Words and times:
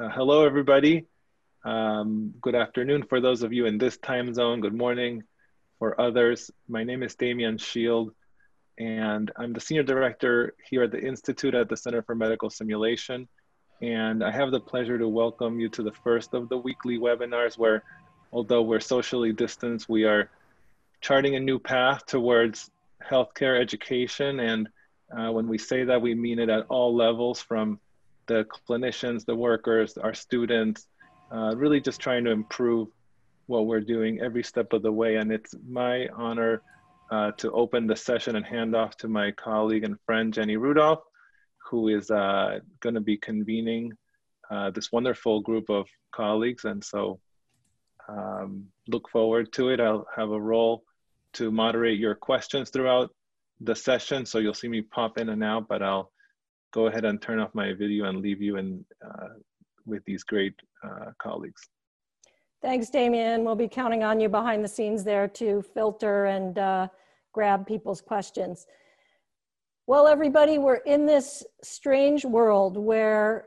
Uh, 0.00 0.08
hello, 0.08 0.46
everybody. 0.46 1.04
Um, 1.62 2.32
good 2.40 2.54
afternoon 2.54 3.02
for 3.02 3.20
those 3.20 3.42
of 3.42 3.52
you 3.52 3.66
in 3.66 3.76
this 3.76 3.98
time 3.98 4.32
zone. 4.32 4.62
Good 4.62 4.72
morning 4.72 5.24
for 5.78 6.00
others. 6.00 6.50
My 6.68 6.84
name 6.84 7.02
is 7.02 7.14
Demian 7.16 7.58
Szyld, 7.58 8.12
and 8.78 9.30
I'm 9.36 9.52
the 9.52 9.60
Senior 9.60 9.82
Director 9.82 10.54
here 10.70 10.84
at 10.84 10.90
the 10.90 11.06
Institute 11.06 11.54
at 11.54 11.68
the 11.68 11.76
Center 11.76 12.00
for 12.00 12.14
Medical 12.14 12.48
Simulation. 12.48 13.28
And 13.82 14.24
I 14.24 14.30
have 14.30 14.52
the 14.52 14.60
pleasure 14.60 14.96
to 14.96 15.06
welcome 15.06 15.60
you 15.60 15.68
to 15.68 15.82
the 15.82 15.92
first 15.92 16.32
of 16.32 16.48
the 16.48 16.56
weekly 16.56 16.96
webinars 16.96 17.58
where, 17.58 17.82
although 18.32 18.62
we're 18.62 18.80
socially 18.80 19.34
distanced, 19.34 19.86
we 19.86 20.04
are 20.04 20.30
charting 21.02 21.36
a 21.36 21.40
new 21.40 21.58
path 21.58 22.06
towards 22.06 22.70
healthcare 23.06 23.60
education. 23.60 24.40
And 24.40 24.70
uh, 25.14 25.30
when 25.30 25.46
we 25.46 25.58
say 25.58 25.84
that, 25.84 26.00
we 26.00 26.14
mean 26.14 26.38
it 26.38 26.48
at 26.48 26.64
all 26.70 26.96
levels 26.96 27.42
from 27.42 27.80
the 28.26 28.46
clinicians, 28.68 29.24
the 29.24 29.34
workers, 29.34 29.96
our 29.96 30.14
students, 30.14 30.86
uh, 31.32 31.54
really 31.56 31.80
just 31.80 32.00
trying 32.00 32.24
to 32.24 32.30
improve 32.30 32.88
what 33.46 33.66
we're 33.66 33.80
doing 33.80 34.20
every 34.20 34.42
step 34.42 34.72
of 34.72 34.82
the 34.82 34.92
way. 34.92 35.16
And 35.16 35.32
it's 35.32 35.54
my 35.68 36.08
honor 36.14 36.62
uh, 37.10 37.32
to 37.38 37.50
open 37.52 37.86
the 37.86 37.96
session 37.96 38.36
and 38.36 38.46
hand 38.46 38.76
off 38.76 38.96
to 38.98 39.08
my 39.08 39.32
colleague 39.32 39.84
and 39.84 39.96
friend, 40.06 40.32
Jenny 40.32 40.56
Rudolph, 40.56 41.02
who 41.68 41.88
is 41.88 42.10
uh, 42.10 42.60
going 42.80 42.94
to 42.94 43.00
be 43.00 43.16
convening 43.16 43.92
uh, 44.50 44.70
this 44.70 44.92
wonderful 44.92 45.40
group 45.40 45.70
of 45.70 45.88
colleagues. 46.12 46.64
And 46.64 46.82
so 46.84 47.20
um, 48.08 48.66
look 48.88 49.08
forward 49.08 49.52
to 49.54 49.70
it. 49.70 49.80
I'll 49.80 50.06
have 50.14 50.30
a 50.30 50.40
role 50.40 50.84
to 51.34 51.50
moderate 51.50 51.98
your 51.98 52.14
questions 52.14 52.70
throughout 52.70 53.10
the 53.60 53.74
session. 53.74 54.26
So 54.26 54.38
you'll 54.38 54.54
see 54.54 54.68
me 54.68 54.82
pop 54.82 55.18
in 55.18 55.28
and 55.28 55.44
out, 55.44 55.68
but 55.68 55.82
I'll 55.82 56.10
go 56.72 56.86
ahead 56.86 57.04
and 57.04 57.20
turn 57.20 57.40
off 57.40 57.54
my 57.54 57.72
video 57.72 58.06
and 58.06 58.20
leave 58.20 58.40
you 58.40 58.56
in 58.56 58.84
uh, 59.04 59.28
with 59.86 60.04
these 60.04 60.22
great 60.22 60.54
uh, 60.84 61.10
colleagues. 61.18 61.68
Thanks, 62.62 62.90
Demian. 62.90 63.42
We'll 63.42 63.54
be 63.54 63.68
counting 63.68 64.04
on 64.04 64.20
you 64.20 64.28
behind 64.28 64.62
the 64.62 64.68
scenes 64.68 65.02
there 65.02 65.26
to 65.28 65.62
filter 65.62 66.26
and 66.26 66.58
uh, 66.58 66.88
grab 67.32 67.66
people's 67.66 68.00
questions. 68.00 68.66
Well, 69.86 70.06
everybody, 70.06 70.58
we're 70.58 70.76
in 70.76 71.06
this 71.06 71.42
strange 71.62 72.24
world 72.24 72.76
where 72.76 73.46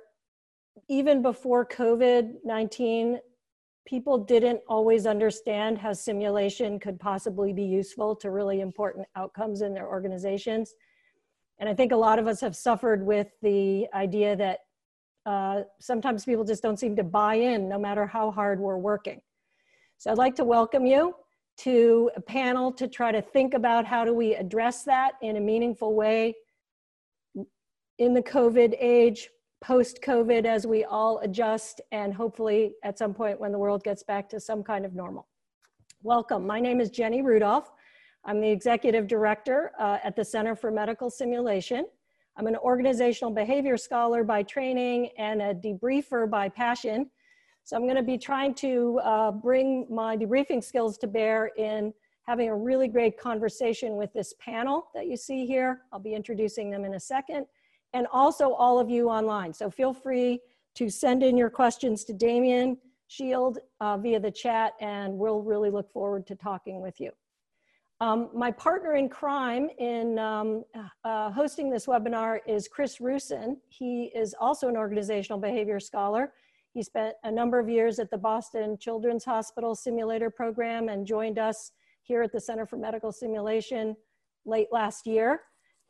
even 0.89 1.21
before 1.21 1.65
COVID-19, 1.65 3.17
people 3.85 4.17
didn't 4.17 4.61
always 4.67 5.05
understand 5.05 5.77
how 5.77 5.93
simulation 5.93 6.79
could 6.79 6.99
possibly 6.99 7.53
be 7.53 7.63
useful 7.63 8.15
to 8.15 8.31
really 8.31 8.61
important 8.61 9.07
outcomes 9.15 9.61
in 9.61 9.73
their 9.73 9.87
organizations. 9.87 10.73
And 11.59 11.69
I 11.69 11.73
think 11.73 11.91
a 11.91 11.95
lot 11.95 12.19
of 12.19 12.27
us 12.27 12.41
have 12.41 12.55
suffered 12.55 13.05
with 13.05 13.27
the 13.41 13.87
idea 13.93 14.35
that 14.35 14.59
uh, 15.25 15.63
sometimes 15.79 16.25
people 16.25 16.43
just 16.43 16.61
don't 16.61 16.79
seem 16.79 16.95
to 16.95 17.03
buy 17.03 17.35
in 17.35 17.69
no 17.69 17.79
matter 17.79 18.05
how 18.05 18.31
hard 18.31 18.59
we're 18.59 18.77
working. 18.77 19.21
So 19.97 20.11
I'd 20.11 20.17
like 20.17 20.35
to 20.35 20.43
welcome 20.43 20.85
you 20.85 21.15
to 21.59 22.09
a 22.15 22.21
panel 22.21 22.71
to 22.73 22.87
try 22.87 23.11
to 23.11 23.21
think 23.21 23.53
about 23.53 23.85
how 23.85 24.03
do 24.03 24.13
we 24.13 24.35
address 24.35 24.83
that 24.83 25.13
in 25.21 25.37
a 25.37 25.39
meaningful 25.39 25.93
way 25.93 26.35
in 27.99 28.13
the 28.13 28.23
COVID 28.23 28.75
age, 28.79 29.29
post-COVID 29.61 30.45
as 30.45 30.67
we 30.67 30.83
all 30.83 31.19
adjust 31.19 31.79
and 31.91 32.13
hopefully 32.13 32.73
at 32.83 32.97
some 32.97 33.13
point 33.13 33.39
when 33.39 33.51
the 33.51 33.57
world 33.57 33.83
gets 33.83 34.03
back 34.03 34.27
to 34.29 34.39
some 34.39 34.63
kind 34.63 34.83
of 34.83 34.93
normal. 34.93 35.27
Welcome, 36.01 36.45
my 36.45 36.59
name 36.59 36.81
is 36.81 36.89
Jenny 36.89 37.21
Rudolph. 37.21 37.71
I'm 38.25 38.39
the 38.39 38.49
executive 38.49 39.07
director 39.07 39.73
uh, 39.77 39.97
at 40.01 40.15
the 40.15 40.23
Center 40.23 40.55
for 40.55 40.71
Medical 40.71 41.09
Simulation. 41.09 41.85
I'm 42.37 42.47
an 42.47 42.55
organizational 42.55 43.31
behavior 43.31 43.75
scholar 43.75 44.23
by 44.23 44.43
training 44.43 45.09
and 45.17 45.41
a 45.41 45.53
debriefer 45.53 46.29
by 46.29 46.47
passion. 46.47 47.11
So 47.65 47.75
I'm 47.75 47.85
gonna 47.85 48.01
be 48.01 48.17
trying 48.17 48.53
to 48.55 48.99
uh, 49.03 49.31
bring 49.31 49.87
my 49.89 50.15
debriefing 50.15 50.63
skills 50.63 50.97
to 50.99 51.07
bear 51.07 51.51
in 51.57 51.93
having 52.25 52.47
a 52.47 52.55
really 52.55 52.87
great 52.87 53.19
conversation 53.19 53.97
with 53.97 54.13
this 54.13 54.33
panel 54.39 54.87
that 54.95 55.07
you 55.07 55.17
see 55.17 55.45
here. 55.45 55.81
I'll 55.91 55.99
be 55.99 56.15
introducing 56.15 56.71
them 56.71 56.85
in 56.85 56.93
a 56.93 56.99
second. 56.99 57.45
And 57.91 58.07
also 58.11 58.53
all 58.53 58.79
of 58.79 58.89
you 58.89 59.09
online. 59.09 59.53
So 59.53 59.69
feel 59.69 59.93
free 59.93 60.39
to 60.75 60.89
send 60.89 61.23
in 61.23 61.35
your 61.35 61.49
questions 61.49 62.05
to 62.05 62.13
Demian 62.13 62.77
Szyld 63.09 63.57
uh, 63.81 63.97
via 63.97 64.19
the 64.19 64.31
chat 64.31 64.73
and 64.79 65.13
we'll 65.17 65.41
really 65.41 65.69
look 65.69 65.91
forward 65.91 66.25
to 66.27 66.35
talking 66.35 66.81
with 66.81 67.01
you. 67.01 67.11
Um, 68.03 68.27
my 68.33 68.51
partner 68.51 68.95
in 68.95 69.07
crime 69.07 69.69
in 69.79 70.19
um, 70.19 70.65
uh, 71.05 71.31
hosting 71.31 71.69
this 71.69 71.85
webinar 71.85 72.39
is 72.45 72.67
Chris 72.67 72.99
Roussin. 72.99 73.55
He 73.69 74.11
is 74.13 74.35
also 74.37 74.67
an 74.67 74.75
organizational 74.75 75.39
behavior 75.39 75.79
scholar. 75.79 76.33
He 76.73 76.83
spent 76.83 77.15
a 77.23 77.31
number 77.31 77.59
of 77.59 77.69
years 77.69 77.99
at 77.99 78.11
the 78.11 78.17
Boston 78.17 78.77
Children's 78.77 79.23
Hospital 79.23 79.73
Simulator 79.73 80.29
Program 80.29 80.89
and 80.89 81.07
joined 81.07 81.39
us 81.39 81.71
here 82.01 82.21
at 82.21 82.33
the 82.33 82.41
Center 82.41 82.65
for 82.65 82.75
Medical 82.75 83.13
Simulation 83.13 83.95
late 84.45 84.67
last 84.73 85.07
year. 85.07 85.43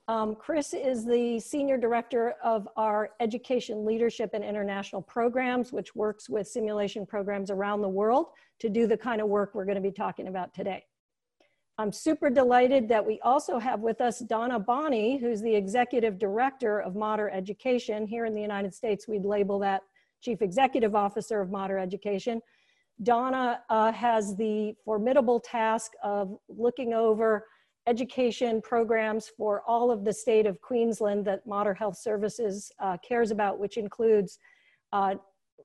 Um, 0.08 0.36
Chris 0.36 0.76
is 0.76 1.08
the 1.08 1.40
Senior 1.40 1.80
Director 1.80 2.36
of 2.44 2.70
our 2.78 3.10
Education 3.22 3.86
Leadership 3.86 4.36
and 4.36 4.44
International 4.44 5.02
Programs, 5.02 5.74
which 5.74 5.96
works 5.96 6.30
with 6.30 6.48
simulation 6.48 7.08
programs 7.08 7.50
around 7.50 7.82
the 7.82 7.90
world 7.90 8.28
to 8.60 8.70
do 8.70 8.86
the 8.86 8.98
kind 8.98 9.20
of 9.20 9.30
work 9.30 9.56
we're 9.56 9.66
gonna 9.66 9.82
be 9.82 9.92
talking 9.92 10.28
about 10.28 10.54
today. 10.54 10.84
I'm 11.80 11.92
super 11.92 12.30
delighted 12.30 12.88
that 12.90 13.04
we 13.04 13.20
also 13.24 13.58
have 13.58 13.80
with 13.80 14.00
us 14.00 14.20
Donna 14.20 14.60
Bonney, 14.60 15.18
who's 15.18 15.42
the 15.42 15.56
Executive 15.56 16.20
Director 16.20 16.80
of 16.80 16.96
Mater 16.96 17.32
Education. 17.32 18.06
Here 18.06 18.26
in 18.26 18.36
the 18.36 18.42
United 18.42 18.76
States, 18.76 19.08
we'd 19.08 19.26
label 19.26 19.58
that 19.60 19.82
Chief 20.22 20.44
Executive 20.44 20.94
Officer 20.94 21.42
of 21.42 21.50
Mater 21.50 21.80
Education. 21.80 22.42
Donna 23.02 23.62
uh, 23.72 23.92
has 23.92 24.36
the 24.36 24.76
formidable 24.86 25.40
task 25.40 25.94
of 26.04 26.38
looking 26.48 26.94
over 26.94 27.48
education 27.88 28.62
programs 28.62 29.32
for 29.36 29.64
all 29.68 29.90
of 29.90 30.06
the 30.06 30.14
state 30.14 30.46
of 30.46 30.62
Queensland 30.62 31.26
that 31.26 31.46
Mater 31.48 31.74
Health 31.74 31.98
Services 31.98 32.72
uh, 32.80 32.98
cares 33.06 33.32
about, 33.32 33.58
which 33.58 33.78
includes 33.78 34.38
uh, 34.94 35.16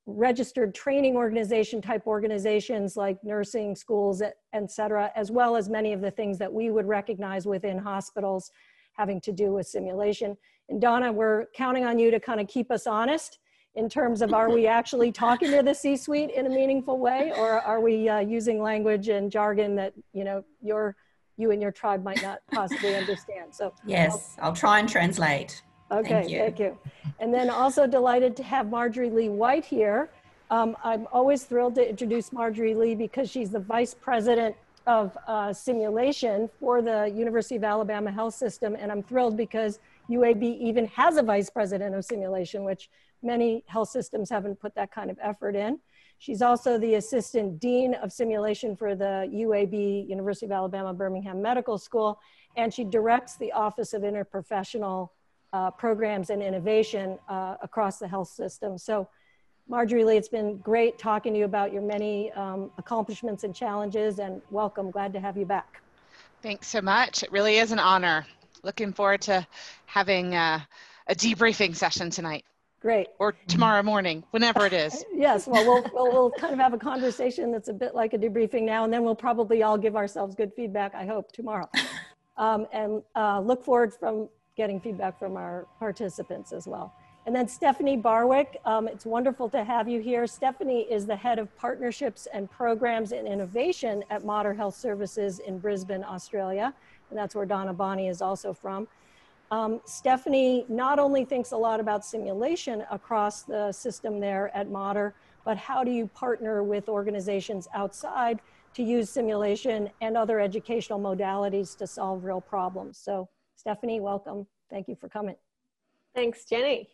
registered 0.08 0.74
training 0.74 1.16
organization 1.16 1.82
type 1.82 2.06
organizations 2.06 2.96
like 2.96 3.22
nursing 3.22 3.76
schools, 3.76 4.22
et 4.22 4.70
cetera, 4.70 5.12
as 5.14 5.30
well 5.30 5.54
as 5.54 5.68
many 5.68 5.92
of 5.92 6.00
the 6.00 6.10
things 6.10 6.38
that 6.38 6.50
we 6.52 6.70
would 6.70 6.86
recognize 6.86 7.46
within 7.46 7.76
hospitals 7.76 8.50
having 8.94 9.20
to 9.20 9.32
do 9.32 9.52
with 9.52 9.66
simulation. 9.66 10.34
And 10.70 10.80
Donna, 10.80 11.12
we're 11.12 11.46
counting 11.54 11.84
on 11.84 11.98
you 11.98 12.10
to 12.10 12.18
kind 12.18 12.40
of 12.40 12.48
keep 12.48 12.70
us 12.70 12.86
honest 12.86 13.38
in 13.74 13.88
terms 13.88 14.22
of 14.22 14.32
are 14.32 14.50
we 14.50 14.66
actually 14.66 15.12
talking 15.12 15.50
to 15.50 15.62
the 15.62 15.74
C-suite 15.74 16.30
in 16.30 16.46
a 16.46 16.48
meaningful 16.48 16.98
way 16.98 17.32
or 17.36 17.60
are 17.60 17.80
we 17.80 18.08
uh, 18.08 18.20
using 18.20 18.62
language 18.62 19.08
and 19.08 19.30
jargon 19.30 19.76
that, 19.76 19.92
you 20.14 20.24
know, 20.24 20.42
your, 20.62 20.96
you 21.36 21.50
and 21.50 21.60
your 21.60 21.70
tribe 21.70 22.02
might 22.02 22.22
not 22.22 22.40
possibly 22.50 22.96
understand. 22.96 23.54
So 23.54 23.74
yes, 23.86 24.36
I'll, 24.38 24.46
I'll 24.46 24.56
try 24.56 24.80
and 24.80 24.88
translate. 24.88 25.62
Okay, 25.90 26.08
thank 26.08 26.30
you. 26.30 26.38
thank 26.38 26.58
you. 26.58 26.78
And 27.18 27.32
then 27.32 27.50
also 27.50 27.86
delighted 27.86 28.36
to 28.36 28.42
have 28.42 28.68
Marjorie 28.68 29.10
Lee 29.10 29.28
White 29.28 29.64
here. 29.64 30.10
Um, 30.50 30.76
I'm 30.82 31.06
always 31.12 31.44
thrilled 31.44 31.74
to 31.76 31.88
introduce 31.88 32.32
Marjorie 32.32 32.74
Lee 32.74 32.94
because 32.94 33.30
she's 33.30 33.50
the 33.50 33.60
Vice 33.60 33.94
President 33.94 34.54
of 34.86 35.16
uh, 35.26 35.52
Simulation 35.52 36.48
for 36.58 36.80
the 36.80 37.12
University 37.14 37.56
of 37.56 37.64
Alabama 37.64 38.10
Health 38.10 38.34
System. 38.34 38.74
And 38.78 38.90
I'm 38.90 39.02
thrilled 39.02 39.36
because 39.36 39.80
UAB 40.08 40.42
even 40.42 40.86
has 40.86 41.18
a 41.18 41.22
Vice 41.22 41.50
President 41.50 41.94
of 41.94 42.04
Simulation, 42.04 42.64
which 42.64 42.88
many 43.22 43.62
health 43.66 43.90
systems 43.90 44.30
haven't 44.30 44.58
put 44.58 44.74
that 44.76 44.90
kind 44.90 45.10
of 45.10 45.18
effort 45.22 45.54
in. 45.56 45.78
She's 46.18 46.42
also 46.42 46.78
the 46.78 46.94
Assistant 46.94 47.60
Dean 47.60 47.94
of 47.94 48.12
Simulation 48.12 48.76
for 48.76 48.94
the 48.94 49.30
UAB, 49.32 50.08
University 50.08 50.46
of 50.46 50.52
Alabama 50.52 50.92
Birmingham 50.94 51.40
Medical 51.42 51.78
School, 51.78 52.18
and 52.56 52.72
she 52.72 52.82
directs 52.82 53.36
the 53.36 53.52
Office 53.52 53.92
of 53.92 54.02
Interprofessional 54.02 55.10
uh, 55.52 55.70
programs 55.70 56.30
and 56.30 56.42
innovation 56.42 57.18
uh, 57.28 57.56
across 57.62 57.98
the 57.98 58.08
health 58.08 58.28
system. 58.28 58.78
So 58.78 59.08
Marjorie 59.68 60.04
Lee, 60.04 60.16
it's 60.16 60.28
been 60.28 60.58
great 60.58 60.98
talking 60.98 61.32
to 61.34 61.38
you 61.38 61.44
about 61.44 61.72
your 61.72 61.82
many 61.82 62.32
um, 62.32 62.70
accomplishments 62.78 63.44
and 63.44 63.54
challenges 63.54 64.18
and 64.18 64.40
welcome, 64.50 64.90
glad 64.90 65.12
to 65.12 65.20
have 65.20 65.36
you 65.36 65.44
back. 65.44 65.82
Thanks 66.42 66.68
so 66.68 66.80
much. 66.80 67.22
It 67.22 67.32
really 67.32 67.56
is 67.58 67.72
an 67.72 67.78
honor. 67.78 68.26
Looking 68.62 68.92
forward 68.92 69.20
to 69.22 69.46
having 69.86 70.34
uh, 70.34 70.60
a 71.06 71.14
debriefing 71.14 71.76
session 71.76 72.10
tonight. 72.10 72.44
Great. 72.80 73.08
Or 73.18 73.34
tomorrow 73.48 73.82
morning, 73.82 74.22
whenever 74.30 74.64
it 74.64 74.72
is. 74.72 75.04
yes, 75.14 75.48
well, 75.48 75.66
well, 75.66 75.90
well, 75.92 76.12
we'll 76.12 76.30
kind 76.30 76.52
of 76.52 76.60
have 76.60 76.74
a 76.74 76.78
conversation 76.78 77.50
that's 77.50 77.68
a 77.68 77.72
bit 77.72 77.94
like 77.94 78.14
a 78.14 78.18
debriefing 78.18 78.62
now, 78.62 78.84
and 78.84 78.92
then 78.92 79.02
we'll 79.02 79.16
probably 79.16 79.64
all 79.64 79.76
give 79.76 79.96
ourselves 79.96 80.36
good 80.36 80.52
feedback, 80.54 80.94
I 80.94 81.04
hope, 81.04 81.32
tomorrow. 81.32 81.68
Um, 82.38 82.68
and 82.72 83.02
uh, 83.16 83.40
look 83.40 83.64
forward 83.64 83.92
from 83.92 84.28
getting 84.58 84.78
feedback 84.78 85.18
from 85.18 85.38
our 85.38 85.66
participants 85.78 86.52
as 86.52 86.68
well. 86.68 86.92
And 87.24 87.34
then 87.34 87.48
Stephanie 87.48 87.96
Barwick, 87.96 88.58
um, 88.64 88.88
it's 88.88 89.06
wonderful 89.06 89.48
to 89.50 89.64
have 89.64 89.88
you 89.88 90.00
here. 90.00 90.26
Stephanie 90.26 90.82
is 90.90 91.06
the 91.06 91.16
head 91.16 91.38
of 91.38 91.54
partnerships 91.56 92.26
and 92.34 92.50
programs 92.50 93.12
and 93.12 93.26
innovation 93.26 94.04
at 94.10 94.24
Mater 94.24 94.52
Health 94.52 94.74
Services 94.74 95.38
in 95.38 95.58
Brisbane, 95.58 96.04
Australia. 96.04 96.74
And 97.08 97.18
that's 97.18 97.34
where 97.34 97.46
Donna 97.46 97.72
Bonney 97.72 98.08
is 98.08 98.20
also 98.20 98.52
from. 98.52 98.88
Um, 99.50 99.80
Stephanie 99.86 100.66
not 100.68 100.98
only 100.98 101.24
thinks 101.24 101.52
a 101.52 101.56
lot 101.56 101.80
about 101.80 102.04
simulation 102.04 102.84
across 102.90 103.42
the 103.42 103.72
system 103.72 104.20
there 104.20 104.54
at 104.56 104.70
Mater, 104.70 105.14
but 105.44 105.56
how 105.56 105.84
do 105.84 105.90
you 105.90 106.06
partner 106.08 106.62
with 106.62 106.88
organizations 106.88 107.68
outside 107.72 108.40
to 108.74 108.82
use 108.82 109.10
simulation 109.10 109.90
and 110.00 110.16
other 110.16 110.40
educational 110.40 111.00
modalities 111.00 111.76
to 111.76 111.86
solve 111.86 112.24
real 112.24 112.40
problems. 112.40 112.98
So 112.98 113.28
Stephanie, 113.58 114.00
welcome. 114.00 114.46
Thank 114.70 114.86
you 114.86 114.94
for 114.94 115.08
coming. 115.08 115.34
Thanks, 116.14 116.44
Jenny. 116.44 116.88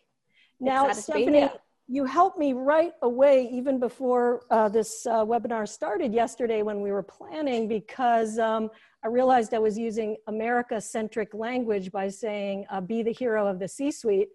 Now, 0.59 0.91
Stephanie, 0.91 1.49
you 1.87 2.05
helped 2.05 2.39
me 2.39 2.53
right 2.53 2.93
away, 3.03 3.47
even 3.51 3.79
before 3.79 4.41
uh, 4.49 4.67
this 4.67 5.05
uh, 5.05 5.23
webinar 5.23 5.67
started 5.67 6.11
yesterday 6.11 6.63
when 6.63 6.81
we 6.81 6.91
were 6.91 7.03
planning, 7.03 7.67
because 7.67 8.39
um, 8.39 8.71
I 9.03 9.07
realized 9.09 9.53
I 9.53 9.59
was 9.59 9.77
using 9.77 10.17
America-centric 10.25 11.35
language 11.35 11.91
by 11.91 12.07
saying, 12.09 12.65
uh, 12.71 12.81
be 12.81 13.03
the 13.03 13.13
hero 13.13 13.45
of 13.45 13.59
the 13.59 13.67
C-suite 13.67 14.29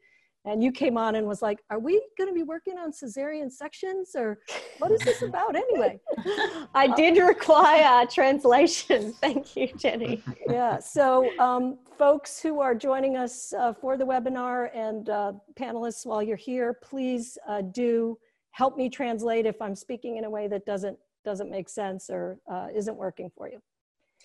and 0.44 0.62
you 0.62 0.72
came 0.72 0.96
on 0.96 1.16
and 1.16 1.26
was 1.26 1.42
like, 1.42 1.62
"Are 1.70 1.78
we 1.78 2.00
going 2.16 2.28
to 2.28 2.34
be 2.34 2.42
working 2.42 2.78
on 2.78 2.92
cesarean 2.92 3.50
sections, 3.50 4.12
or 4.14 4.38
what 4.78 4.90
is 4.90 5.00
this 5.00 5.22
about 5.22 5.54
anyway?" 5.54 6.00
I 6.74 6.92
did 6.96 7.18
require 7.18 8.06
translation. 8.06 9.12
Thank 9.20 9.56
you, 9.56 9.68
Jenny. 9.76 10.22
Yeah. 10.48 10.80
So, 10.80 11.30
um, 11.38 11.78
folks 11.96 12.40
who 12.40 12.60
are 12.60 12.74
joining 12.74 13.16
us 13.16 13.52
uh, 13.52 13.72
for 13.72 13.96
the 13.96 14.04
webinar 14.04 14.68
and 14.74 15.08
uh, 15.08 15.32
panelists, 15.54 16.04
while 16.04 16.22
you're 16.22 16.36
here, 16.36 16.74
please 16.82 17.38
uh, 17.46 17.62
do 17.62 18.18
help 18.50 18.76
me 18.76 18.88
translate 18.88 19.46
if 19.46 19.62
I'm 19.62 19.76
speaking 19.76 20.16
in 20.16 20.24
a 20.24 20.30
way 20.30 20.48
that 20.48 20.66
doesn't 20.66 20.98
doesn't 21.24 21.50
make 21.50 21.68
sense 21.68 22.10
or 22.10 22.38
uh, 22.50 22.68
isn't 22.74 22.96
working 22.96 23.30
for 23.36 23.48
you. 23.48 23.60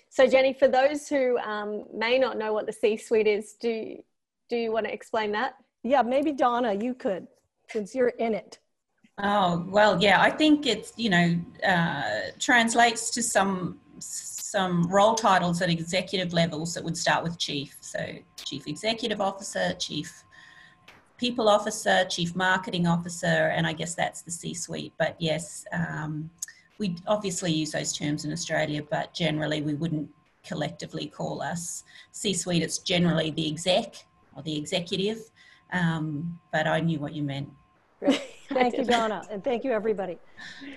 So, 0.10 0.26
Jenny, 0.26 0.54
for 0.54 0.68
those 0.68 1.08
who 1.08 1.38
um, 1.40 1.84
may 1.94 2.18
not 2.18 2.38
know 2.38 2.54
what 2.54 2.66
the 2.66 2.74
C-suite 2.74 3.28
is, 3.28 3.54
do 3.60 3.98
do 4.50 4.56
you 4.56 4.72
want 4.72 4.86
to 4.86 4.94
explain 4.94 5.32
that? 5.34 5.56
Yeah, 5.86 6.02
maybe 6.02 6.32
Donna, 6.32 6.74
you 6.74 6.96
could, 6.96 7.28
since 7.70 7.94
you're 7.94 8.10
in 8.10 8.34
it. 8.34 8.58
Oh, 9.20 9.64
well, 9.70 10.02
yeah, 10.02 10.20
I 10.20 10.32
think 10.32 10.66
it's, 10.66 10.92
you 10.98 11.12
know, 11.12 11.40
uh, 11.66 12.32
translates 12.40 13.12
to 13.12 13.22
some 13.22 13.80
some 14.00 14.84
role 14.90 15.16
titles 15.16 15.62
at 15.62 15.70
executive 15.70 16.34
levels 16.34 16.74
that 16.74 16.84
would 16.84 16.98
start 16.98 17.24
with 17.24 17.38
chief. 17.38 17.78
So 17.82 18.00
chief 18.44 18.68
executive 18.68 19.22
officer, 19.22 19.74
chief 19.74 20.24
people 21.18 21.48
officer, 21.48 22.06
chief 22.06 22.36
marketing 22.36 22.88
officer, 22.88 23.26
and 23.56 23.68
I 23.68 23.74
guess 23.74 23.96
that's 23.96 24.22
the 24.22 24.32
C-suite. 24.32 24.94
But 24.98 25.16
yes, 25.20 25.66
um, 25.72 26.30
we 26.78 26.96
obviously 27.08 27.54
use 27.54 27.72
those 27.72 27.94
terms 27.94 28.26
in 28.26 28.34
Australia, 28.34 28.82
but 28.90 29.14
generally 29.14 29.62
we 29.62 29.76
wouldn't 29.76 30.10
collectively 30.44 31.08
call 31.08 31.42
us 31.42 31.84
C-suite. 32.12 32.64
It's 32.64 32.80
generally 32.80 33.32
the 33.32 33.48
exec 33.50 33.96
or 34.36 34.44
the 34.44 34.58
executive 34.58 35.20
um, 35.72 36.40
but 36.52 36.68
I 36.68 36.80
knew 36.80 37.00
what 37.00 37.14
you 37.14 37.24
meant. 37.24 37.50
Thank 38.50 38.78
you, 38.78 38.86
Donna, 38.86 39.24
and 39.32 39.44
thank 39.44 39.64
you, 39.64 39.72
everybody. 39.72 40.20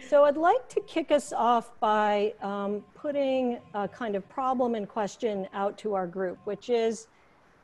So 0.08 0.24
I'd 0.24 0.38
like 0.38 0.68
to 0.70 0.80
kick 0.82 1.10
us 1.10 1.34
off 1.34 1.78
by 1.80 2.32
um, 2.40 2.82
putting 2.94 3.58
a 3.74 3.86
kind 3.86 4.16
of 4.16 4.26
problem 4.28 4.74
and 4.74 4.88
question 4.88 5.46
out 5.52 5.76
to 5.78 5.94
our 5.94 6.06
group, 6.06 6.38
which 6.44 6.70
is, 6.70 7.08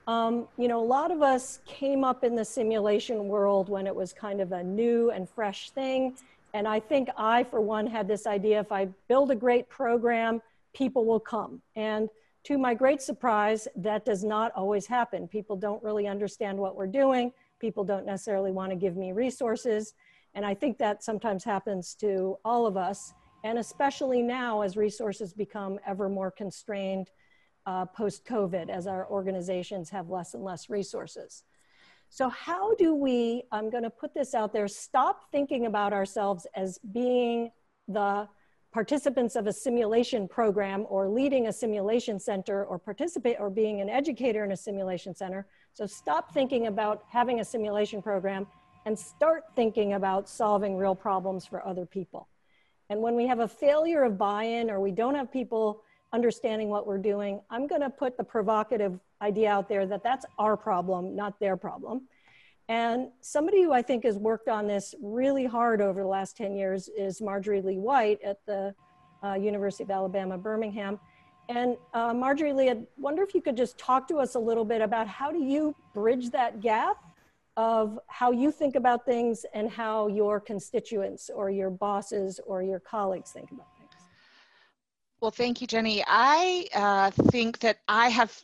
um, 0.06 0.46
you 0.58 0.68
know, 0.68 0.78
a 0.78 0.84
lot 0.84 1.10
of 1.10 1.22
us 1.22 1.60
came 1.64 2.04
up 2.04 2.22
in 2.22 2.34
the 2.34 2.44
simulation 2.44 3.28
world 3.28 3.70
when 3.70 3.86
it 3.86 3.94
was 3.94 4.12
kind 4.12 4.42
of 4.42 4.52
a 4.52 4.62
new 4.62 5.10
and 5.10 5.28
fresh 5.28 5.70
thing. 5.70 6.14
And 6.52 6.68
I 6.68 6.80
think 6.80 7.08
I, 7.16 7.42
for 7.44 7.60
one, 7.60 7.86
had 7.86 8.06
this 8.06 8.26
idea 8.26 8.60
if 8.60 8.70
I 8.70 8.88
build 9.08 9.30
a 9.30 9.36
great 9.36 9.68
program, 9.70 10.42
people 10.74 11.06
will 11.06 11.20
come. 11.20 11.62
And 11.76 12.10
to 12.44 12.58
my 12.58 12.75
great 12.75 13.00
surprise, 13.00 13.67
that 13.76 14.05
does 14.05 14.23
not 14.23 14.52
always 14.55 14.87
happen. 14.87 15.26
People 15.26 15.56
don't 15.56 15.82
really 15.82 16.06
understand 16.06 16.58
what 16.58 16.76
we're 16.76 16.87
doing. 16.87 17.32
People 17.58 17.85
don't 17.85 18.05
necessarily 18.05 18.52
want 18.52 18.70
to 18.70 18.76
give 18.76 18.96
me 18.96 19.12
resources. 19.12 19.94
And 20.35 20.44
I 20.44 20.55
think 20.55 20.79
that 20.79 21.02
sometimes 21.02 21.44
happens 21.44 21.94
to 21.96 22.37
all 22.44 22.67
of 22.67 22.76
us, 22.76 23.14
and 23.44 23.58
especially 23.58 24.23
now 24.23 24.61
as 24.61 24.76
resources 24.76 25.32
become 25.32 25.79
ever 25.87 26.08
more 26.08 26.31
constrained 26.31 27.11
uh, 27.67 27.87
post 27.87 28.26
COVID, 28.26 28.69
as 28.69 28.87
our 28.87 29.08
organizations 29.08 29.88
have 29.88 30.11
less 30.11 30.35
and 30.35 30.44
less 30.44 30.69
resources. 30.69 31.44
So, 32.11 32.29
how 32.29 32.75
do 32.75 32.94
we, 32.94 33.44
I'm 33.50 33.70
going 33.70 33.85
to 33.85 33.91
put 33.91 34.12
this 34.12 34.35
out 34.35 34.52
there, 34.52 34.69
stop 34.69 35.31
thinking 35.32 35.64
about 35.64 35.94
ourselves 35.94 36.46
as 36.55 36.79
being 36.93 37.50
the 37.88 38.29
participants 38.74 39.36
of 39.36 39.46
a 39.46 39.52
simulation 39.52 40.26
program 40.26 40.84
or 40.88 41.08
leading 41.08 41.46
a 41.46 41.52
simulation 41.52 42.18
center 42.18 42.64
or 42.64 42.76
participate 42.76 43.36
or 43.38 43.48
being 43.48 43.80
an 43.80 43.88
educator 43.88 44.42
in 44.42 44.50
a 44.50 44.56
simulation 44.56 45.14
center. 45.14 45.46
So 45.74 45.86
stop 45.86 46.34
thinking 46.34 46.66
about 46.66 47.04
having 47.08 47.38
a 47.38 47.44
simulation 47.44 48.02
program 48.02 48.48
and 48.84 48.98
start 48.98 49.44
thinking 49.54 49.92
about 49.92 50.28
solving 50.28 50.76
real 50.76 50.96
problems 50.96 51.46
for 51.46 51.64
other 51.64 51.86
people. 51.86 52.26
And 52.90 53.00
when 53.00 53.14
we 53.14 53.28
have 53.28 53.38
a 53.38 53.46
failure 53.46 54.02
of 54.02 54.18
buy-in 54.18 54.68
or 54.68 54.80
we 54.80 54.90
don't 54.90 55.14
have 55.14 55.32
people 55.32 55.84
understanding 56.12 56.68
what 56.68 56.84
we're 56.84 56.98
doing, 56.98 57.40
I'm 57.50 57.68
gonna 57.68 57.88
put 57.88 58.16
the 58.16 58.24
provocative 58.24 58.98
idea 59.22 59.50
out 59.52 59.68
there 59.68 59.86
that 59.86 60.02
that's 60.02 60.26
our 60.36 60.56
problem, 60.56 61.14
not 61.14 61.38
their 61.38 61.56
problem. 61.56 62.08
And 62.69 63.08
somebody 63.20 63.62
who 63.62 63.72
I 63.72 63.82
think 63.82 64.05
has 64.05 64.16
worked 64.16 64.49
on 64.49 64.66
this 64.66 64.94
really 65.02 65.44
hard 65.44 65.82
over 65.82 66.00
the 66.00 66.08
last 66.08 66.37
10 66.37 66.56
years 66.56 66.88
is 66.96 67.20
Marjorie 67.20 67.61
Lee 67.61 67.78
White 67.78 68.22
at 68.22 68.38
the 68.46 68.75
uh, 69.22 69.34
University 69.34 69.84
of 69.84 69.90
Alabama, 69.90 70.38
Birmingham. 70.38 70.99
And 71.49 71.76
uh, 71.93 72.14
Marjorie 72.14 72.55
Lee, 72.55 72.70
I 72.70 72.78
wonder 72.96 73.22
if 73.22 73.34
you 73.34 73.43
could 73.43 73.56
just 73.56 73.76
talk 73.76 74.08
to 74.08 74.16
us 74.16 74.34
a 74.34 74.38
little 74.38 74.64
bit 74.64 74.81
about 74.81 75.06
how 75.06 75.31
do 75.31 75.38
you 75.38 75.75
bridge 75.93 76.31
that 76.31 76.61
gap 76.61 76.96
of 77.56 77.99
how 78.08 78.32
you 78.32 78.50
think 78.50 78.76
about 78.76 79.05
things 79.05 79.44
and 79.55 79.70
how 79.70 80.08
your 80.08 80.40
constituents 80.40 81.31
or 81.32 81.50
your 81.50 81.70
bosses 81.70 82.40
or 82.46 82.62
your 82.62 82.81
colleagues 82.81 83.31
think 83.31 83.50
about 83.52 83.67
things. 83.78 83.90
Well, 85.20 85.31
thank 85.31 85.60
you, 85.60 85.67
Jenny. 85.67 86.02
I 86.06 86.67
uh, 86.75 87.10
think 87.31 87.60
that 87.60 87.78
I 87.88 88.08
have 88.08 88.43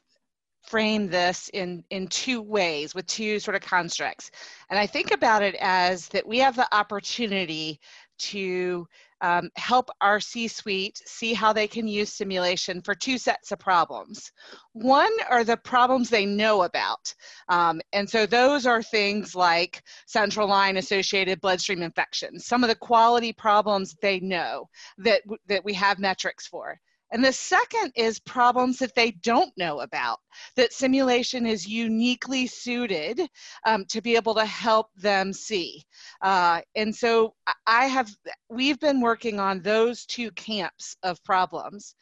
frame 0.63 1.09
this 1.09 1.49
in 1.55 1.83
in 1.91 2.07
two 2.09 2.43
ways 2.43 2.95
with 2.95 3.07
two 3.07 3.39
sort 3.39 3.55
of 3.55 3.63
constructs 3.63 4.31
and 4.69 4.79
i 4.79 4.87
think 4.87 5.13
about 5.13 5.43
it 5.43 5.57
as 5.61 6.09
that 6.09 6.27
we 6.27 6.39
have 6.39 6.57
the 6.57 6.75
opportunity 6.75 7.81
to 8.19 8.87
um, 9.23 9.51
help 9.57 9.91
our 10.01 10.21
C-suite 10.21 11.01
see 11.05 11.35
how 11.35 11.53
they 11.53 11.67
can 11.67 11.87
use 11.87 12.13
simulation 12.13 12.81
for 12.81 12.95
two 12.95 13.19
sets 13.19 13.53
of 13.53 13.59
problems. 13.59 14.33
One 14.73 15.13
are 15.29 15.45
the 15.45 15.57
problems 15.57 16.09
they 16.09 16.27
know 16.27 16.63
about. 16.63 17.15
Um, 17.49 17.81
and 17.93 18.09
so 18.09 18.27
those 18.27 18.67
are 18.67 18.83
things 18.83 19.35
like 19.35 19.83
central 20.07 20.49
line 20.49 20.77
associated 20.77 21.41
bloodstream 21.41 21.83
infections, 21.83 22.47
some 22.47 22.63
of 22.65 22.69
the 22.69 22.75
quality 22.75 23.33
problems 23.33 23.95
they 24.01 24.21
know 24.21 24.69
that, 24.99 25.23
that 25.49 25.65
we 25.65 25.75
have 25.75 25.99
metrics 25.99 26.47
for. 26.47 26.81
And 27.13 27.25
the 27.25 27.33
second 27.33 27.93
is 27.97 28.21
problems 28.21 28.79
that 28.79 28.95
they 28.95 29.11
don't 29.11 29.57
know 29.57 29.81
about, 29.81 30.21
that 30.57 30.73
simulation 30.73 31.47
is 31.47 31.67
uniquely 31.67 32.47
suited 32.47 33.21
um, 33.67 33.85
to 33.87 34.01
be 34.01 34.17
able 34.17 34.35
to 34.35 34.45
help 34.45 34.91
them 34.97 35.33
see. 35.33 35.85
Uh, 36.23 36.61
and 36.77 36.95
so 36.95 37.35
I 37.67 37.87
have, 37.87 38.11
we've 38.49 38.79
been 38.79 39.01
working 39.01 39.41
on 39.41 39.61
those 39.61 40.07
two 40.07 40.31
camps 40.33 40.97
of 41.03 41.23
problems 41.25 41.95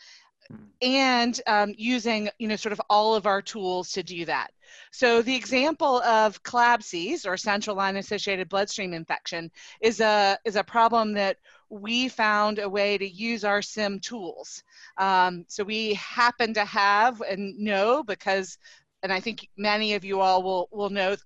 and 0.80 1.40
um, 1.46 1.74
using 1.76 2.28
you 2.38 2.48
know 2.48 2.56
sort 2.56 2.72
of 2.72 2.80
all 2.88 3.14
of 3.14 3.26
our 3.26 3.42
tools 3.42 3.92
to 3.92 4.02
do 4.02 4.24
that 4.24 4.50
so 4.92 5.20
the 5.20 5.34
example 5.34 6.00
of 6.02 6.42
CLABSIs 6.42 7.26
or 7.26 7.36
central 7.36 7.76
line 7.76 7.96
associated 7.96 8.48
bloodstream 8.48 8.94
infection 8.94 9.50
is 9.80 10.00
a 10.00 10.38
is 10.44 10.56
a 10.56 10.64
problem 10.64 11.12
that 11.14 11.36
we 11.70 12.08
found 12.08 12.58
a 12.58 12.68
way 12.68 12.96
to 12.98 13.08
use 13.08 13.44
our 13.44 13.62
sim 13.62 14.00
tools. 14.00 14.62
Um, 14.96 15.44
so 15.48 15.64
we 15.64 15.94
happen 15.94 16.54
to 16.54 16.64
have 16.64 17.20
and 17.20 17.58
know 17.58 18.02
because 18.02 18.58
and 19.02 19.12
i 19.12 19.20
think 19.20 19.48
many 19.56 19.94
of 19.94 20.04
you 20.04 20.20
all 20.20 20.42
will 20.42 20.68
will 20.72 20.90
know 20.90 21.16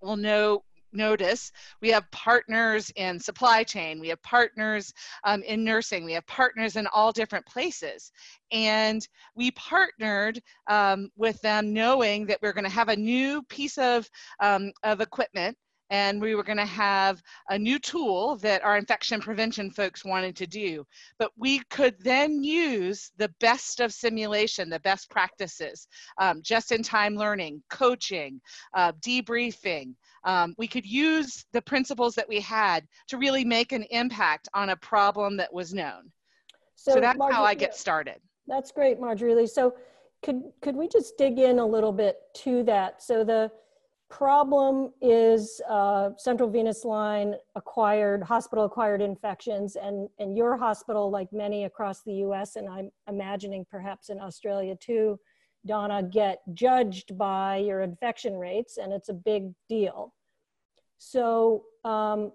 will 0.00 0.16
know 0.16 0.64
notice 0.92 1.52
we 1.80 1.88
have 1.88 2.10
partners 2.10 2.92
in 2.96 3.18
supply 3.18 3.64
chain 3.64 3.98
we 3.98 4.08
have 4.08 4.22
partners 4.22 4.92
um, 5.24 5.42
in 5.44 5.64
nursing 5.64 6.04
we 6.04 6.12
have 6.12 6.26
partners 6.26 6.76
in 6.76 6.86
all 6.88 7.12
different 7.12 7.46
places. 7.46 8.12
And 8.50 9.06
we 9.34 9.50
partnered 9.52 10.40
um, 10.66 11.08
with 11.16 11.40
them 11.40 11.72
knowing 11.72 12.26
that 12.26 12.38
we're 12.42 12.52
going 12.52 12.64
to 12.64 12.70
have 12.70 12.88
a 12.90 12.96
new 12.96 13.42
piece 13.44 13.78
of, 13.78 14.08
um, 14.40 14.72
of 14.82 15.00
equipment 15.00 15.56
and 15.92 16.20
we 16.20 16.34
were 16.34 16.42
going 16.42 16.58
to 16.58 16.64
have 16.64 17.22
a 17.50 17.58
new 17.58 17.78
tool 17.78 18.36
that 18.36 18.64
our 18.64 18.78
infection 18.78 19.20
prevention 19.20 19.70
folks 19.70 20.04
wanted 20.04 20.34
to 20.34 20.46
do. 20.46 20.86
But 21.18 21.30
we 21.36 21.58
could 21.70 21.94
then 22.00 22.42
use 22.42 23.12
the 23.18 23.28
best 23.40 23.78
of 23.78 23.92
simulation, 23.92 24.70
the 24.70 24.80
best 24.80 25.10
practices, 25.10 25.86
um, 26.18 26.40
just 26.42 26.72
in 26.72 26.82
time 26.82 27.14
learning, 27.14 27.62
coaching, 27.68 28.40
uh, 28.74 28.92
debriefing, 29.06 29.94
um, 30.24 30.54
we 30.56 30.66
could 30.66 30.86
use 30.86 31.44
the 31.52 31.60
principles 31.62 32.14
that 32.14 32.28
we 32.28 32.40
had 32.40 32.86
to 33.08 33.18
really 33.18 33.44
make 33.44 33.72
an 33.72 33.82
impact 33.90 34.48
on 34.54 34.70
a 34.70 34.76
problem 34.76 35.36
that 35.36 35.52
was 35.52 35.74
known. 35.74 36.10
So, 36.76 36.94
so 36.94 37.00
that's 37.00 37.18
Marjorie, 37.18 37.34
how 37.34 37.44
I 37.44 37.54
get 37.54 37.76
started. 37.76 38.16
That's 38.46 38.72
great, 38.72 38.98
Marjorie 38.98 39.34
Lee. 39.34 39.46
So 39.46 39.74
could 40.22 40.42
could 40.62 40.76
we 40.76 40.88
just 40.88 41.18
dig 41.18 41.38
in 41.38 41.58
a 41.58 41.66
little 41.66 41.92
bit 41.92 42.16
to 42.36 42.62
that? 42.64 43.02
So 43.02 43.24
the 43.24 43.50
problem 44.12 44.92
is 45.00 45.62
uh, 45.70 46.10
central 46.18 46.50
venous 46.50 46.84
line 46.84 47.34
acquired, 47.54 48.22
hospital 48.22 48.66
acquired 48.66 49.00
infections, 49.00 49.74
and, 49.74 50.06
and 50.18 50.36
your 50.36 50.54
hospital, 50.54 51.10
like 51.10 51.32
many 51.32 51.64
across 51.64 52.02
the 52.02 52.12
US, 52.26 52.56
and 52.56 52.68
I'm 52.68 52.90
imagining 53.08 53.64
perhaps 53.70 54.10
in 54.10 54.20
Australia 54.20 54.76
too, 54.76 55.18
Donna, 55.64 56.02
get 56.02 56.40
judged 56.52 57.16
by 57.16 57.56
your 57.56 57.80
infection 57.80 58.34
rates, 58.34 58.76
and 58.76 58.92
it's 58.92 59.08
a 59.08 59.14
big 59.14 59.54
deal. 59.66 60.12
So, 60.98 61.64
um, 61.84 62.32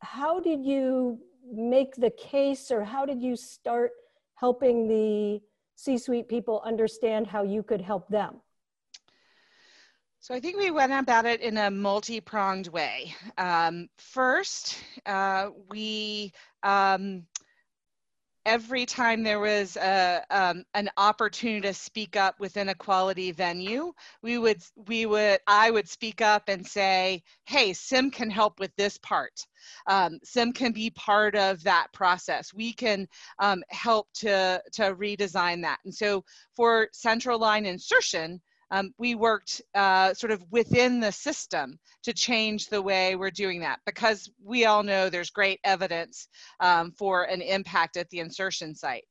how 0.00 0.40
did 0.40 0.64
you 0.64 1.20
make 1.50 1.94
the 1.94 2.10
case, 2.10 2.72
or 2.72 2.82
how 2.82 3.06
did 3.06 3.22
you 3.22 3.36
start 3.36 3.92
helping 4.34 4.88
the 4.88 5.40
C 5.76 5.96
suite 5.96 6.28
people 6.28 6.60
understand 6.64 7.28
how 7.28 7.44
you 7.44 7.62
could 7.62 7.80
help 7.80 8.08
them? 8.08 8.40
So 10.20 10.34
I 10.34 10.40
think 10.40 10.58
we 10.58 10.70
went 10.70 10.92
about 10.92 11.26
it 11.26 11.40
in 11.40 11.56
a 11.56 11.70
multi-pronged 11.70 12.68
way. 12.68 13.14
Um, 13.38 13.88
first, 13.98 14.76
uh, 15.06 15.50
we 15.68 16.32
um, 16.62 17.24
every 18.44 18.86
time 18.86 19.22
there 19.22 19.40
was 19.40 19.76
a, 19.76 20.24
um, 20.30 20.64
an 20.74 20.88
opportunity 20.96 21.60
to 21.60 21.74
speak 21.74 22.16
up 22.16 22.40
within 22.40 22.70
a 22.70 22.74
quality 22.74 23.30
venue, 23.30 23.92
we 24.22 24.38
would 24.38 24.62
we 24.86 25.06
would 25.06 25.38
I 25.46 25.70
would 25.70 25.88
speak 25.88 26.20
up 26.20 26.48
and 26.48 26.66
say, 26.66 27.22
"Hey, 27.44 27.72
Sim 27.72 28.10
can 28.10 28.30
help 28.30 28.58
with 28.58 28.74
this 28.76 28.98
part. 28.98 29.46
Um, 29.86 30.18
Sim 30.24 30.52
can 30.52 30.72
be 30.72 30.90
part 30.90 31.36
of 31.36 31.62
that 31.62 31.88
process. 31.92 32.52
We 32.54 32.72
can 32.72 33.06
um, 33.38 33.62
help 33.68 34.08
to 34.14 34.62
to 34.72 34.94
redesign 34.94 35.62
that." 35.62 35.78
And 35.84 35.94
so 35.94 36.24
for 36.56 36.88
central 36.92 37.38
line 37.38 37.66
insertion, 37.66 38.40
um, 38.70 38.92
we 38.98 39.14
worked 39.14 39.62
uh, 39.74 40.14
sort 40.14 40.30
of 40.30 40.42
within 40.50 41.00
the 41.00 41.12
system 41.12 41.78
to 42.02 42.12
change 42.12 42.66
the 42.66 42.82
way 42.82 43.16
we're 43.16 43.30
doing 43.30 43.60
that 43.60 43.80
because 43.86 44.30
we 44.42 44.66
all 44.66 44.82
know 44.82 45.08
there's 45.08 45.30
great 45.30 45.60
evidence 45.64 46.28
um, 46.60 46.92
for 46.92 47.24
an 47.24 47.40
impact 47.40 47.96
at 47.96 48.08
the 48.10 48.20
insertion 48.20 48.74
site. 48.74 49.04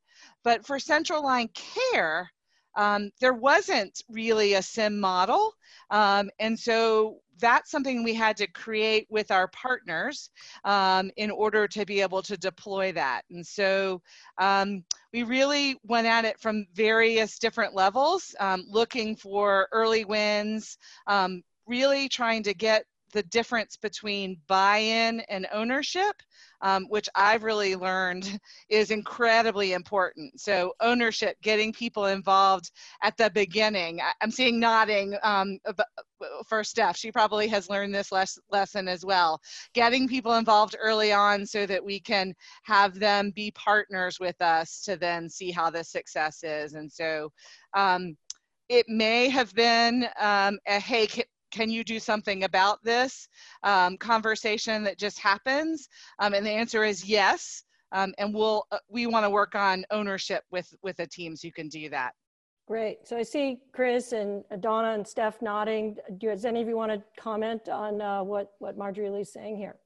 But 0.44 0.66
for 0.66 0.80
central 0.80 1.24
line 1.24 1.50
care, 1.54 2.32
um, 2.78 3.12
there 3.20 3.34
wasn't 3.34 4.04
really 4.10 4.54
a 4.54 4.62
sim 4.62 5.00
model. 5.00 5.54
Um, 5.90 6.30
and 6.40 6.58
so 6.58 7.18
that's 7.40 7.72
something 7.72 8.04
we 8.04 8.14
had 8.14 8.38
to 8.38 8.48
create 8.48 9.08
with 9.10 9.32
our 9.32 9.48
partners 9.50 10.30
um, 10.64 11.12
in 11.18 11.32
order 11.32 11.68
to 11.68 11.86
be 11.86 12.02
able 12.02 12.22
to 12.24 12.38
deploy 12.38 12.92
that. 12.94 13.24
And 13.30 13.46
so 13.46 14.02
um, 14.38 14.84
we 15.14 15.24
really 15.24 15.78
went 15.84 16.08
at 16.08 16.26
it 16.26 16.40
from 16.40 16.66
various 16.74 17.40
different 17.40 17.74
levels, 17.74 18.36
um, 18.40 18.66
looking 18.70 19.16
for 19.16 19.68
early 19.72 20.06
wins, 20.06 20.78
um, 21.08 21.44
really 21.68 22.10
trying 22.10 22.44
to 22.44 22.54
get 22.54 22.86
the 23.18 23.24
difference 23.24 23.76
between 23.78 24.38
buy-in 24.46 25.22
and 25.22 25.48
ownership, 25.52 26.16
um, 26.62 26.86
which 26.90 27.10
I've 27.16 27.42
really 27.42 27.76
learned 27.76 28.40
is 28.70 28.92
incredibly 28.92 29.74
important. 29.74 30.40
So 30.40 30.74
ownership, 30.82 31.36
getting 31.42 31.74
people 31.74 32.06
involved 32.06 32.70
at 33.02 33.18
the 33.18 33.32
beginning. 33.32 34.02
I'm 34.22 34.30
seeing 34.30 34.60
nodding 34.60 35.18
um, 35.24 35.58
for 36.48 36.64
Steph. 36.64 36.96
She 36.96 37.12
probably 37.12 37.48
has 37.48 37.72
learned 37.72 37.96
this 37.96 38.12
les 38.12 38.38
lesson 38.52 38.88
as 38.88 39.04
well. 39.04 39.42
Getting 39.74 40.08
people 40.08 40.36
involved 40.36 40.76
early 40.80 41.12
on 41.12 41.44
so 41.44 41.66
that 41.66 41.84
we 41.84 42.00
can 42.00 42.36
have 42.66 43.00
them 43.00 43.32
be 43.32 43.50
partners 43.50 44.20
with 44.20 44.40
us 44.44 44.84
to 44.84 44.96
then 44.96 45.28
see 45.28 45.50
how 45.50 45.72
the 45.72 45.84
success 45.84 46.44
is. 46.44 46.76
And 46.76 46.92
so 46.92 47.32
um, 47.74 48.16
it 48.70 48.86
may 48.88 49.28
have 49.30 49.56
been 49.56 50.08
um, 50.20 50.60
a 50.68 50.80
hey, 50.80 51.08
can 51.52 51.70
you 51.70 51.84
do 51.84 52.00
something 52.00 52.44
about 52.44 52.84
this 52.84 53.28
um, 53.64 53.98
conversation 53.98 54.84
that 54.84 54.98
just 54.98 55.20
happens? 55.20 55.88
Um, 56.20 56.34
and 56.34 56.46
the 56.46 56.52
answer 56.52 56.84
is 56.84 57.06
yes. 57.06 57.64
Um, 57.94 58.14
and 58.18 58.34
we'll 58.34 58.66
uh, 58.72 58.80
we 58.90 59.08
want 59.08 59.26
to 59.26 59.30
work 59.30 59.56
on 59.56 59.86
ownership 59.92 60.44
with 60.52 60.74
with 60.84 61.00
a 61.00 61.08
team 61.08 61.36
so 61.36 61.48
you 61.48 61.54
can 61.54 61.70
do 61.70 61.90
that. 61.90 62.14
Great. 62.68 63.08
So 63.08 63.16
I 63.16 63.24
see 63.24 63.60
Chris 63.72 64.12
and 64.12 64.44
Donna 64.60 64.90
and 64.90 65.08
Steph 65.08 65.42
nodding. 65.42 65.96
Does 66.18 66.44
any 66.44 66.62
of 66.62 66.68
you 66.68 66.76
want 66.76 66.92
to 66.92 67.02
comment 67.22 67.70
on 67.70 68.02
uh, 68.02 68.24
what 68.24 68.52
what 68.60 68.78
Marjorie 68.78 69.10
Lee's 69.10 69.32
saying 69.32 69.56
here? 69.56 69.78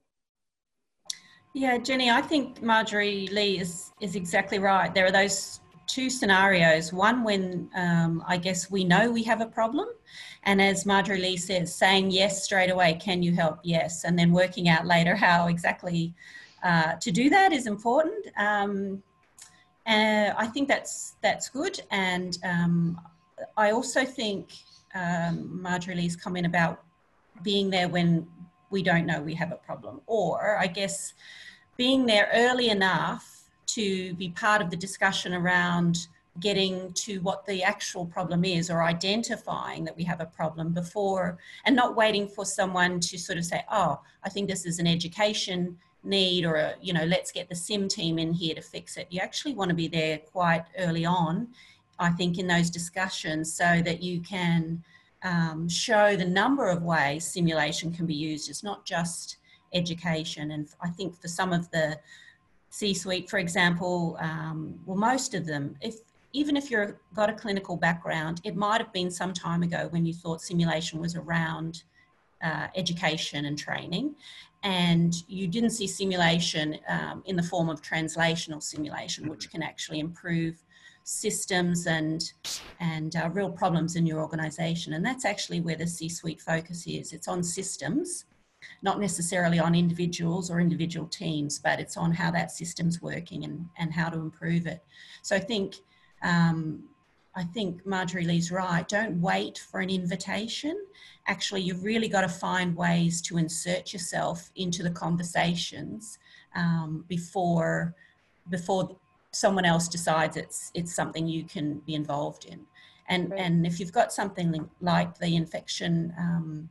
Yeah, 1.53 1.77
Jenny, 1.77 2.10
I 2.10 2.22
think 2.22 2.62
Marjorie 2.63 3.27
Lee 3.27 3.60
is 3.60 3.91
is 4.01 4.15
exactly 4.15 4.58
right. 4.58 4.94
There 4.94 5.06
are 5.06 5.12
those 5.12 5.60
two 5.91 6.10
scenarios. 6.10 6.93
One 6.93 7.24
when 7.24 7.69
um, 7.75 8.24
I 8.25 8.38
guess 8.38 8.71
we 8.71 8.86
know 8.86 9.12
we 9.12 9.24
have 9.24 9.41
a 9.41 9.45
problem, 9.45 9.88
and 10.43 10.62
as 10.62 10.86
Marjorie 10.86 11.19
Lee 11.19 11.38
says, 11.38 11.75
saying 11.75 12.12
yes 12.12 12.43
straight 12.43 12.71
away, 12.71 12.93
can 12.93 13.21
you 13.21 13.33
help? 13.36 13.60
Yes, 13.63 14.05
and 14.05 14.17
then 14.17 14.31
working 14.31 14.69
out 14.69 14.86
later 14.86 15.15
how 15.27 15.48
exactly 15.48 16.13
uh, 16.63 16.93
to 16.93 17.12
do 17.12 17.29
that 17.29 17.51
is 17.51 17.67
important. 17.67 18.25
Um, 18.38 19.03
and 19.86 20.33
I 20.38 20.48
think 20.48 20.69
that's 20.69 21.15
that's 21.21 21.50
good, 21.50 21.81
and 21.91 22.38
um, 22.43 23.01
I 23.57 23.71
also 23.71 24.05
think 24.05 24.53
um, 24.95 25.62
Marjorie 25.62 25.95
Lee's 25.95 26.15
comment 26.15 26.45
about 26.45 26.83
being 27.43 27.69
there 27.69 27.89
when 27.89 28.27
we 28.69 28.81
don't 28.81 29.05
know 29.05 29.21
we 29.21 29.33
have 29.33 29.51
a 29.51 29.57
problem, 29.57 30.00
or 30.07 30.57
I 30.57 30.67
guess 30.67 31.13
being 31.75 32.05
there 32.05 32.29
early 32.33 32.69
enough 32.69 33.30
to 33.75 34.13
be 34.16 34.30
part 34.30 34.62
of 34.62 34.70
the 34.70 34.75
discussion 34.75 35.34
around 35.34 36.08
getting 36.40 36.94
to 36.94 37.20
what 37.20 37.46
the 37.46 37.62
actual 37.62 38.06
problem 38.06 38.46
is 38.46 38.70
or 38.70 38.84
identifying 38.84 39.84
that 39.84 39.96
we 39.98 40.04
have 40.04 40.22
a 40.22 40.25
problem 40.25 40.72
before 40.72 41.38
and 41.66 41.75
not 41.75 41.96
waiting 41.96 42.28
for 42.28 42.46
someone 42.46 43.00
to 43.01 43.18
sort 43.18 43.38
of 43.38 43.44
say 43.44 43.62
oh 43.70 44.00
i 44.24 44.30
think 44.30 44.48
this 44.48 44.66
is 44.66 44.80
an 44.80 44.88
education 44.88 45.78
need 46.04 46.46
or 46.46 46.56
a, 46.56 46.74
you 46.82 46.94
know 46.94 47.04
let's 47.04 47.32
get 47.32 47.50
the 47.50 47.56
sim 47.56 47.88
team 47.88 48.18
in 48.18 48.34
here 48.34 48.56
to 48.56 48.62
fix 48.62 48.98
it. 48.98 49.08
You 49.10 49.20
actually 49.20 49.54
want 49.54 49.70
to 49.70 49.75
be 49.75 49.88
there 49.88 50.20
quite 50.20 50.63
early 50.78 51.06
on 51.06 51.50
i 52.00 52.10
think 52.10 52.40
in 52.40 52.48
those 52.48 52.70
discussions 52.70 53.54
so 53.54 53.82
that 53.84 54.01
you 54.01 54.22
can 54.22 54.82
um, 55.24 55.70
show 55.70 56.16
the 56.16 56.25
number 56.25 56.68
of 56.68 56.82
ways 56.82 57.24
simulation 57.25 57.94
can 57.94 58.08
be 58.08 58.16
used. 58.16 58.50
It's 58.50 58.63
not 58.63 58.86
just 58.86 59.38
education 59.74 60.51
and 60.51 60.68
i 60.82 60.90
think 60.90 61.20
for 61.22 61.28
some 61.28 61.54
of 61.54 61.70
the 61.72 61.98
C-suite, 62.72 63.30
for 63.30 63.38
example, 63.38 64.18
um, 64.22 64.80
well, 64.86 64.98
most 64.98 65.34
of 65.34 65.46
them, 65.46 65.75
if 65.82 65.96
even 66.34 66.56
if 66.56 66.72
you've 66.72 66.96
got 67.13 67.30
a 67.30 67.34
clinical 67.34 67.75
background, 67.75 68.40
it 68.46 68.56
might 68.56 68.80
have 68.80 68.94
been 68.94 69.12
some 69.12 69.34
time 69.34 69.62
ago 69.63 69.90
when 69.90 70.06
you 70.06 70.13
thought 70.13 70.42
simulation 70.42 70.98
was 71.01 71.18
around 71.18 71.84
uh, 72.42 72.68
education 72.74 73.44
and 73.44 73.60
training, 73.60 74.16
and 74.63 75.13
you 75.28 75.48
didn't 75.48 75.72
see 75.72 75.86
simulation 75.86 76.80
um, 76.88 77.22
in 77.25 77.36
the 77.36 77.44
form 77.44 77.70
of 77.70 77.82
translational 77.82 78.63
simulation, 78.63 79.28
which 79.28 79.51
can 79.51 79.62
actually 79.62 80.00
improve 80.00 80.63
systems 81.04 81.88
and 81.88 82.32
and 82.80 83.18
uh, 83.18 83.30
real 83.34 83.51
problems 83.51 83.98
in 83.98 84.06
your 84.06 84.22
organization. 84.22 84.94
And 84.94 85.06
that's 85.06 85.25
actually 85.25 85.60
where 85.60 85.75
the 85.75 85.88
C-suite 85.88 86.40
focus 86.40 86.88
is. 86.88 87.12
It's 87.12 87.28
on 87.28 87.44
systems 87.44 88.25
not 88.81 89.00
necessarily 89.00 89.59
on 89.59 89.75
individuals 89.75 90.50
or 90.50 90.59
individual 90.59 91.07
teams, 91.07 91.59
but 91.59 91.79
it's 91.79 91.97
on 91.97 92.11
how 92.11 92.31
that 92.31 92.51
system's 92.51 93.01
working 93.01 93.43
and, 93.43 93.65
and 93.77 93.93
how 93.93 94.09
to 94.09 94.19
improve 94.19 94.65
it. 94.65 94.83
So 95.21 95.35
I 95.35 95.39
think 95.39 95.75
um, 96.23 96.83
I 97.35 97.43
think 97.43 97.85
Marjorie 97.85 98.25
Lee's 98.25 98.51
right. 98.51 98.88
Don't 98.88 99.21
wait 99.21 99.57
for 99.57 99.79
an 99.79 99.89
invitation. 99.89 100.77
Actually, 101.27 101.61
you've 101.61 101.83
really 101.83 102.09
got 102.09 102.21
to 102.21 102.29
find 102.29 102.75
ways 102.75 103.21
to 103.21 103.38
insert 103.38 103.93
yourself 103.93 104.51
into 104.55 104.83
the 104.83 104.89
conversations 104.89 106.19
um, 106.55 107.05
before 107.07 107.95
before 108.50 108.97
someone 109.31 109.63
else 109.63 109.88
decides 109.88 110.35
it's 110.35 110.71
it's 110.73 110.93
something 110.93 111.27
you 111.27 111.45
can 111.45 111.79
be 111.79 111.93
involved 111.93 112.45
in. 112.45 112.59
And 113.07 113.31
right. 113.31 113.39
and 113.39 113.65
if 113.65 113.79
you've 113.79 113.93
got 113.93 114.11
something 114.11 114.69
like 114.81 115.17
the 115.17 115.35
infection 115.35 116.13
um, 116.17 116.69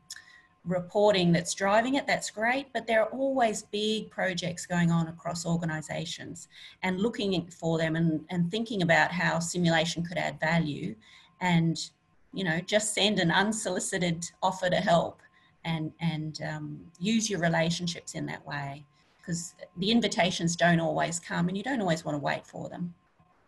reporting 0.70 1.32
that's 1.32 1.54
driving 1.54 1.94
it, 1.94 2.06
that's 2.06 2.30
great, 2.30 2.68
but 2.72 2.86
there 2.86 3.02
are 3.02 3.08
always 3.10 3.62
big 3.62 4.10
projects 4.10 4.64
going 4.66 4.90
on 4.90 5.08
across 5.08 5.44
organizations 5.44 6.48
and 6.82 7.00
looking 7.00 7.46
for 7.50 7.78
them 7.78 7.96
and, 7.96 8.24
and 8.30 8.50
thinking 8.50 8.82
about 8.82 9.10
how 9.10 9.38
simulation 9.38 10.04
could 10.04 10.16
add 10.16 10.38
value 10.40 10.94
and, 11.40 11.90
you 12.32 12.44
know, 12.44 12.60
just 12.60 12.94
send 12.94 13.18
an 13.18 13.30
unsolicited 13.30 14.30
offer 14.42 14.70
to 14.70 14.76
help 14.76 15.20
and, 15.64 15.92
and 16.00 16.40
um, 16.42 16.80
use 16.98 17.28
your 17.28 17.40
relationships 17.40 18.14
in 18.14 18.24
that 18.26 18.44
way 18.46 18.84
because 19.20 19.54
the 19.76 19.90
invitations 19.90 20.56
don't 20.56 20.80
always 20.80 21.20
come 21.20 21.48
and 21.48 21.56
you 21.56 21.62
don't 21.62 21.80
always 21.80 22.04
want 22.04 22.14
to 22.14 22.20
wait 22.20 22.46
for 22.46 22.68
them. 22.68 22.94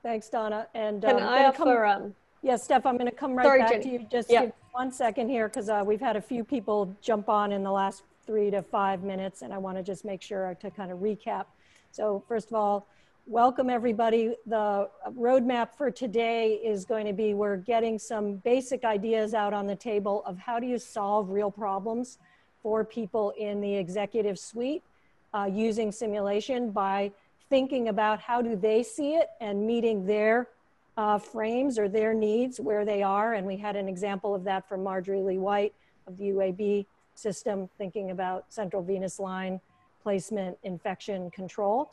Thanks, 0.03 0.29
Donna. 0.29 0.67
And 0.75 1.05
um, 1.05 1.17
Can 1.17 1.23
I 1.27 1.45
offer, 1.45 1.87
um, 1.87 2.15
Yes, 2.45 2.65
Steph, 2.65 2.87
I'm 2.87 2.97
going 2.99 3.09
to 3.09 3.17
come 3.17 3.37
right 3.37 3.45
Sorry, 3.45 3.61
back 3.61 3.71
Jenny. 3.71 3.85
to 3.85 3.91
you. 3.91 4.07
Just 4.11 4.29
yeah. 4.29 4.51
one 4.73 4.91
second 4.91 5.29
here 5.29 5.47
because 5.47 5.69
uh, 5.69 5.85
we've 5.87 6.01
had 6.01 6.17
a 6.17 6.21
few 6.21 6.43
people 6.43 6.93
jump 7.01 7.29
on 7.29 7.53
in 7.53 7.63
the 7.63 7.71
last 7.71 8.03
three 8.27 8.51
to 8.51 8.63
five 8.63 9.05
minutes, 9.05 9.43
and 9.43 9.55
I 9.55 9.59
want 9.59 9.77
to 9.77 9.83
just 9.83 10.05
make 10.05 10.21
sure 10.21 10.57
to 10.61 10.71
kind 10.73 10.91
of 10.91 10.99
recap. 10.99 11.45
So 11.93 12.25
first 12.27 12.49
of 12.49 12.55
all, 12.55 12.89
welcome 13.29 13.71
everybody. 13.71 14.35
The 14.47 14.89
roadmap 15.17 15.77
for 15.77 15.89
today 15.89 16.55
is 16.55 16.85
going 16.85 17.07
to 17.07 17.13
be 17.13 17.33
we're 17.33 17.59
getting 17.59 17.97
some 17.97 18.35
basic 18.39 18.83
ideas 18.83 19.35
out 19.35 19.55
on 19.55 19.69
the 19.69 19.77
table 19.77 20.25
of 20.27 20.37
how 20.37 20.59
do 20.59 20.67
you 20.67 20.79
solve 20.79 21.31
real 21.31 21.51
problems 21.51 22.19
for 22.61 22.85
people 22.85 23.33
in 23.39 23.61
the 23.61 23.73
executive 23.73 24.37
suite 24.37 24.83
uh, 25.33 25.49
using 25.51 25.93
simulation 25.93 26.73
by 26.73 27.13
thinking 27.49 27.87
about 27.89 28.19
how 28.19 28.43
do 28.43 28.57
they 28.57 28.83
see 28.83 29.15
it 29.15 29.29
and 29.41 29.65
meeting 29.65 30.05
their 30.07 30.49
uh, 30.97 31.19
frames 31.19 31.79
or 31.79 31.89
their 31.89 32.15
needs 32.15 32.61
where 32.61 32.85
they 32.85 33.03
are. 33.03 33.35
And 33.35 33.47
we 33.47 33.57
had 33.57 33.77
an 33.77 33.89
example 33.89 34.35
of 34.35 34.45
that 34.45 34.69
from 34.69 34.83
Marjorie 34.83 35.23
Lee 35.23 35.39
White 35.39 35.75
of 36.07 36.19
the 36.19 36.25
UAB 36.25 36.87
system, 37.15 37.69
thinking 37.79 38.11
about 38.11 38.53
central 38.53 38.83
venous 38.83 39.19
line 39.19 39.61
placement, 40.03 40.59
infection 40.65 41.31
control. 41.31 41.93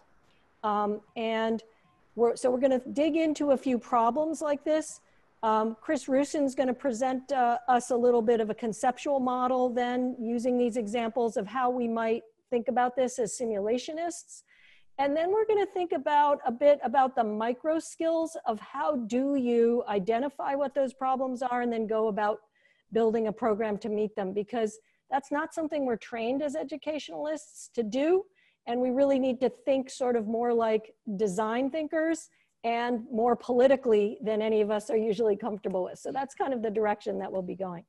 Um, 0.64 1.02
and 1.16 1.64
we're, 2.16 2.36
so 2.36 2.50
we're 2.50 2.60
gonna 2.60 2.82
dig 2.94 3.16
into 3.16 3.52
a 3.52 3.58
few 3.58 3.78
problems 3.78 4.42
like 4.42 4.64
this. 4.64 5.02
Um, 5.42 5.78
Chris 5.80 6.10
Roussin's 6.10 6.56
gonna 6.56 6.74
present 6.74 7.32
uh, 7.32 7.60
us 7.68 7.92
a 7.92 7.96
little 7.96 8.22
bit 8.22 8.42
of 8.42 8.50
a 8.50 8.56
conceptual 8.56 9.20
model 9.20 9.70
then 9.70 10.16
using 10.20 10.58
these 10.58 10.76
examples 10.76 11.38
of 11.38 11.48
how 11.48 11.70
we 11.70 11.88
might 11.88 12.24
think 12.50 12.68
about 12.68 12.96
this 12.96 13.20
as 13.20 13.38
simulationists. 13.40 14.44
And 15.00 15.16
then 15.16 15.32
we're 15.32 15.46
going 15.46 15.66
to 15.66 15.72
think 15.72 15.94
about 15.94 16.42
a 16.46 16.52
bit 16.52 16.78
about 16.84 17.16
the 17.16 17.24
micro 17.24 17.80
skills 17.80 18.36
of 18.46 18.60
how 18.60 18.98
do 18.98 19.38
you 19.38 19.82
identify 19.88 20.56
what 20.56 20.76
those 20.76 20.94
problems 20.94 21.42
are 21.42 21.62
and 21.62 21.72
then 21.72 21.88
go 21.88 22.10
about 22.10 22.42
building 22.92 23.28
a 23.28 23.32
program 23.32 23.78
to 23.78 23.88
meet 23.88 24.14
them 24.18 24.34
because 24.34 24.78
that's 25.10 25.32
not 25.32 25.54
something 25.54 25.86
we're 25.86 25.96
trained 25.96 26.44
as 26.44 26.54
educationalists 26.54 27.70
to 27.76 27.82
do. 27.82 28.26
And 28.68 28.82
we 28.82 28.90
really 28.90 29.20
need 29.20 29.40
to 29.40 29.50
think 29.50 29.90
sort 29.90 30.18
of 30.18 30.28
more 30.28 30.54
like 30.54 30.94
design 31.16 31.72
thinkers 31.72 32.28
and 32.66 33.06
more 33.10 33.38
politically 33.38 34.18
than 34.22 34.42
any 34.42 34.60
of 34.60 34.70
us 34.70 34.90
are 34.90 34.98
usually 34.98 35.38
comfortable 35.38 35.86
with. 35.86 35.98
So 35.98 36.12
that's 36.12 36.36
kind 36.36 36.54
of 36.54 36.62
the 36.62 36.70
direction 36.70 37.18
that 37.20 37.32
we'll 37.32 37.42
be 37.42 37.56
going. 37.56 37.86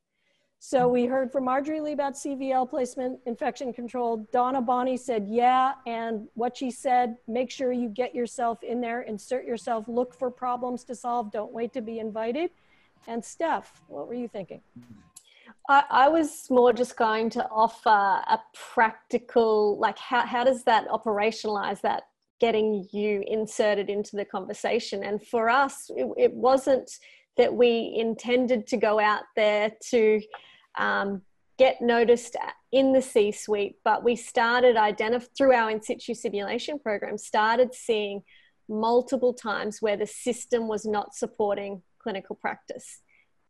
So 0.62 0.88
we 0.88 1.06
heard 1.06 1.32
from 1.32 1.46
Marjorie 1.46 1.80
Lee 1.80 1.92
about 1.92 2.12
CVL 2.12 2.68
placement, 2.68 3.18
infection 3.24 3.72
control. 3.72 4.28
Donna 4.30 4.60
Bonney 4.60 4.98
said, 4.98 5.26
yeah. 5.26 5.72
And 5.86 6.28
what 6.34 6.54
she 6.54 6.70
said, 6.70 7.16
make 7.26 7.50
sure 7.50 7.72
you 7.72 7.88
get 7.88 8.14
yourself 8.14 8.62
in 8.62 8.78
there, 8.82 9.00
insert 9.00 9.46
yourself, 9.46 9.86
look 9.88 10.14
for 10.14 10.30
problems 10.30 10.84
to 10.84 10.94
solve. 10.94 11.32
Don't 11.32 11.50
wait 11.50 11.72
to 11.72 11.80
be 11.80 11.98
invited. 11.98 12.50
And 13.06 13.24
Steph, 13.24 13.80
what 13.88 14.06
were 14.06 14.12
you 14.14 14.28
thinking? 14.28 14.60
I, 15.70 15.84
I 15.88 16.08
was 16.08 16.50
more 16.50 16.74
just 16.74 16.94
going 16.94 17.30
to 17.30 17.48
offer 17.48 17.88
a 17.88 18.38
practical, 18.52 19.78
like 19.78 19.98
how, 19.98 20.26
how 20.26 20.44
does 20.44 20.62
that 20.64 20.86
operationalize 20.88 21.80
that 21.80 22.02
getting 22.38 22.86
you 22.92 23.24
inserted 23.26 23.88
into 23.88 24.14
the 24.14 24.26
conversation? 24.26 25.04
And 25.04 25.26
for 25.26 25.48
us, 25.48 25.90
it, 25.96 26.06
it 26.18 26.34
wasn't 26.34 26.90
that 27.38 27.54
we 27.54 27.94
intended 27.96 28.66
to 28.66 28.76
go 28.76 29.00
out 29.00 29.22
there 29.36 29.72
to 29.88 30.20
um, 30.78 31.22
get 31.58 31.80
noticed 31.80 32.36
in 32.72 32.92
the 32.92 33.02
C 33.02 33.32
suite, 33.32 33.76
but 33.84 34.04
we 34.04 34.16
started 34.16 34.76
identify 34.76 35.26
through 35.36 35.52
our 35.52 35.70
in 35.70 35.82
situ 35.82 36.14
simulation 36.14 36.78
program, 36.78 37.18
started 37.18 37.74
seeing 37.74 38.22
multiple 38.68 39.34
times 39.34 39.82
where 39.82 39.96
the 39.96 40.06
system 40.06 40.68
was 40.68 40.86
not 40.86 41.14
supporting 41.14 41.82
clinical 42.02 42.36
practice. 42.36 43.00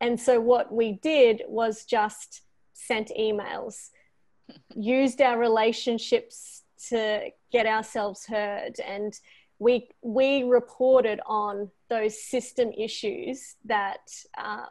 And 0.01 0.19
so 0.19 0.39
what 0.39 0.73
we 0.73 0.93
did 0.93 1.43
was 1.47 1.85
just 1.85 2.41
sent 2.73 3.11
emails, 3.17 3.89
used 4.75 5.21
our 5.21 5.37
relationships 5.37 6.63
to 6.89 7.29
get 7.51 7.67
ourselves 7.67 8.25
heard 8.25 8.79
and 8.85 9.13
we 9.61 9.87
we 10.01 10.41
reported 10.41 11.19
on 11.27 11.69
those 11.87 12.19
system 12.19 12.71
issues 12.75 13.57
that 13.63 13.99
uh, 14.35 14.65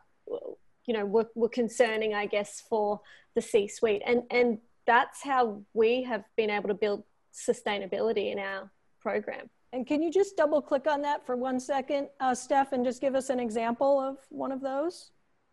you 0.86 0.94
know 0.94 1.04
were, 1.04 1.28
were 1.34 1.48
concerning 1.48 2.14
i 2.14 2.26
guess 2.26 2.62
for 2.68 3.00
the 3.34 3.42
c 3.42 3.68
suite 3.68 4.02
and 4.06 4.22
and 4.30 4.58
that's 4.86 5.22
how 5.22 5.62
we 5.72 6.02
have 6.02 6.24
been 6.36 6.50
able 6.50 6.68
to 6.68 6.74
build 6.74 7.04
sustainability 7.32 8.32
in 8.32 8.38
our 8.38 8.70
program. 9.00 9.48
And 9.72 9.86
can 9.86 10.02
you 10.02 10.10
just 10.10 10.36
double 10.36 10.60
click 10.60 10.86
on 10.88 11.02
that 11.02 11.24
for 11.24 11.36
one 11.36 11.60
second 11.60 12.08
uh, 12.18 12.34
steph 12.34 12.72
and 12.72 12.84
just 12.84 13.00
give 13.00 13.14
us 13.14 13.30
an 13.30 13.38
example 13.38 14.00
of 14.00 14.16
one 14.30 14.50
of 14.50 14.60
those 14.60 15.12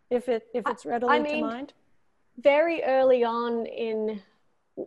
if 0.09 0.27
it 0.27 0.47
if 0.53 0.63
it's 0.67 0.85
readily 0.85 1.17
I 1.17 1.19
mean, 1.19 1.35
to 1.35 1.41
mind? 1.41 1.73
very 2.39 2.83
early 2.83 3.23
on 3.23 3.67
in 3.67 4.21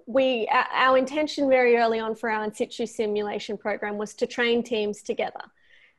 we 0.07 0.48
our 0.72 0.98
intention 0.98 1.48
very 1.48 1.76
early 1.76 2.00
on 2.00 2.14
for 2.16 2.31
our 2.31 2.42
in 2.44 2.53
situ 2.53 2.87
simulation 2.87 3.57
program 3.57 3.98
was 3.98 4.14
to 4.14 4.26
train 4.26 4.62
teams 4.62 5.03
together 5.03 5.44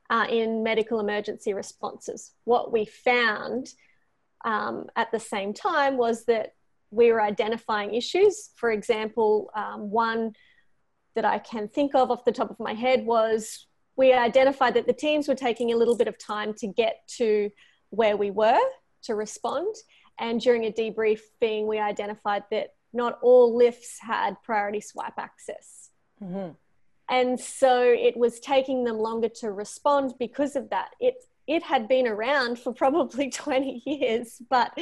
uh, 0.10 0.26
in 0.30 0.62
medical 0.62 1.00
emergency 1.00 1.54
responses. 1.54 2.32
What 2.44 2.74
we 2.74 2.84
found 2.84 3.74
um, 4.46 4.88
at 4.96 5.12
the 5.12 5.20
same 5.20 5.54
time 5.54 5.98
was 5.98 6.26
that 6.26 6.54
we 6.90 7.12
were 7.12 7.22
identifying 7.22 7.94
issues. 7.94 8.50
For 8.56 8.72
example, 8.72 9.50
um, 9.56 9.90
one 9.90 10.34
that 11.16 11.26
I 11.26 11.40
can 11.40 11.68
think 11.68 11.96
of 11.96 12.12
off 12.12 12.26
the 12.26 12.32
top 12.32 12.50
of 12.50 12.60
my 12.60 12.74
head 12.74 13.06
was 13.06 13.68
we 13.96 14.14
identified 14.14 14.74
that 14.76 14.88
the 14.88 14.94
teams 14.94 15.28
were 15.28 15.36
taking 15.36 15.72
a 15.72 15.78
little 15.78 15.98
bit 15.98 16.08
of 16.08 16.18
time 16.18 16.54
to 16.56 16.68
get 16.68 17.02
to 17.18 17.50
where 17.90 18.18
we 18.18 18.32
were 18.32 18.60
to 19.04 19.16
respond. 19.16 19.74
And 20.20 20.40
during 20.40 20.66
a 20.66 20.72
debriefing, 20.72 21.66
we 21.66 21.80
identified 21.80 22.44
that 22.52 22.70
not 22.94 23.20
all 23.22 23.56
lifts 23.56 23.98
had 24.02 24.36
priority 24.44 24.82
swipe 24.82 25.18
access. 25.18 25.90
Mm-hmm. 26.22 26.52
And 27.10 27.40
so 27.40 27.84
it 27.84 28.16
was 28.16 28.40
taking 28.40 28.84
them 28.86 28.98
longer 28.98 29.30
to 29.42 29.52
respond 29.52 30.14
because 30.18 30.56
of 30.56 30.70
that. 30.70 30.92
It, 31.00 31.16
it 31.48 31.64
had 31.64 31.88
been 31.88 32.08
around 32.08 32.60
for 32.60 32.74
probably 32.74 33.30
20 33.32 33.84
years, 33.86 34.42
but 34.50 34.78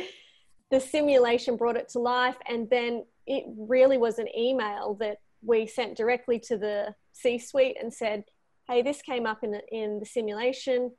the 0.71 0.79
simulation 0.79 1.57
brought 1.57 1.77
it 1.77 1.89
to 1.89 1.99
life. 1.99 2.37
And 2.47 2.69
then 2.69 3.05
it 3.25 3.45
really 3.57 3.97
was 3.97 4.19
an 4.19 4.27
email 4.37 4.95
that 4.99 5.17
we 5.41 5.67
sent 5.67 5.97
directly 5.97 6.39
to 6.39 6.57
the 6.57 6.95
C 7.13 7.37
suite 7.37 7.77
and 7.81 7.93
said, 7.93 8.25
hey, 8.67 8.81
this 8.81 9.01
came 9.01 9.25
up 9.25 9.43
in 9.43 9.51
the, 9.51 9.61
in 9.71 9.99
the 9.99 10.05
simulation. 10.05 10.91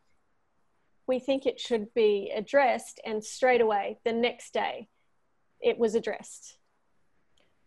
We 1.07 1.19
think 1.19 1.47
it 1.47 1.61
should 1.61 1.93
be 1.95 2.33
addressed. 2.35 3.01
And 3.05 3.23
straight 3.23 3.61
away, 3.61 3.99
the 4.05 4.13
next 4.13 4.53
day, 4.53 4.89
it 5.61 5.79
was 5.79 5.95
addressed. 5.95 6.57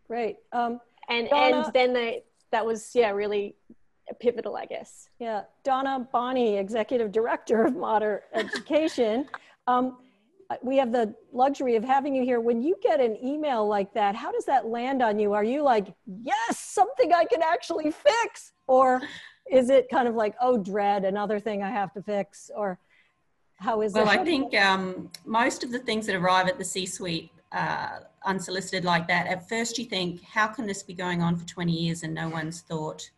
Great. 0.08 0.38
Um, 0.52 0.80
and 1.10 1.30
Donna, 1.30 1.64
and 1.66 1.74
then 1.74 1.94
they 1.94 2.24
that 2.52 2.66
was 2.66 2.92
yeah 2.94 3.12
really 3.12 3.56
pivotal, 4.14 4.56
I 4.56 4.66
guess. 4.66 5.10
Yeah, 5.20 5.44
Donna 5.64 6.08
Bonney, 6.12 6.58
executive 6.58 7.12
director 7.12 7.66
of 7.66 7.76
Mater 7.76 8.24
Education. 8.34 9.28
Um, 9.68 9.98
we 10.62 10.78
have 10.78 10.92
the 10.92 11.16
luxury 11.32 11.76
of 11.76 11.84
having 11.84 12.16
you 12.16 12.24
here. 12.24 12.40
When 12.40 12.62
you 12.62 12.76
get 12.82 13.00
an 13.00 13.18
email 13.24 13.68
like 13.68 13.94
that, 13.94 14.16
how 14.16 14.32
does 14.32 14.46
that 14.46 14.68
land 14.68 15.02
on 15.02 15.20
you? 15.20 15.34
Are 15.34 15.44
you 15.44 15.64
like, 15.64 15.88
yes, 16.06 16.60
something 16.60 17.14
I 17.14 17.26
can 17.26 17.42
actually 17.42 17.92
fix? 17.92 18.54
Or 18.68 19.02
is 19.52 19.70
it 19.70 19.90
kind 19.90 20.08
of 20.08 20.16
like, 20.16 20.36
oh, 20.42 20.58
dread, 20.58 21.06
another 21.06 21.40
thing 21.40 21.64
I 21.64 21.72
have 21.72 21.94
to 21.94 22.02
fix? 22.02 22.52
Or 22.56 22.78
how 23.58 23.82
is 23.82 23.94
well, 23.94 24.04
it? 24.04 24.08
Well, 24.08 24.20
I 24.20 24.24
think 24.24 24.56
um, 24.56 25.10
most 25.26 25.64
of 25.64 25.72
the 25.72 25.80
things 25.80 26.06
that 26.08 26.16
arrive 26.16 26.48
at 26.48 26.58
the 26.58 26.66
C 26.66 26.86
suite 26.86 27.32
uh, 27.52 28.00
unsolicited 28.26 28.84
like 28.84 29.08
that, 29.08 29.28
at 29.28 29.48
first 29.48 29.78
you 29.78 29.86
think, 29.86 30.22
how 30.24 30.48
can 30.48 30.66
this 30.66 30.84
be 30.84 30.94
going 30.94 31.22
on 31.22 31.36
for 31.36 31.46
20 31.46 31.72
years 31.72 32.04
and 32.04 32.14
no 32.14 32.30
one's 32.30 32.62
thought 32.62 33.10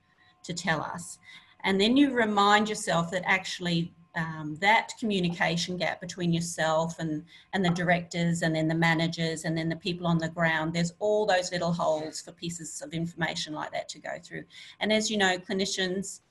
to 0.46 0.54
tell 0.54 0.82
us? 0.82 1.20
And 1.64 1.80
then 1.80 1.98
you 1.98 2.12
remind 2.12 2.70
yourself 2.70 3.12
that 3.12 3.24
actually 3.26 3.94
um, 4.16 4.58
that 4.62 4.94
communication 5.00 5.78
gap 5.78 6.00
between 6.00 6.32
yourself 6.32 7.00
and, 7.00 7.24
and 7.54 7.66
the 7.66 7.70
directors 7.70 8.42
and 8.42 8.56
then 8.56 8.68
the 8.68 8.76
managers 8.76 9.44
and 9.44 9.58
then 9.58 9.68
the 9.68 9.76
people 9.76 10.08
on 10.08 10.18
the 10.18 10.30
ground, 10.30 10.74
there's 10.74 10.94
all 11.00 11.26
those 11.26 11.52
little 11.52 11.74
holes 11.74 12.22
for 12.22 12.32
pieces 12.32 12.82
of 12.82 12.94
information 12.94 13.54
like 13.54 13.72
that 13.74 13.90
to 13.90 14.00
go 14.00 14.12
through. 14.24 14.46
And 14.80 14.94
as 14.94 15.12
you 15.12 15.18
know, 15.18 15.38
clinicians, 15.38 16.22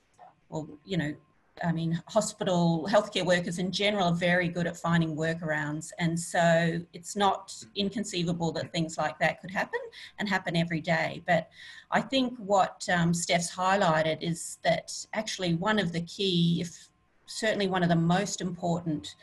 well, 0.49 0.67
you 0.83 0.97
know, 0.97 1.13
I 1.63 1.71
mean, 1.71 2.01
hospital 2.07 2.87
healthcare 2.89 3.25
workers 3.25 3.59
in 3.59 3.71
general 3.71 4.07
are 4.07 4.13
very 4.13 4.49
good 4.49 4.67
at 4.67 4.75
finding 4.77 5.15
workarounds. 5.15 5.91
And 5.99 6.19
so 6.19 6.81
it's 6.93 7.15
not 7.15 7.55
inconceivable 7.75 8.51
that 8.53 8.71
things 8.71 8.97
like 8.97 9.17
that 9.19 9.41
could 9.41 9.51
happen 9.51 9.79
and 10.19 10.27
happen 10.27 10.55
every 10.55 10.81
day. 10.81 11.23
But 11.25 11.49
I 11.91 12.01
think 12.01 12.37
what 12.37 12.85
um, 12.93 13.13
Steph's 13.13 13.55
highlighted 13.55 14.21
is 14.21 14.57
that 14.63 14.91
actually 15.13 15.55
one 15.55 15.79
of 15.79 15.93
the 15.93 16.01
key, 16.01 16.59
if 16.61 16.89
certainly 17.25 17.67
one 17.67 17.83
of 17.83 17.89
the 17.89 17.95
most 17.95 18.41
important 18.41 19.15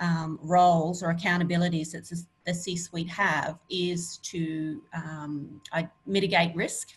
um, 0.00 0.38
roles 0.42 1.02
or 1.02 1.12
accountabilities 1.12 1.92
that 1.92 2.08
the 2.44 2.54
C 2.54 2.76
suite 2.76 3.08
have 3.08 3.58
is 3.70 4.18
to 4.18 4.82
um, 4.94 5.60
mitigate 6.06 6.54
risk. 6.54 6.90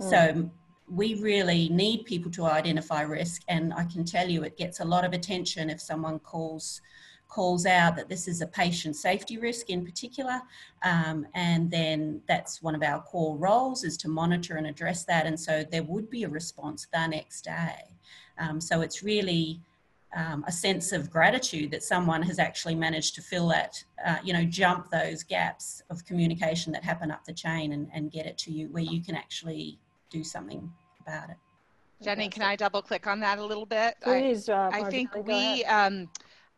Mm. 0.00 0.10
So 0.10 0.50
we 0.90 1.14
really 1.14 1.68
need 1.68 2.04
people 2.04 2.30
to 2.30 2.44
identify 2.44 3.02
risk 3.02 3.42
and 3.48 3.72
i 3.74 3.84
can 3.84 4.04
tell 4.04 4.28
you 4.28 4.42
it 4.42 4.56
gets 4.56 4.80
a 4.80 4.84
lot 4.84 5.04
of 5.04 5.12
attention 5.12 5.70
if 5.70 5.80
someone 5.80 6.18
calls 6.18 6.80
calls 7.30 7.64
out 7.64 7.96
that 7.96 8.08
this 8.08 8.28
is 8.28 8.42
a 8.42 8.46
patient 8.46 8.96
safety 8.96 9.38
risk 9.38 9.70
in 9.70 9.84
particular. 9.84 10.42
Um, 10.82 11.26
and 11.34 11.70
then 11.70 12.20
that's 12.28 12.60
one 12.60 12.74
of 12.74 12.82
our 12.82 13.00
core 13.00 13.36
roles 13.36 13.84
is 13.84 13.96
to 13.98 14.08
monitor 14.08 14.56
and 14.56 14.66
address 14.66 15.04
that. 15.04 15.26
And 15.26 15.38
so 15.38 15.64
there 15.70 15.84
would 15.84 16.10
be 16.10 16.24
a 16.24 16.28
response 16.28 16.86
the 16.92 17.06
next 17.06 17.42
day. 17.42 17.94
Um, 18.36 18.60
so 18.60 18.80
it's 18.80 19.02
really 19.02 19.60
um, 20.14 20.44
a 20.48 20.52
sense 20.52 20.90
of 20.90 21.08
gratitude 21.08 21.70
that 21.70 21.84
someone 21.84 22.22
has 22.22 22.40
actually 22.40 22.74
managed 22.74 23.14
to 23.14 23.22
fill 23.22 23.46
that, 23.48 23.82
uh, 24.04 24.16
you 24.24 24.32
know, 24.32 24.44
jump 24.44 24.90
those 24.90 25.22
gaps 25.22 25.82
of 25.88 26.04
communication 26.04 26.72
that 26.72 26.82
happen 26.82 27.12
up 27.12 27.24
the 27.24 27.32
chain 27.32 27.72
and, 27.72 27.88
and 27.94 28.10
get 28.10 28.26
it 28.26 28.36
to 28.38 28.50
you 28.50 28.66
where 28.72 28.82
you 28.82 29.00
can 29.00 29.14
actually 29.14 29.78
do 30.10 30.24
something 30.24 30.72
about 31.10 31.30
it. 31.30 31.36
Jenny, 32.02 32.28
can 32.28 32.42
I 32.42 32.56
double 32.56 32.80
click 32.80 33.06
on 33.06 33.20
that 33.20 33.38
a 33.38 33.44
little 33.44 33.66
bit? 33.66 33.94
Please, 34.02 34.48
uh, 34.48 34.70
I, 34.72 34.80
I 34.80 34.90
think 34.90 35.14
we, 35.26 35.64
um, 35.64 36.08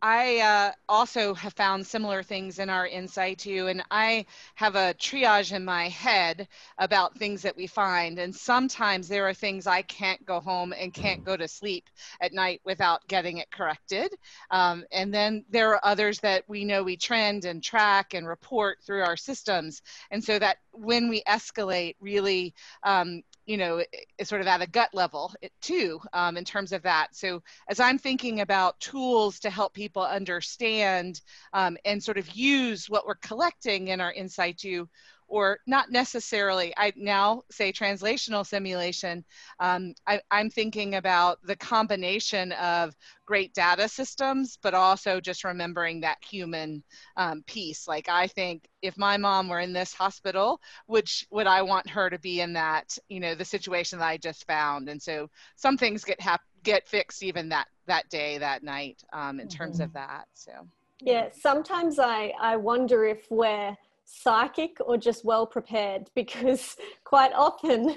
I 0.00 0.38
uh, 0.40 0.72
also 0.88 1.34
have 1.34 1.52
found 1.52 1.86
similar 1.86 2.22
things 2.24 2.58
in 2.58 2.68
our 2.68 2.86
In-Situ, 2.86 3.66
and 3.68 3.82
I 3.90 4.26
have 4.56 4.76
a 4.76 4.94
triage 4.94 5.52
in 5.52 5.64
my 5.64 5.88
head 5.88 6.48
about 6.78 7.16
things 7.16 7.42
that 7.42 7.56
we 7.56 7.66
find. 7.66 8.18
And 8.18 8.34
sometimes 8.34 9.08
there 9.08 9.28
are 9.28 9.34
things 9.34 9.66
I 9.66 9.82
can't 9.82 10.24
go 10.24 10.40
home 10.40 10.72
and 10.76 10.92
can't 10.92 11.24
go 11.24 11.36
to 11.36 11.46
sleep 11.46 11.88
at 12.20 12.32
night 12.32 12.60
without 12.64 13.06
getting 13.08 13.38
it 13.38 13.50
corrected. 13.50 14.12
Um, 14.50 14.84
and 14.92 15.14
then 15.14 15.44
there 15.50 15.70
are 15.70 15.80
others 15.84 16.18
that 16.20 16.44
we 16.48 16.64
know 16.64 16.82
we 16.82 16.96
trend 16.96 17.44
and 17.44 17.62
track 17.62 18.14
and 18.14 18.26
report 18.26 18.78
through 18.84 19.02
our 19.02 19.16
systems. 19.16 19.82
And 20.10 20.22
so 20.22 20.38
that 20.38 20.58
when 20.72 21.08
we 21.08 21.22
escalate, 21.28 21.94
really 22.00 22.54
um, 22.82 23.22
you 23.46 23.57
know, 23.57 23.83
sort 24.22 24.40
of 24.40 24.46
at 24.46 24.62
a 24.62 24.66
gut 24.66 24.90
level 24.92 25.33
too, 25.61 26.00
um, 26.12 26.37
in 26.37 26.44
terms 26.44 26.72
of 26.72 26.83
that. 26.83 27.09
So 27.14 27.42
as 27.68 27.81
I'm 27.81 27.98
thinking 27.98 28.40
about 28.40 28.78
tools 28.81 29.40
to 29.40 29.50
help 29.50 29.74
people 29.74 30.02
understand 30.02 31.20
um, 31.52 31.76
and 31.85 32.02
sort 32.02 32.18
of 32.18 32.31
use 32.35 32.88
what 32.88 33.07
we're 33.07 33.14
collecting 33.16 33.88
in 33.88 34.00
our 34.00 34.11
In-Situ, 34.11 34.87
or 35.32 35.58
not 35.66 35.90
necessarily, 35.90 36.74
I 36.76 36.92
now 36.94 37.40
say 37.50 37.72
translational 37.72 38.46
simulation, 38.46 39.24
um, 39.60 39.94
I, 40.06 40.20
am 40.30 40.50
thinking 40.50 40.96
about 40.96 41.38
the 41.42 41.56
combination 41.56 42.52
of 42.52 42.94
great 43.24 43.54
data 43.54 43.88
systems, 43.88 44.58
but 44.62 44.74
also 44.74 45.22
just 45.22 45.42
remembering 45.42 46.02
that 46.02 46.18
human 46.22 46.84
um, 47.16 47.42
piece. 47.46 47.88
Like 47.88 48.10
I 48.10 48.26
think 48.26 48.68
if 48.82 48.98
my 48.98 49.16
mom 49.16 49.48
were 49.48 49.60
in 49.60 49.72
this 49.72 49.94
hospital, 49.94 50.60
would, 50.86 51.08
would 51.30 51.46
I 51.46 51.62
want 51.62 51.88
her 51.88 52.10
to 52.10 52.18
be 52.18 52.42
in 52.42 52.52
that, 52.52 52.98
you 53.08 53.18
know, 53.18 53.34
the 53.34 53.42
situation 53.42 54.00
that 54.00 54.08
I 54.08 54.18
just 54.18 54.46
found? 54.46 54.90
And 54.90 55.00
so 55.00 55.30
some 55.56 55.78
things 55.78 56.04
get, 56.04 56.20
hap- 56.20 56.42
get 56.62 56.86
fixed 56.86 57.22
even 57.22 57.48
that, 57.48 57.68
that 57.86 58.06
day, 58.10 58.36
that 58.36 58.62
night 58.62 59.02
um, 59.14 59.40
in 59.40 59.48
mm-hmm. 59.48 59.56
terms 59.56 59.80
of 59.80 59.94
that, 59.94 60.26
so. 60.34 60.52
Yeah, 61.00 61.30
sometimes 61.32 61.98
I, 61.98 62.34
I 62.38 62.56
wonder 62.56 63.06
if 63.06 63.26
we're 63.30 63.76
psychic 64.12 64.77
or 64.81 64.96
just 64.96 65.25
well 65.25 65.46
prepared? 65.46 66.11
Because 66.14 66.77
quite 67.05 67.33
often 67.33 67.96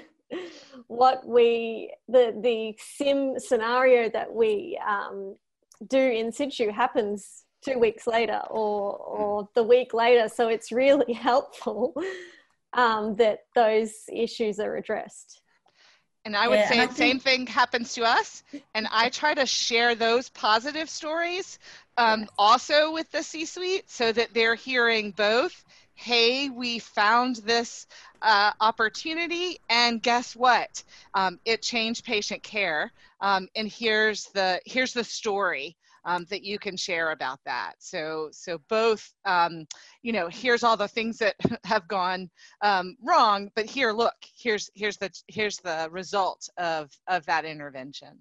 what 0.88 1.26
we 1.26 1.92
the 2.08 2.34
the 2.42 2.74
sim 2.78 3.38
scenario 3.38 4.10
that 4.10 4.32
we 4.32 4.78
um, 4.86 5.36
do 5.86 5.98
in 5.98 6.32
situ 6.32 6.70
happens 6.70 7.44
two 7.64 7.78
weeks 7.78 8.06
later 8.06 8.40
or 8.50 8.96
or 8.96 9.48
the 9.54 9.62
week 9.62 9.94
later. 9.94 10.28
So 10.28 10.48
it's 10.48 10.72
really 10.72 11.12
helpful 11.30 11.94
um, 12.72 13.16
that 13.16 13.40
those 13.54 13.92
issues 14.12 14.58
are 14.58 14.76
addressed 14.76 15.42
and 16.26 16.36
I 16.36 16.48
would 16.48 16.58
yeah, 16.58 16.68
say 16.68 16.86
the 16.86 16.94
same 16.94 17.20
thing 17.20 17.46
happens 17.46 17.94
to 17.94 18.02
us. 18.02 18.42
And 18.74 18.88
I 18.90 19.10
try 19.10 19.32
to 19.32 19.46
share 19.46 19.94
those 19.94 20.28
positive 20.28 20.90
stories 20.90 21.60
um, 21.96 22.22
yes. 22.22 22.28
also 22.36 22.92
with 22.92 23.08
the 23.12 23.22
C 23.22 23.44
suite 23.44 23.88
so 23.88 24.10
that 24.10 24.34
they're 24.34 24.56
hearing 24.56 25.12
both 25.12 25.64
hey, 25.98 26.50
we 26.50 26.78
found 26.78 27.36
this 27.36 27.86
uh, 28.20 28.52
opportunity, 28.60 29.58
and 29.70 30.02
guess 30.02 30.36
what? 30.36 30.84
Um, 31.14 31.40
it 31.46 31.62
changed 31.62 32.04
patient 32.04 32.42
care. 32.42 32.92
Um, 33.22 33.48
and 33.56 33.66
here's 33.66 34.26
the 34.26 34.60
here's 34.66 34.92
the 34.92 35.04
story 35.04 35.74
um, 36.06 36.24
that 36.30 36.42
you 36.42 36.58
can 36.58 36.76
share 36.76 37.10
about 37.10 37.40
that. 37.44 37.74
So 37.78 38.30
so 38.32 38.58
both, 38.68 39.12
um, 39.24 39.66
you 40.02 40.12
know, 40.12 40.28
here's 40.28 40.62
all 40.62 40.76
the 40.76 40.88
things 40.88 41.18
that 41.18 41.34
have 41.64 41.86
gone 41.88 42.30
um, 42.62 42.96
wrong, 43.02 43.50
but 43.54 43.66
here, 43.66 43.92
look, 43.92 44.14
here's 44.22 44.70
here's 44.74 44.96
the 44.96 45.10
here's 45.28 45.58
the 45.58 45.88
result 45.90 46.48
of 46.56 46.90
of 47.08 47.26
that 47.26 47.44
intervention. 47.44 48.16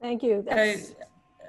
Thank 0.00 0.22
you. 0.22 0.44
That's, 0.46 0.94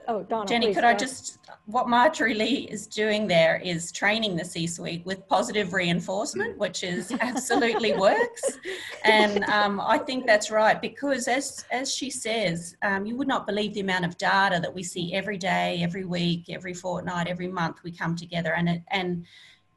Oh, 0.09 0.23
Donna, 0.23 0.47
Jenny, 0.47 0.67
please, 0.67 0.75
could 0.75 0.85
I 0.85 0.93
just, 0.93 1.39
what 1.65 1.89
Marjorie 1.89 2.33
Lee 2.33 2.67
is 2.71 2.87
doing 2.87 3.27
there 3.27 3.61
is 3.63 3.91
training 3.91 4.37
the 4.37 4.45
C-suite 4.45 5.05
with 5.05 5.27
positive 5.27 5.73
reinforcement, 5.73 6.57
which 6.57 6.83
is 6.83 7.11
absolutely 7.19 7.93
works. 7.93 8.57
And 9.03 9.43
um, 9.45 9.81
I 9.81 9.97
think 9.97 10.25
that's 10.25 10.49
right 10.49 10.81
because 10.81 11.27
as, 11.27 11.65
as 11.71 11.93
she 11.93 12.09
says, 12.09 12.77
um, 12.83 13.05
you 13.05 13.17
would 13.17 13.27
not 13.27 13.45
believe 13.45 13.73
the 13.73 13.81
amount 13.81 14.05
of 14.05 14.17
data 14.17 14.59
that 14.61 14.73
we 14.73 14.81
see 14.81 15.13
every 15.13 15.37
day, 15.37 15.81
every 15.83 16.05
week, 16.05 16.45
every 16.49 16.73
fortnight, 16.73 17.27
every 17.27 17.49
month 17.49 17.83
we 17.83 17.91
come 17.91 18.15
together 18.15 18.53
and 18.53 18.69
it, 18.69 18.81
and 18.91 19.25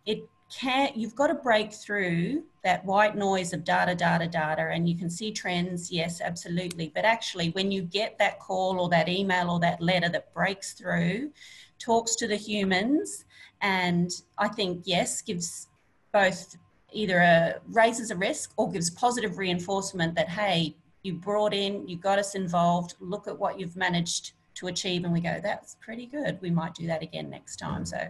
it 0.06 0.28
can 0.50 0.90
you've 0.94 1.14
got 1.14 1.28
to 1.28 1.34
break 1.34 1.72
through 1.72 2.42
that 2.64 2.84
white 2.84 3.16
noise 3.16 3.52
of 3.52 3.64
data 3.64 3.94
data 3.94 4.26
data 4.26 4.68
and 4.72 4.88
you 4.88 4.96
can 4.96 5.08
see 5.08 5.32
trends 5.32 5.90
yes 5.90 6.20
absolutely. 6.20 6.90
But 6.94 7.04
actually 7.04 7.50
when 7.50 7.70
you 7.70 7.82
get 7.82 8.18
that 8.18 8.38
call 8.40 8.80
or 8.80 8.88
that 8.90 9.08
email 9.08 9.50
or 9.50 9.60
that 9.60 9.80
letter 9.80 10.08
that 10.08 10.32
breaks 10.34 10.72
through 10.72 11.30
talks 11.78 12.14
to 12.16 12.26
the 12.26 12.36
humans 12.36 13.24
and 13.62 14.10
i 14.38 14.48
think 14.48 14.82
yes 14.84 15.22
gives 15.22 15.68
both 16.12 16.56
either 16.92 17.18
a 17.18 17.54
raises 17.68 18.10
a 18.10 18.16
risk 18.16 18.52
or 18.56 18.70
gives 18.70 18.90
positive 18.90 19.38
reinforcement 19.38 20.14
that 20.14 20.28
hey 20.28 20.74
you 21.02 21.14
brought 21.14 21.54
in 21.54 21.86
you 21.88 21.96
got 21.96 22.18
us 22.18 22.34
involved 22.34 22.94
look 23.00 23.26
at 23.26 23.38
what 23.38 23.58
you've 23.58 23.76
managed 23.76 24.32
to 24.60 24.66
achieve 24.66 25.04
and 25.04 25.12
we 25.12 25.20
go 25.20 25.40
that's 25.42 25.76
pretty 25.80 26.06
good. 26.06 26.38
We 26.40 26.50
might 26.50 26.74
do 26.74 26.86
that 26.86 27.02
again 27.02 27.30
next 27.30 27.56
time. 27.56 27.82
Mm. 27.82 27.88
So 27.88 28.08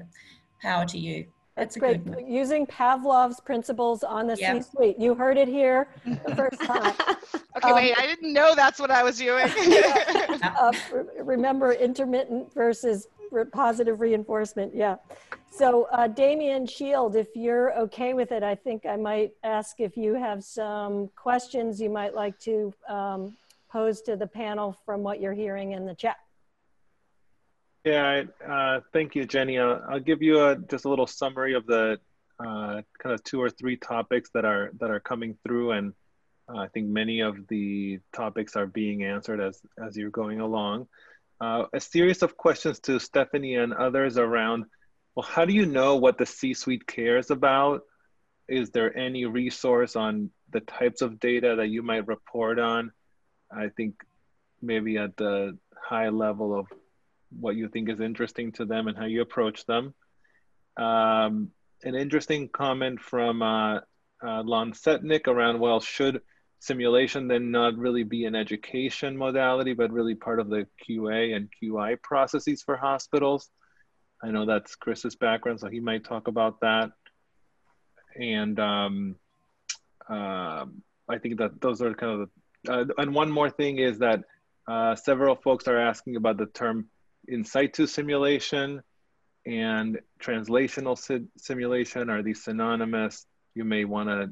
power 0.60 0.84
to 0.86 0.98
you 0.98 1.26
that's 1.60 1.76
great. 1.76 2.00
Using 2.26 2.64
Pavlov's 2.66 3.38
principles 3.38 4.02
on 4.02 4.26
the 4.26 4.36
yep. 4.36 4.64
C-suite. 4.64 4.98
You 4.98 5.14
heard 5.14 5.36
it 5.36 5.46
here 5.46 5.88
the 6.06 6.34
first 6.36 6.58
time. 6.62 6.94
okay, 7.54 7.68
um, 7.68 7.74
wait, 7.74 7.94
I 7.98 8.06
didn't 8.06 8.32
know 8.32 8.54
that's 8.54 8.80
what 8.80 8.90
I 8.90 9.02
was 9.02 9.18
doing. 9.18 9.44
uh, 10.42 10.72
remember 11.18 11.72
intermittent 11.72 12.52
versus 12.54 13.08
positive 13.52 14.00
reinforcement. 14.00 14.74
Yeah. 14.74 14.96
So 15.50 15.86
uh, 15.92 16.08
Demian 16.08 16.62
Szyld, 16.62 17.14
if 17.14 17.28
you're 17.34 17.78
okay 17.78 18.14
with 18.14 18.32
it, 18.32 18.42
I 18.42 18.54
think 18.54 18.86
I 18.86 18.96
might 18.96 19.32
ask 19.44 19.80
if 19.80 19.98
you 19.98 20.14
have 20.14 20.42
some 20.42 21.08
questions 21.14 21.78
you 21.78 21.90
might 21.90 22.14
like 22.14 22.38
to 22.40 22.72
um, 22.88 23.36
pose 23.70 24.00
to 24.02 24.16
the 24.16 24.26
panel 24.26 24.78
from 24.86 25.02
what 25.02 25.20
you're 25.20 25.34
hearing 25.34 25.72
in 25.72 25.84
the 25.84 25.94
chat. 25.94 26.16
Yeah, 27.84 28.24
uh, 28.46 28.80
thank 28.92 29.14
you, 29.14 29.24
Jenny. 29.24 29.58
I'll, 29.58 29.82
I'll 29.88 30.00
give 30.00 30.22
you 30.22 30.44
a, 30.44 30.56
just 30.56 30.84
a 30.84 30.88
little 30.88 31.06
summary 31.06 31.54
of 31.54 31.66
the 31.66 31.98
uh, 32.38 32.82
kind 32.98 33.14
of 33.14 33.24
two 33.24 33.40
or 33.40 33.48
three 33.48 33.76
topics 33.76 34.30
that 34.34 34.44
are 34.44 34.70
that 34.80 34.90
are 34.90 35.00
coming 35.00 35.36
through, 35.44 35.72
and 35.72 35.94
uh, 36.48 36.58
I 36.58 36.68
think 36.68 36.88
many 36.88 37.20
of 37.20 37.46
the 37.48 38.00
topics 38.12 38.54
are 38.54 38.66
being 38.66 39.04
answered 39.04 39.40
as 39.40 39.60
as 39.82 39.96
you're 39.96 40.10
going 40.10 40.40
along. 40.40 40.88
Uh, 41.40 41.64
a 41.72 41.80
series 41.80 42.22
of 42.22 42.36
questions 42.36 42.80
to 42.80 42.98
Stephanie 42.98 43.54
and 43.54 43.72
others 43.72 44.18
around. 44.18 44.66
Well, 45.14 45.26
how 45.26 45.46
do 45.46 45.54
you 45.54 45.64
know 45.64 45.96
what 45.96 46.18
the 46.18 46.26
C-suite 46.26 46.86
cares 46.86 47.30
about? 47.30 47.80
Is 48.46 48.70
there 48.70 48.96
any 48.96 49.24
resource 49.24 49.96
on 49.96 50.30
the 50.52 50.60
types 50.60 51.00
of 51.00 51.18
data 51.18 51.56
that 51.56 51.68
you 51.68 51.82
might 51.82 52.06
report 52.06 52.58
on? 52.58 52.92
I 53.50 53.68
think 53.68 53.94
maybe 54.60 54.98
at 54.98 55.16
the 55.16 55.56
high 55.82 56.10
level 56.10 56.58
of 56.58 56.66
what 57.38 57.56
you 57.56 57.68
think 57.68 57.88
is 57.88 58.00
interesting 58.00 58.52
to 58.52 58.64
them 58.64 58.88
and 58.88 58.96
how 58.96 59.04
you 59.04 59.22
approach 59.22 59.66
them. 59.66 59.94
Um, 60.76 61.50
an 61.82 61.94
interesting 61.94 62.48
comment 62.48 63.00
from 63.00 63.42
uh, 63.42 63.76
uh, 64.22 64.42
Lon 64.42 64.72
Setnick 64.72 65.26
around, 65.26 65.60
well, 65.60 65.80
should 65.80 66.22
simulation 66.58 67.26
then 67.26 67.50
not 67.50 67.76
really 67.76 68.02
be 68.02 68.26
an 68.26 68.34
education 68.34 69.16
modality, 69.16 69.72
but 69.72 69.90
really 69.90 70.14
part 70.14 70.40
of 70.40 70.48
the 70.48 70.66
QA 70.86 71.34
and 71.34 71.48
QI 71.62 72.00
processes 72.02 72.62
for 72.62 72.76
hospitals? 72.76 73.50
I 74.22 74.30
know 74.30 74.44
that's 74.44 74.74
Chris's 74.76 75.16
background, 75.16 75.60
so 75.60 75.68
he 75.68 75.80
might 75.80 76.04
talk 76.04 76.28
about 76.28 76.60
that. 76.60 76.90
And 78.20 78.58
um, 78.60 79.16
uh, 80.08 80.66
I 81.08 81.18
think 81.18 81.38
that 81.38 81.60
those 81.60 81.80
are 81.80 81.94
kind 81.94 82.20
of 82.20 82.28
the, 82.64 82.72
uh, 82.72 82.84
and 82.98 83.14
one 83.14 83.30
more 83.30 83.48
thing 83.48 83.78
is 83.78 83.98
that 84.00 84.24
uh, 84.68 84.94
several 84.94 85.36
folks 85.36 85.66
are 85.66 85.78
asking 85.78 86.16
about 86.16 86.36
the 86.36 86.46
term 86.46 86.86
in 87.28 87.44
situ 87.44 87.86
simulation 87.86 88.82
and 89.46 89.98
translational 90.20 90.98
si 90.98 91.20
simulation, 91.36 92.10
are 92.10 92.22
these 92.22 92.44
synonymous? 92.44 93.26
You 93.54 93.64
may 93.64 93.84
want 93.84 94.08
to 94.08 94.30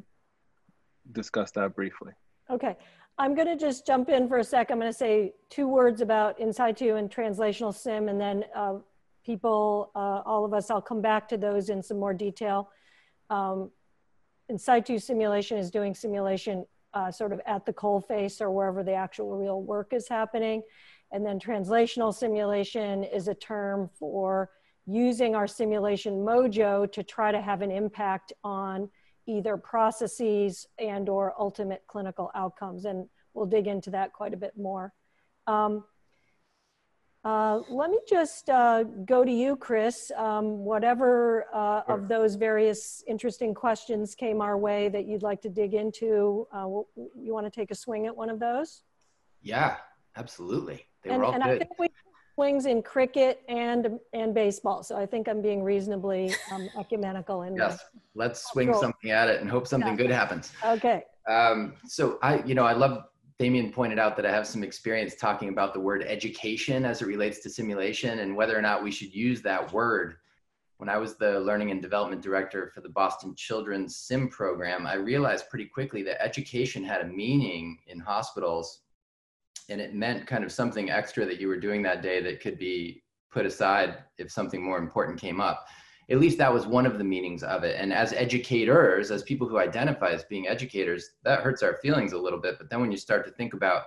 discuss 1.13 1.51
that 1.53 1.75
briefly. 1.75 2.13
Okay, 2.51 2.77
I'm 3.19 3.35
going 3.35 3.49
to 3.49 3.57
just 3.57 3.87
jump 3.87 4.09
in 4.09 4.29
for 4.29 4.39
a 4.39 4.45
sec. 4.45 4.71
I'm 4.71 4.79
going 4.79 4.91
to 4.91 4.97
say 4.97 5.33
two 5.51 5.69
words 5.69 6.01
about 6.01 6.39
in 6.39 6.53
situ 6.53 6.97
and 6.97 7.11
translational 7.11 7.75
sim, 7.75 8.09
and 8.09 8.21
then 8.21 8.45
uh, 8.55 8.75
people, 9.25 9.91
uh, 9.95 10.23
all 10.25 10.45
of 10.45 10.55
us, 10.55 10.71
I'll 10.71 10.81
come 10.81 11.03
back 11.03 11.29
to 11.29 11.37
those 11.37 11.69
in 11.69 11.83
some 11.83 11.99
more 11.99 12.15
detail. 12.15 12.71
Um, 13.29 13.71
in 14.49 14.59
situ 14.59 14.99
simulation 14.99 15.59
is 15.59 15.71
doing 15.71 15.95
simulation 15.95 16.65
uh, 16.95 17.11
sort 17.11 17.33
of 17.33 17.41
at 17.47 17.67
the 17.67 17.73
coal 17.73 18.01
face 18.01 18.41
or 18.41 18.51
wherever 18.51 18.83
the 18.83 18.95
actual 18.95 19.37
real 19.37 19.63
work 19.63 19.93
is 19.93 20.09
happening. 20.09 20.63
And 21.13 21.25
then 21.25 21.39
translational 21.39 22.15
simulation 22.15 23.05
is 23.05 23.29
a 23.29 23.35
term 23.35 23.89
for 23.99 24.51
using 24.87 25.35
our 25.35 25.47
simulation 25.47 26.15
mojo 26.15 26.91
to 26.93 27.03
try 27.03 27.31
to 27.31 27.41
have 27.41 27.63
an 27.63 27.71
impact 27.71 28.33
on 28.45 28.89
either 29.27 29.57
processes 29.57 30.67
and 30.79 31.09
or 31.09 31.35
ultimate 31.39 31.83
clinical 31.87 32.31
outcomes. 32.35 32.87
And 32.87 33.07
we'll 33.35 33.47
dig 33.47 33.67
into 33.67 33.91
that 33.91 34.13
quite 34.13 34.33
a 34.33 34.37
bit 34.37 34.53
more. 34.57 34.93
Um, 35.47 35.85
uh, 37.25 37.61
let 37.69 37.91
me 37.91 37.99
just 38.09 38.49
uh, 38.49 38.85
go 39.05 39.25
to 39.25 39.31
you, 39.31 39.57
Chris. 39.57 40.11
Um, 40.17 40.65
whatever 40.65 41.47
uh, 41.53 41.83
sure. 41.85 41.97
of 41.97 42.09
those 42.09 42.37
various 42.37 43.03
interesting 43.07 43.53
questions 43.53 44.15
came 44.15 44.41
our 44.41 44.57
way 44.57 44.89
that 44.89 45.07
you'd 45.07 45.23
like 45.23 45.43
to 45.43 45.51
dig 45.51 45.75
into, 45.75 46.47
uh, 46.55 46.65
you 46.97 47.35
want 47.35 47.45
to 47.45 47.51
take 47.51 47.71
a 47.71 47.75
swing 47.75 48.07
at 48.07 48.17
one 48.17 48.31
of 48.31 48.39
those? 48.41 48.83
Yeah, 49.43 49.77
absolutely. 50.17 50.88
They 51.03 51.11
and, 51.11 51.19
were 51.19 51.25
all 51.27 51.35
and 51.35 51.43
good. 51.43 51.55
I 51.55 51.59
think 51.59 51.79
we 51.79 51.89
swings 52.39 52.67
in 52.67 52.81
cricket 52.83 53.43
and 53.49 53.99
and 54.13 54.33
baseball, 54.33 54.85
so 54.85 54.97
I 54.97 55.07
think 55.07 55.29
I'm 55.29 55.43
being 55.43 55.61
reasonably 55.61 56.33
um, 56.53 56.69
ecumenical. 56.79 57.43
In 57.43 57.57
yes, 57.57 57.81
let's 58.15 58.49
swing 58.53 58.73
something 58.75 59.11
at 59.11 59.29
it 59.29 59.41
and 59.41 59.51
hope 59.51 59.67
something 59.67 59.91
yeah. 59.91 59.97
good 59.97 60.11
happens. 60.11 60.53
Okay. 60.65 61.03
Um, 61.29 61.75
so 61.85 62.19
I, 62.23 62.43
you 62.45 62.55
know, 62.55 62.65
I 62.65 62.75
love 62.75 63.05
Demian 63.41 63.73
pointed 63.73 63.99
out 63.99 64.17
that 64.17 64.25
I 64.25 64.31
have 64.31 64.47
some 64.47 64.63
experience 64.63 65.17
talking 65.17 65.49
about 65.49 65.75
the 65.75 65.81
word 65.81 66.05
education 66.07 66.85
as 66.85 67.03
it 67.03 67.07
relates 67.07 67.41
to 67.41 67.51
simulation 67.51 68.21
and 68.21 68.37
whether 68.37 68.57
or 68.57 68.63
not 68.63 68.85
we 68.85 68.93
should 68.93 69.13
use 69.13 69.43
that 69.43 69.73
word. 69.73 70.15
When 70.77 70.89
I 70.89 70.97
was 70.97 71.17
the 71.17 71.41
learning 71.41 71.73
and 71.73 71.83
development 71.83 72.23
director 72.23 72.71
for 72.73 72.83
the 72.83 72.89
Boston 72.89 73.35
Children's 73.35 73.97
SIM 73.97 74.29
program, 74.29 74.87
I 74.87 74.95
realized 74.95 75.51
pretty 75.51 75.67
quickly 75.67 76.05
that 76.05 76.23
education 76.23 76.85
had 76.85 77.01
a 77.01 77.07
meaning 77.07 77.79
in 77.89 77.99
hospitals 77.99 78.83
and 79.69 79.81
it 79.81 79.95
meant 79.95 80.27
kind 80.27 80.45
of 80.45 80.53
something 80.53 80.91
extra 80.91 81.27
that 81.27 81.41
you 81.41 81.49
were 81.49 81.59
doing 81.59 81.83
that 81.83 82.03
day 82.03 82.23
that 82.23 82.41
could 82.41 82.59
be 82.59 83.03
put 83.31 83.45
aside 83.45 83.99
if 84.17 84.31
something 84.31 84.63
more 84.63 84.79
important 84.79 85.21
came 85.21 85.41
up 85.41 85.67
at 86.11 86.19
least 86.19 86.39
that 86.39 86.53
was 86.53 86.67
one 86.67 86.87
of 86.87 86.97
the 86.97 87.05
meanings 87.05 87.43
of 87.43 87.65
it. 87.65 87.77
And 87.79 87.93
as 87.93 88.13
educators, 88.15 89.11
as 89.11 89.23
people 89.23 89.47
who 89.47 89.59
identify 89.59 90.11
as 90.11 90.25
being 90.25 90.49
educators, 90.49 91.11
that 91.25 91.41
hurts 91.41 91.63
our 91.63 91.77
feelings 91.77 92.13
a 92.13 92.19
little 92.19 92.41
bit. 92.41 92.57
But 92.59 92.71
then 92.71 92.81
when 92.81 92.91
you 92.91 92.97
start 92.97 93.27
to 93.27 93.33
think 93.33 93.53
about 93.53 93.85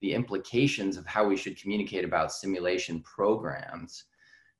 the 0.00 0.12
implications 0.12 0.96
of 0.96 1.06
how 1.06 1.24
we 1.26 1.36
should 1.36 1.60
communicate 1.60 2.04
about 2.04 2.32
simulation 2.32 3.00
programs, 3.02 4.04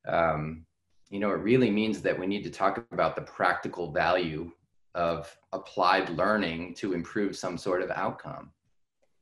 um, 0.06 0.64
you 1.10 1.18
know, 1.18 1.30
it 1.30 1.40
really 1.40 1.70
means 1.70 2.02
that 2.02 2.18
we 2.18 2.26
need 2.26 2.44
to 2.44 2.50
talk 2.50 2.86
about 2.92 3.16
the 3.16 3.22
practical 3.22 3.90
value 3.90 4.52
of 4.94 5.36
applied 5.52 6.08
learning 6.10 6.74
to 6.74 6.92
improve 6.92 7.36
some 7.36 7.58
sort 7.58 7.82
of 7.82 7.90
outcome. 7.90 8.52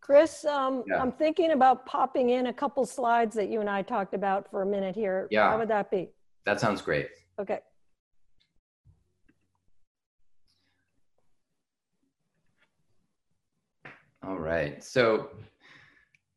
Chris, 0.00 0.44
um, 0.44 0.82
yeah. 0.86 1.00
I'm 1.00 1.12
thinking 1.12 1.52
about 1.52 1.86
popping 1.86 2.30
in 2.30 2.46
a 2.46 2.52
couple 2.52 2.84
slides 2.86 3.34
that 3.36 3.48
you 3.48 3.60
and 3.60 3.68
I 3.68 3.82
talked 3.82 4.14
about 4.14 4.50
for 4.50 4.62
a 4.62 4.66
minute 4.66 4.94
here. 4.94 5.28
Yeah. 5.30 5.50
How 5.50 5.58
would 5.58 5.68
that 5.68 5.90
be? 5.90 6.08
That 6.46 6.58
sounds 6.58 6.80
great. 6.80 7.08
Okay. 7.38 7.60
All 14.26 14.38
right. 14.38 14.82
So, 14.82 15.30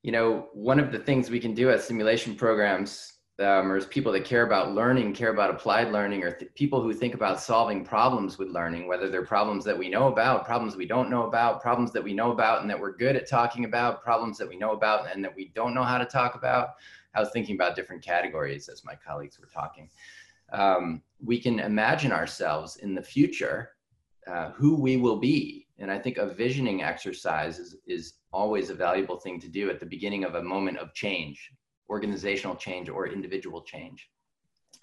you 0.03 0.11
know, 0.11 0.49
one 0.53 0.79
of 0.79 0.91
the 0.91 0.99
things 0.99 1.29
we 1.29 1.39
can 1.39 1.53
do 1.53 1.69
as 1.69 1.83
simulation 1.83 2.35
programs, 2.35 3.12
um, 3.43 3.71
or 3.71 3.77
as 3.77 3.85
people 3.85 4.11
that 4.11 4.25
care 4.25 4.45
about 4.45 4.73
learning, 4.73 5.13
care 5.13 5.31
about 5.31 5.49
applied 5.49 5.91
learning, 5.91 6.23
or 6.23 6.31
th- 6.31 6.53
people 6.55 6.81
who 6.81 6.93
think 6.93 7.13
about 7.13 7.39
solving 7.39 7.83
problems 7.83 8.37
with 8.37 8.49
learning, 8.49 8.87
whether 8.87 9.09
they're 9.09 9.25
problems 9.25 9.63
that 9.65 9.77
we 9.77 9.89
know 9.89 10.07
about, 10.07 10.45
problems 10.45 10.75
we 10.75 10.85
don't 10.85 11.09
know 11.09 11.23
about, 11.23 11.61
problems 11.61 11.91
that 11.91 12.03
we 12.03 12.13
know 12.13 12.31
about 12.31 12.61
and 12.61 12.69
that 12.69 12.79
we're 12.79 12.95
good 12.95 13.15
at 13.15 13.27
talking 13.27 13.65
about, 13.65 14.03
problems 14.03 14.37
that 14.37 14.47
we 14.47 14.57
know 14.57 14.71
about 14.71 15.13
and 15.13 15.23
that 15.23 15.35
we 15.35 15.51
don't 15.55 15.73
know 15.73 15.83
how 15.83 15.97
to 15.97 16.05
talk 16.05 16.35
about. 16.35 16.69
I 17.15 17.19
was 17.19 17.29
thinking 17.31 17.55
about 17.55 17.75
different 17.75 18.03
categories 18.03 18.69
as 18.69 18.83
my 18.83 18.95
colleagues 18.95 19.39
were 19.39 19.49
talking. 19.53 19.89
Um, 20.51 21.01
we 21.23 21.39
can 21.39 21.59
imagine 21.59 22.11
ourselves 22.11 22.77
in 22.77 22.95
the 22.95 23.03
future, 23.03 23.71
uh, 24.25 24.51
who 24.51 24.75
we 24.75 24.97
will 24.97 25.17
be 25.17 25.63
and 25.79 25.91
I 25.91 25.99
think 25.99 26.17
a 26.17 26.27
visioning 26.27 26.83
exercise 26.83 27.59
is, 27.59 27.75
is 27.85 28.13
always 28.31 28.69
a 28.69 28.73
valuable 28.73 29.17
thing 29.17 29.39
to 29.41 29.49
do 29.49 29.69
at 29.69 29.79
the 29.79 29.85
beginning 29.85 30.23
of 30.23 30.35
a 30.35 30.41
moment 30.41 30.77
of 30.77 30.93
change, 30.93 31.51
organizational 31.89 32.55
change 32.55 32.89
or 32.89 33.07
individual 33.07 33.61
change. 33.61 34.09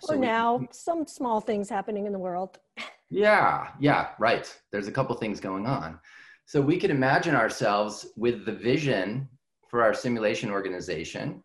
So 0.01 0.15
or 0.15 0.19
now, 0.19 0.57
we, 0.57 0.69
some 0.73 1.07
small 1.07 1.41
things 1.41 1.69
happening 1.69 2.07
in 2.07 2.13
the 2.13 2.19
world. 2.19 2.59
yeah, 3.11 3.69
yeah, 3.81 4.11
right. 4.19 4.53
There's 4.73 4.89
a 4.89 4.93
couple 4.93 5.15
things 5.17 5.41
going 5.41 5.67
on. 5.67 5.99
So 6.47 6.61
we 6.61 6.79
could 6.79 6.91
imagine 6.91 7.35
ourselves 7.35 8.07
with 8.17 8.45
the 8.45 8.53
vision 8.53 9.29
for 9.69 9.83
our 9.83 9.95
simulation 9.95 10.51
organization 10.51 11.45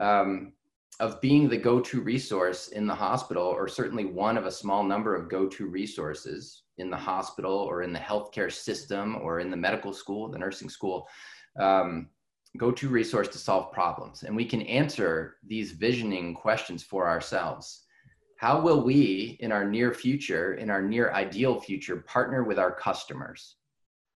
um, 0.00 0.52
of 1.00 1.20
being 1.20 1.48
the 1.48 1.56
go-to 1.56 2.00
resource 2.00 2.68
in 2.68 2.86
the 2.86 2.94
hospital, 2.94 3.44
or 3.44 3.66
certainly 3.66 4.04
one 4.04 4.36
of 4.38 4.46
a 4.46 4.50
small 4.50 4.84
number 4.84 5.14
of 5.14 5.28
go-to 5.28 5.66
resources 5.66 6.62
in 6.78 6.90
the 6.90 6.96
hospital 6.96 7.52
or 7.54 7.82
in 7.82 7.92
the 7.92 7.98
healthcare 7.98 8.52
system 8.52 9.16
or 9.16 9.40
in 9.40 9.50
the 9.50 9.56
medical 9.56 9.92
school, 9.92 10.30
the 10.30 10.38
nursing 10.38 10.68
school, 10.68 11.08
um, 11.58 12.08
go-to 12.56 12.88
resource 12.88 13.28
to 13.28 13.38
solve 13.38 13.72
problems. 13.72 14.22
And 14.22 14.34
we 14.34 14.44
can 14.44 14.62
answer 14.62 15.36
these 15.46 15.72
visioning 15.72 16.34
questions 16.34 16.82
for 16.82 17.08
ourselves. 17.08 17.84
How 18.38 18.60
will 18.60 18.82
we, 18.84 19.38
in 19.40 19.50
our 19.52 19.64
near 19.64 19.94
future, 19.94 20.54
in 20.54 20.70
our 20.70 20.82
near 20.82 21.12
ideal 21.12 21.60
future, 21.60 21.96
partner 21.96 22.44
with 22.44 22.58
our 22.58 22.72
customers? 22.72 23.56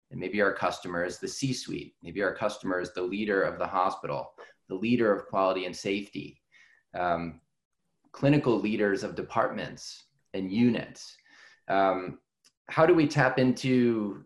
And 0.09 0.19
maybe 0.19 0.41
our 0.41 0.53
customer 0.53 1.03
is 1.03 1.19
the 1.19 1.27
C-suite. 1.27 1.95
Maybe 2.01 2.23
our 2.23 2.33
customer 2.33 2.79
is 2.79 2.93
the 2.93 3.01
leader 3.01 3.41
of 3.43 3.59
the 3.59 3.67
hospital, 3.67 4.31
the 4.69 4.75
leader 4.75 5.13
of 5.13 5.27
quality 5.27 5.65
and 5.65 5.75
safety, 5.75 6.41
um, 6.97 7.41
clinical 8.11 8.59
leaders 8.59 9.03
of 9.03 9.15
departments 9.15 10.05
and 10.33 10.51
units. 10.51 11.15
Um, 11.67 12.19
how 12.69 12.85
do 12.85 12.93
we 12.93 13.07
tap 13.07 13.37
into 13.37 14.23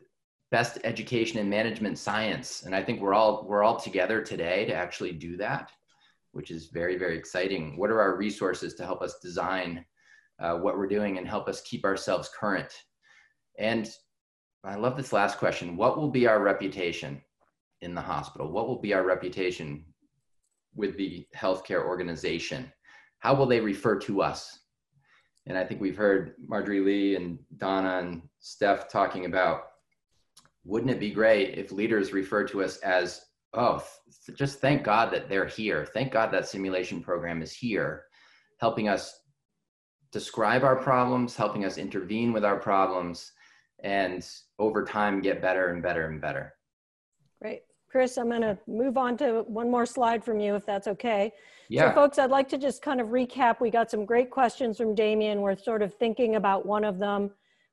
best 0.52 0.78
education 0.84 1.40
and 1.40 1.50
management 1.50 1.98
science? 1.98 2.64
And 2.64 2.76
I 2.76 2.84
think 2.84 3.02
we're 3.02 3.14
all 3.14 3.46
we're 3.48 3.64
all 3.64 3.80
together 3.80 4.22
today 4.22 4.66
to 4.66 4.74
actually 4.74 5.14
do 5.14 5.38
that, 5.38 5.72
which 6.34 6.52
is 6.52 6.68
very 6.68 6.98
very 6.98 7.18
exciting. 7.18 7.78
What 7.78 7.90
are 7.90 8.02
our 8.02 8.18
resources 8.18 8.76
to 8.76 8.86
help 8.86 9.02
us 9.02 9.20
design 9.20 9.86
uh, 10.40 10.58
what 10.58 10.78
we're 10.78 10.88
doing 10.88 11.18
and 11.18 11.28
help 11.28 11.48
us 11.48 11.62
keep 11.62 11.86
ourselves 11.86 12.30
current? 12.38 12.84
And 13.58 13.90
I 14.64 14.76
love 14.76 14.96
this 14.96 15.14
last 15.14 15.40
question. 15.40 15.76
What 15.76 15.98
will 15.98 16.10
be 16.10 16.28
our 16.28 16.40
reputation 16.40 17.22
in 17.82 17.96
the 17.96 18.02
hospital? 18.02 18.52
What 18.52 18.68
will 18.68 18.80
be 18.80 18.94
our 18.94 19.04
reputation 19.04 19.86
with 20.76 20.98
the 20.98 21.26
healthcare 21.36 21.84
organization? 21.84 22.72
How 23.20 23.34
will 23.34 23.48
they 23.48 23.60
refer 23.60 23.98
to 24.00 24.22
us? 24.22 24.60
And 25.48 25.58
I 25.58 25.64
think 25.64 25.82
we've 25.82 25.98
heard 25.98 26.36
Marjorie 26.40 26.80
Lee 26.80 27.16
and 27.16 27.40
Donna 27.58 28.00
and 28.00 28.22
Steph 28.40 28.88
talking 28.88 29.26
about 29.26 29.71
wouldn't 30.64 30.92
it 30.92 31.00
be 31.00 31.12
great 31.12 31.58
if 31.58 31.72
leaders 31.72 32.14
refer 32.14 32.46
to 32.48 32.64
us 32.64 32.78
as, 32.78 33.22
oh, 33.54 33.84
th- 34.26 34.38
just 34.38 34.60
thank 34.60 34.84
God 34.84 35.12
that 35.12 35.28
they're 35.28 35.46
here. 35.46 35.86
Thank 35.86 36.12
God 36.12 36.32
that 36.32 36.48
simulation 36.48 37.02
program 37.02 37.42
is 37.42 37.54
here, 37.54 38.04
helping 38.60 38.88
us 38.88 39.20
describe 40.12 40.64
our 40.64 40.76
problems, 40.76 41.36
helping 41.36 41.66
us 41.66 41.78
intervene 41.78 42.34
with 42.34 42.46
our 42.46 42.58
problems, 42.60 43.32
and 43.84 44.28
over 44.60 44.84
time 44.84 45.22
get 45.22 45.42
better 45.42 45.70
and 45.70 45.82
better 45.82 46.08
and 46.08 46.22
better. 46.22 46.54
Great. 47.42 47.62
Chris, 47.90 48.18
I'm 48.18 48.30
going 48.30 48.42
to 48.42 48.58
move 48.68 48.98
on 48.98 49.18
to 49.18 49.44
one 49.48 49.70
more 49.70 49.86
slide 49.86 50.24
from 50.24 50.40
you, 50.40 50.56
if 50.56 50.66
that's 50.66 50.88
okay. 50.88 51.34
Yeah. 51.68 51.90
So 51.90 51.96
folks, 51.96 52.20
I'd 52.20 52.30
like 52.30 52.48
to 52.50 52.58
just 52.58 52.82
kind 52.82 53.02
of 53.02 53.08
recap. 53.08 53.60
We 53.60 53.70
got 53.70 53.92
some 53.92 54.06
great 54.06 54.30
questions 54.30 54.78
from 54.78 54.96
Demian. 54.96 55.38
We're 55.38 55.58
sort 55.58 55.82
of 55.82 55.94
thinking 55.96 56.36
about 56.36 56.66
one 56.66 56.86
of 56.86 57.00
them, 57.00 57.32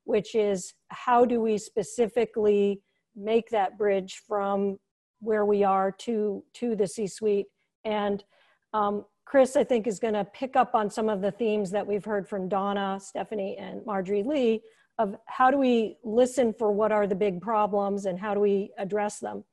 which 0.09 0.35
is 0.35 0.73
how 0.89 1.27
do 1.27 1.39
we 1.39 1.59
specifically 1.59 2.81
make 3.15 3.51
that 3.51 3.77
bridge 3.77 4.23
from 4.27 4.79
where 5.21 5.45
we 5.45 5.63
are 5.63 5.93
to, 5.93 6.43
to 6.55 6.75
the 6.75 6.87
C-suite? 6.87 7.45
And 7.85 8.25
um, 8.73 9.05
Chris, 9.27 9.55
I 9.55 9.65
think, 9.65 9.87
is 9.87 9.99
going 9.99 10.15
to 10.15 10.25
pick 10.25 10.57
up 10.57 10.75
on 10.75 10.89
some 10.89 11.11
of 11.11 11.21
the 11.21 11.31
themes 11.31 11.71
that 11.73 11.87
we've 11.87 12.07
heard 12.07 12.27
from 12.27 12.49
Donna, 12.49 12.99
Stephanie, 12.99 13.59
and 13.59 13.85
Marjorie 13.85 14.23
Lee 14.23 14.63
of 14.99 15.15
how 15.27 15.51
do 15.51 15.59
we 15.59 15.99
listen 16.03 16.55
for 16.55 16.73
what 16.73 16.91
are 16.91 17.07
the 17.07 17.15
big 17.15 17.43
problems 17.43 18.07
and 18.07 18.19
how 18.19 18.33
do 18.33 18.41
we 18.41 18.71
address 18.79 19.19
them. 19.19 19.45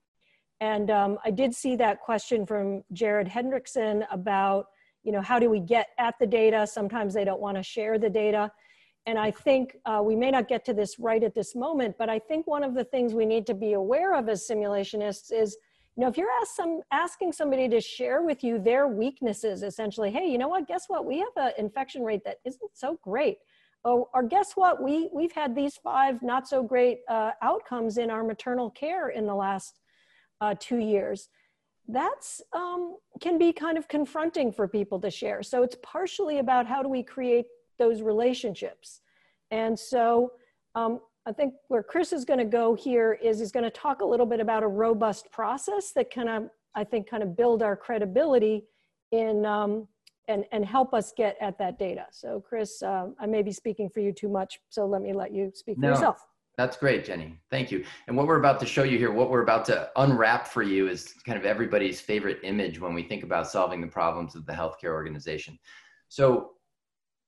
And 0.61 0.89
um, 0.89 1.17
I 1.25 1.31
did 1.31 1.53
see 1.53 1.75
that 1.75 1.99
question 1.99 2.45
from 2.45 2.81
Jared 2.93 3.27
Hendrickson 3.27 4.05
about, 4.09 4.67
you 5.03 5.11
know, 5.11 5.21
how 5.21 5.37
do 5.37 5.49
we 5.49 5.59
get 5.59 5.89
at 5.99 6.15
the 6.17 6.25
data? 6.25 6.65
Sometimes 6.65 7.13
they 7.13 7.25
don't 7.25 7.41
want 7.41 7.57
to 7.57 7.63
share 7.63 7.99
the 7.99 8.09
data. 8.09 8.49
And 9.05 9.19
I 9.19 9.29
think 9.29 9.77
uh, 9.85 10.01
we 10.03 10.15
may 10.15 10.31
not 10.31 10.47
get 10.47 10.65
to 10.65 10.73
this 10.73 10.97
right 10.97 11.23
at 11.23 11.35
this 11.35 11.55
moment, 11.55 11.95
but 11.97 12.09
I 12.09 12.17
think 12.17 12.47
one 12.47 12.63
of 12.63 12.73
the 12.73 12.83
things 12.83 13.13
we 13.13 13.25
need 13.25 13.45
to 13.47 13.53
be 13.53 13.73
aware 13.73 14.15
of 14.15 14.29
as 14.29 14.47
simulationists 14.47 15.31
is, 15.31 15.57
you 15.95 16.01
know, 16.01 16.09
if 16.09 16.17
you're 16.17 16.29
ask 16.41 16.55
some, 16.55 16.81
asking 16.91 17.31
somebody 17.33 17.69
to 17.69 17.79
share 17.79 18.23
with 18.23 18.43
you 18.43 18.59
their 18.59 18.87
weaknesses, 18.87 19.61
essentially, 19.61 20.11
hey, 20.11 20.27
you 20.27 20.37
know 20.37 20.47
what, 20.47 20.67
guess 20.67 20.85
what? 20.87 21.05
We 21.05 21.19
have 21.19 21.37
an 21.37 21.51
infection 21.57 22.03
rate 22.03 22.23
that 22.25 22.37
isn't 22.45 22.71
so 22.73 22.99
great. 23.03 23.37
Oh, 23.85 24.09
or 24.15 24.23
guess 24.23 24.53
what? 24.53 24.81
We, 24.81 25.09
we've 25.13 25.31
had 25.31 25.55
these 25.55 25.77
five 25.77 26.23
not 26.23 26.47
so 26.47 26.63
great 26.63 27.01
uh, 27.07 27.31
outcomes 27.43 27.99
in 27.99 28.09
our 28.09 28.23
maternal 28.23 28.71
care 28.71 29.09
in 29.09 29.27
the 29.27 29.35
last 29.35 29.79
uh, 30.41 30.55
two 30.59 30.79
years. 30.79 31.29
That's 31.87 32.41
um, 32.53 32.95
can 33.21 33.37
be 33.37 33.53
kind 33.53 33.77
of 33.77 33.87
confronting 33.87 34.51
for 34.51 34.67
people 34.67 34.99
to 35.01 35.11
share. 35.11 35.43
So 35.43 35.61
it's 35.61 35.77
partially 35.83 36.39
about 36.39 36.65
how 36.65 36.81
do 36.81 36.89
we 36.89 37.03
create 37.03 37.45
those 37.77 38.01
relationships. 38.01 39.01
And 39.51 39.77
so 39.77 40.33
um, 40.75 40.99
I 41.25 41.31
think 41.31 41.53
where 41.67 41.83
Chris 41.83 42.13
is 42.13 42.25
going 42.25 42.39
to 42.39 42.45
go 42.45 42.75
here 42.75 43.13
is 43.13 43.39
he's 43.39 43.51
going 43.51 43.63
to 43.63 43.69
talk 43.69 44.01
a 44.01 44.05
little 44.05 44.25
bit 44.25 44.39
about 44.39 44.63
a 44.63 44.67
robust 44.67 45.31
process 45.31 45.91
that 45.95 46.13
kind 46.13 46.29
of, 46.29 46.49
I 46.75 46.83
think, 46.83 47.09
kind 47.09 47.23
of 47.23 47.35
build 47.35 47.63
our 47.63 47.75
credibility 47.75 48.65
in 49.11 49.45
um, 49.45 49.87
and, 50.27 50.45
and 50.51 50.65
help 50.65 50.93
us 50.93 51.13
get 51.15 51.37
at 51.39 51.57
that 51.59 51.77
data. 51.77 52.05
So 52.11 52.39
Chris, 52.39 52.81
uh, 52.81 53.07
I 53.19 53.25
may 53.25 53.41
be 53.41 53.51
speaking 53.51 53.89
for 53.89 53.99
you 53.99 54.11
too 54.11 54.29
much, 54.29 54.59
so 54.69 54.85
let 54.85 55.01
me 55.01 55.13
let 55.13 55.31
you 55.31 55.51
speak 55.53 55.75
for 55.75 55.81
no, 55.81 55.89
yourself. 55.89 56.25
That's 56.57 56.77
great, 56.77 57.05
Jenny. 57.05 57.37
Thank 57.51 57.71
you. 57.71 57.83
And 58.07 58.15
what 58.15 58.27
we're 58.27 58.39
about 58.39 58.59
to 58.61 58.65
show 58.65 58.83
you 58.83 58.97
here, 58.97 59.11
what 59.11 59.29
we're 59.29 59.43
about 59.43 59.65
to 59.65 59.89
unwrap 59.97 60.47
for 60.47 60.63
you 60.63 60.87
is 60.87 61.13
kind 61.25 61.37
of 61.37 61.45
everybody's 61.45 61.99
favorite 61.99 62.39
image 62.43 62.79
when 62.79 62.93
we 62.93 63.03
think 63.03 63.23
about 63.23 63.49
solving 63.49 63.81
the 63.81 63.87
problems 63.87 64.35
of 64.35 64.45
the 64.45 64.53
healthcare 64.53 64.93
organization. 64.93 65.59
So 66.07 66.51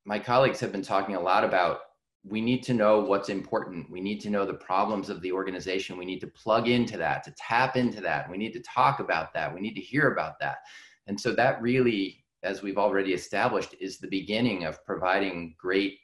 my 0.08 0.18
colleagues 0.18 0.62
have 0.62 0.72
been 0.72 0.82
talking 0.82 1.16
a 1.16 1.20
lot 1.20 1.44
about 1.44 1.82
we 2.24 2.40
need 2.40 2.64
to 2.64 2.74
know 2.74 3.00
what's 3.02 3.28
important. 3.28 3.92
We 3.92 4.00
need 4.00 4.22
to 4.22 4.30
know 4.30 4.46
the 4.46 4.54
problems 4.54 5.10
of 5.10 5.22
the 5.22 5.34
organization. 5.34 5.98
We 5.98 6.06
need 6.06 6.22
to 6.22 6.28
plug 6.28 6.70
into 6.70 6.98
that, 6.98 7.24
to 7.24 7.34
tap 7.38 7.76
into 7.76 8.00
that. 8.02 8.30
We 8.30 8.38
need 8.38 8.54
to 8.54 8.62
talk 8.62 9.02
about 9.02 9.34
that. 9.34 9.54
We 9.54 9.60
need 9.60 9.76
to 9.76 9.82
hear 9.82 10.12
about 10.12 10.40
that. 10.40 10.60
And 11.08 11.20
so 11.20 11.34
that 11.34 11.62
really, 11.62 12.24
as 12.44 12.62
we've 12.62 12.78
already 12.78 13.14
established, 13.14 13.76
is 13.82 14.00
the 14.00 14.08
beginning 14.08 14.64
of 14.64 14.84
providing 14.86 15.56
great 15.60 16.00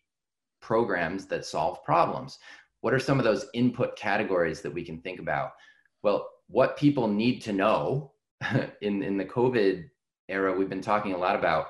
programs 0.62 1.26
that 1.28 1.46
solve 1.46 1.84
problems. 1.84 2.40
What 2.82 2.94
are 2.94 3.00
some 3.00 3.20
of 3.20 3.26
those 3.26 3.48
input 3.54 3.96
categories 3.98 4.62
that 4.62 4.74
we 4.74 4.84
can 4.84 5.02
think 5.02 5.20
about? 5.20 5.52
Well, 6.04 6.30
what 6.48 6.78
people 6.78 7.08
need 7.08 7.42
to 7.44 7.54
know 7.54 8.12
in, 8.82 9.02
in 9.02 9.18
the 9.18 9.26
COVID 9.26 9.86
era, 10.28 10.54
we've 10.54 10.70
been 10.70 10.82
talking 10.82 11.14
a 11.14 11.18
lot 11.18 11.38
about 11.38 11.68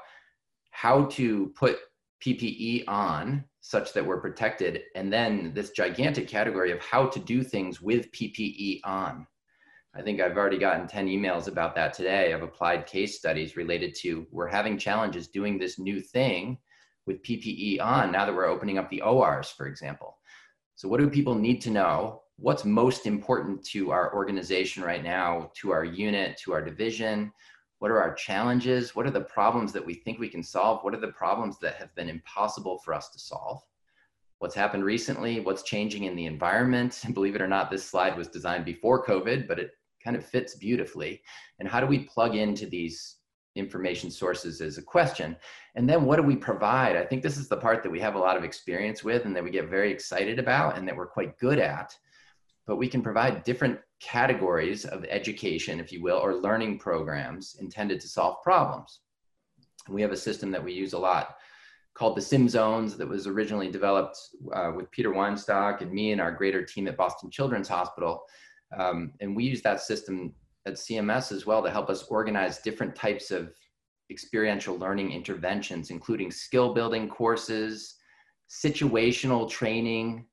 how 0.71 1.05
to 1.05 1.53
put 1.55 1.77
PPE 2.23 2.85
on 2.87 3.43
such 3.61 3.93
that 3.93 4.05
we're 4.05 4.21
protected. 4.21 4.83
And 4.95 5.11
then 5.11 5.51
this 5.53 5.71
gigantic 5.71 6.27
category 6.27 6.71
of 6.71 6.79
how 6.79 7.07
to 7.07 7.19
do 7.19 7.43
things 7.43 7.81
with 7.81 8.11
PPE 8.11 8.81
on. 8.83 9.27
I 9.95 10.01
think 10.01 10.19
I've 10.19 10.37
already 10.37 10.57
gotten 10.57 10.87
10 10.87 11.07
emails 11.07 11.47
about 11.47 11.75
that 11.75 11.93
today 11.93 12.31
of 12.31 12.41
applied 12.41 12.87
case 12.87 13.17
studies 13.17 13.57
related 13.57 13.93
to 14.01 14.25
we're 14.31 14.47
having 14.47 14.77
challenges 14.77 15.27
doing 15.27 15.59
this 15.59 15.77
new 15.77 16.01
thing 16.01 16.57
with 17.05 17.21
PPE 17.23 17.81
on 17.81 18.11
now 18.11 18.25
that 18.25 18.33
we're 18.33 18.45
opening 18.45 18.77
up 18.77 18.89
the 18.89 19.01
ORs, 19.01 19.49
for 19.49 19.67
example. 19.67 20.17
So, 20.75 20.87
what 20.87 20.99
do 20.99 21.09
people 21.09 21.35
need 21.35 21.61
to 21.61 21.69
know? 21.69 22.21
What's 22.37 22.65
most 22.65 23.05
important 23.05 23.63
to 23.67 23.91
our 23.91 24.13
organization 24.15 24.81
right 24.83 25.03
now, 25.03 25.51
to 25.61 25.71
our 25.71 25.85
unit, 25.85 26.37
to 26.43 26.53
our 26.53 26.61
division? 26.61 27.31
What 27.83 27.91
are 27.91 28.01
our 28.01 28.13
challenges? 28.13 28.95
What 28.95 29.05
are 29.05 29.11
the 29.11 29.19
problems 29.19 29.73
that 29.73 29.85
we 29.85 29.93
think 29.93 30.17
we 30.17 30.29
can 30.29 30.41
solve? 30.41 30.85
What 30.85 30.93
are 30.93 31.01
the 31.01 31.09
problems 31.09 31.59
that 31.59 31.75
have 31.75 31.93
been 31.95 32.07
impossible 32.07 32.77
for 32.77 32.93
us 32.93 33.09
to 33.09 33.19
solve? 33.19 33.61
What's 34.39 34.55
happened 34.55 34.85
recently? 34.85 35.41
What's 35.41 35.63
changing 35.63 36.05
in 36.05 36.15
the 36.15 36.25
environment? 36.25 37.01
And 37.03 37.13
believe 37.13 37.35
it 37.35 37.41
or 37.41 37.47
not, 37.49 37.69
this 37.69 37.83
slide 37.83 38.15
was 38.15 38.29
designed 38.29 38.63
before 38.63 39.05
COVID, 39.05 39.49
but 39.49 39.59
it 39.59 39.71
kind 40.01 40.15
of 40.15 40.25
fits 40.25 40.55
beautifully. 40.55 41.23
And 41.59 41.67
how 41.67 41.81
do 41.81 41.85
we 41.85 41.99
plug 41.99 42.37
into 42.37 42.67
these 42.67 43.17
information 43.57 44.09
sources 44.09 44.61
as 44.61 44.77
a 44.77 44.81
question? 44.81 45.35
And 45.75 45.89
then 45.89 46.05
what 46.05 46.15
do 46.15 46.23
we 46.23 46.37
provide? 46.37 46.95
I 46.95 47.03
think 47.03 47.21
this 47.21 47.35
is 47.35 47.49
the 47.49 47.57
part 47.57 47.83
that 47.83 47.91
we 47.91 47.99
have 47.99 48.15
a 48.15 48.19
lot 48.19 48.37
of 48.37 48.45
experience 48.45 49.03
with 49.03 49.25
and 49.25 49.35
that 49.35 49.43
we 49.43 49.51
get 49.51 49.67
very 49.67 49.91
excited 49.91 50.39
about 50.39 50.77
and 50.77 50.87
that 50.87 50.95
we're 50.95 51.05
quite 51.05 51.37
good 51.37 51.59
at. 51.59 51.93
But 52.65 52.77
we 52.77 52.87
can 52.87 53.01
provide 53.01 53.43
different 53.43 53.77
categories 54.03 54.85
of 54.85 55.05
education, 55.05 55.79
if 55.79 55.91
you 55.91 56.01
will, 56.01 56.17
or 56.17 56.35
learning 56.35 56.77
programs 56.77 57.55
intended 57.59 57.99
to 58.01 58.07
solve 58.07 58.43
problems. 58.43 58.99
We 59.89 60.01
have 60.01 60.11
a 60.11 60.17
system 60.17 60.51
that 60.51 60.63
we 60.63 60.73
use 60.73 60.93
a 60.93 60.99
lot 60.99 61.35
called 61.93 62.17
the 62.17 62.21
Sim 62.21 62.49
Zones 62.49 62.97
that 62.97 63.07
was 63.07 63.27
originally 63.27 63.69
developed 63.69 64.17
uh, 64.53 64.71
with 64.75 64.89
Peter 64.91 65.11
Weinstock 65.11 65.81
and 65.81 65.91
me 65.91 66.11
and 66.11 66.19
our 66.19 66.31
greater 66.31 66.63
team 66.65 66.87
at 66.87 66.97
Boston 66.97 67.29
Children's 67.29 67.67
Hospital. 67.67 68.23
Um, 68.77 69.13
and 69.21 69.35
we 69.35 69.43
use 69.43 69.61
that 69.61 69.81
system 69.81 70.33
at 70.65 70.73
CMS 70.73 71.31
as 71.31 71.45
well 71.45 71.61
to 71.61 71.69
help 71.69 71.89
us 71.89 72.03
organize 72.03 72.59
different 72.59 72.95
types 72.95 73.29
of 73.29 73.53
experiential 74.09 74.77
learning 74.77 75.11
interventions, 75.11 75.91
including 75.91 76.31
skill 76.31 76.73
building 76.73 77.07
courses, 77.07 77.95
situational 78.49 79.49
training, 79.49 80.25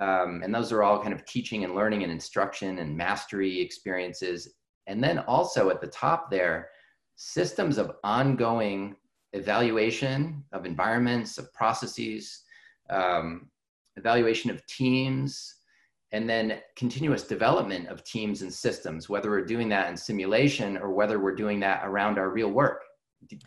um, 0.00 0.42
and 0.42 0.54
those 0.54 0.72
are 0.72 0.82
all 0.82 1.00
kind 1.00 1.12
of 1.12 1.24
teaching 1.24 1.64
and 1.64 1.74
learning 1.74 2.02
and 2.02 2.10
instruction 2.10 2.78
and 2.78 2.96
mastery 2.96 3.60
experiences. 3.60 4.54
And 4.86 5.02
then 5.02 5.20
also 5.20 5.70
at 5.70 5.80
the 5.80 5.86
top 5.86 6.30
there, 6.30 6.70
systems 7.16 7.78
of 7.78 7.92
ongoing 8.02 8.96
evaluation 9.32 10.44
of 10.52 10.66
environments, 10.66 11.38
of 11.38 11.52
processes, 11.52 12.42
um, 12.90 13.48
evaluation 13.96 14.50
of 14.50 14.66
teams, 14.66 15.56
and 16.12 16.28
then 16.28 16.60
continuous 16.76 17.24
development 17.24 17.88
of 17.88 18.04
teams 18.04 18.42
and 18.42 18.52
systems, 18.52 19.08
whether 19.08 19.30
we're 19.30 19.44
doing 19.44 19.68
that 19.68 19.90
in 19.90 19.96
simulation 19.96 20.76
or 20.76 20.90
whether 20.90 21.18
we're 21.18 21.34
doing 21.34 21.58
that 21.60 21.82
around 21.84 22.18
our 22.18 22.30
real 22.30 22.50
work 22.50 22.82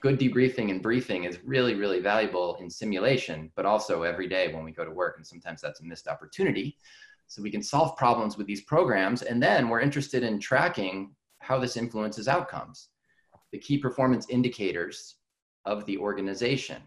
good 0.01 0.19
debriefing 0.19 0.71
and 0.71 0.81
briefing 0.81 1.23
is 1.23 1.39
really, 1.43 1.75
really 1.75 1.99
valuable 1.99 2.55
in 2.59 2.69
simulation, 2.69 3.51
but 3.55 3.65
also 3.65 4.03
every 4.03 4.27
day 4.27 4.53
when 4.53 4.63
we 4.63 4.71
go 4.71 4.85
to 4.85 4.91
work. 4.91 5.15
And 5.17 5.25
sometimes 5.25 5.61
that's 5.61 5.81
a 5.81 5.85
missed 5.85 6.07
opportunity. 6.07 6.77
So 7.27 7.41
we 7.41 7.51
can 7.51 7.61
solve 7.61 7.97
problems 7.97 8.37
with 8.37 8.47
these 8.47 8.61
programs. 8.61 9.21
And 9.21 9.41
then 9.41 9.69
we're 9.69 9.81
interested 9.81 10.23
in 10.23 10.39
tracking 10.39 11.11
how 11.39 11.59
this 11.59 11.77
influences 11.77 12.27
outcomes, 12.27 12.89
the 13.51 13.59
key 13.59 13.77
performance 13.77 14.27
indicators 14.29 15.15
of 15.65 15.85
the 15.85 15.97
organization. 15.97 16.81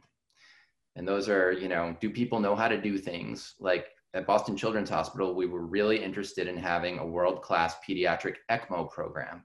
And 0.97 1.07
those 1.07 1.29
are, 1.29 1.53
you 1.53 1.69
know, 1.69 1.97
do 2.01 2.11
people 2.11 2.41
know 2.41 2.57
how 2.57 2.69
to 2.69 2.81
do 2.81 2.99
things? 2.99 3.55
Like 3.61 3.87
at 4.15 4.27
Boston 4.27 4.57
Children's 4.57 4.91
Hospital, 4.91 5.35
we 5.35 5.47
were 5.47 5.63
really 5.63 6.03
interested 6.03 6.49
in 6.49 6.57
having 6.57 6.99
a 6.99 7.07
world 7.07 7.43
class 7.43 7.77
pediatric 7.87 8.37
ECMO 8.51 8.91
program 8.91 9.45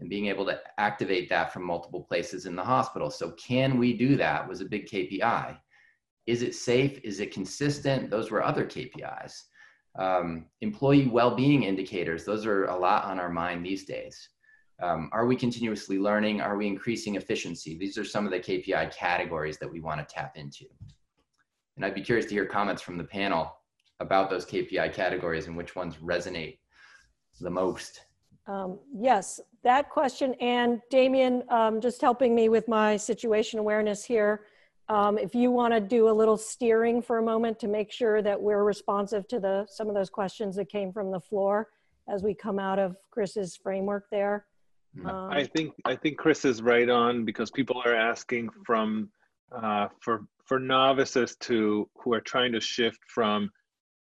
and 0.00 0.08
being 0.08 0.26
able 0.26 0.46
to 0.46 0.58
activate 0.78 1.28
that 1.28 1.52
from 1.52 1.64
multiple 1.64 2.02
places 2.02 2.46
in 2.46 2.56
the 2.56 2.64
hospital. 2.64 3.10
So, 3.10 3.32
can 3.32 3.78
we 3.78 3.96
do 3.96 4.16
that? 4.16 4.48
Was 4.48 4.60
a 4.60 4.64
big 4.64 4.86
KPI. 4.86 5.56
Is 6.26 6.42
it 6.42 6.54
safe? 6.54 7.00
Is 7.04 7.20
it 7.20 7.32
consistent? 7.32 8.10
Those 8.10 8.30
were 8.30 8.42
other 8.42 8.64
KPIs. 8.64 9.34
Um, 9.98 10.46
employee 10.60 11.08
well 11.08 11.34
being 11.34 11.64
indicators, 11.64 12.24
those 12.24 12.46
are 12.46 12.66
a 12.66 12.78
lot 12.78 13.04
on 13.04 13.18
our 13.18 13.28
mind 13.28 13.64
these 13.64 13.84
days. 13.84 14.28
Um, 14.82 15.10
are 15.12 15.26
we 15.26 15.36
continuously 15.36 15.98
learning? 15.98 16.40
Are 16.40 16.56
we 16.56 16.66
increasing 16.66 17.16
efficiency? 17.16 17.76
These 17.76 17.98
are 17.98 18.04
some 18.04 18.24
of 18.24 18.30
the 18.30 18.40
KPI 18.40 18.94
categories 18.94 19.58
that 19.58 19.70
we 19.70 19.80
want 19.80 20.06
to 20.06 20.14
tap 20.14 20.36
into. 20.36 20.64
And 21.76 21.84
I'd 21.84 21.94
be 21.94 22.02
curious 22.02 22.26
to 22.26 22.34
hear 22.34 22.46
comments 22.46 22.80
from 22.80 22.96
the 22.96 23.04
panel 23.04 23.56
about 24.00 24.30
those 24.30 24.46
KPI 24.46 24.94
categories 24.94 25.46
and 25.46 25.56
which 25.56 25.76
ones 25.76 25.96
resonate 25.96 26.58
the 27.40 27.50
most. 27.50 28.00
Um, 28.46 28.78
yes, 28.94 29.40
that 29.62 29.90
question. 29.90 30.34
And 30.40 30.80
Demian, 30.92 31.50
um, 31.52 31.80
just 31.80 32.00
helping 32.00 32.34
me 32.34 32.48
with 32.48 32.66
my 32.68 32.96
situation 32.96 33.58
awareness 33.58 34.04
here. 34.04 34.46
Um, 34.88 35.18
if 35.18 35.34
you 35.34 35.52
want 35.52 35.72
to 35.72 35.80
do 35.80 36.08
a 36.08 36.10
little 36.10 36.36
steering 36.36 37.00
for 37.00 37.18
a 37.18 37.22
moment 37.22 37.60
to 37.60 37.68
make 37.68 37.92
sure 37.92 38.22
that 38.22 38.40
we're 38.40 38.64
responsive 38.64 39.28
to 39.28 39.38
the 39.38 39.66
some 39.68 39.88
of 39.88 39.94
those 39.94 40.10
questions 40.10 40.56
that 40.56 40.68
came 40.68 40.92
from 40.92 41.12
the 41.12 41.20
floor 41.20 41.68
as 42.08 42.24
we 42.24 42.34
come 42.34 42.58
out 42.58 42.80
of 42.80 42.96
Chris's 43.10 43.56
framework 43.56 44.06
there. 44.10 44.46
Mm-hmm. 44.96 45.06
Um, 45.06 45.30
I 45.30 45.44
think 45.44 45.74
I 45.84 45.94
think 45.94 46.18
Chris 46.18 46.44
is 46.44 46.60
right 46.60 46.90
on 46.90 47.24
because 47.24 47.52
people 47.52 47.80
are 47.84 47.94
asking 47.94 48.48
from 48.66 49.10
uh, 49.52 49.88
for 50.00 50.26
for 50.44 50.58
novices 50.58 51.36
to 51.40 51.88
who 52.02 52.12
are 52.12 52.20
trying 52.20 52.50
to 52.52 52.60
shift 52.60 52.98
from 53.06 53.48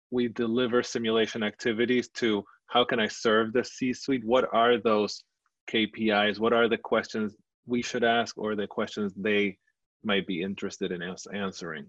we 0.10 0.28
deliver 0.28 0.82
simulation 0.82 1.44
activities 1.44 2.10
to 2.10 2.44
how 2.72 2.86
can 2.86 3.02
I 3.02 3.08
serve 3.08 3.52
the 3.52 3.66
C-suite? 3.66 4.24
What 4.24 4.46
are 4.54 4.78
those 4.78 5.24
KPIs? 5.70 6.40
What 6.40 6.54
are 6.54 6.70
the 6.70 6.78
questions 6.78 7.36
we 7.68 7.82
should 7.82 8.06
ask 8.06 8.38
or 8.38 8.56
the 8.56 8.66
questions 8.66 9.14
they 9.14 9.58
might 10.06 10.26
be 10.26 10.42
interested 10.42 10.94
in 10.94 11.04
us 11.04 11.28
answering? 11.34 11.86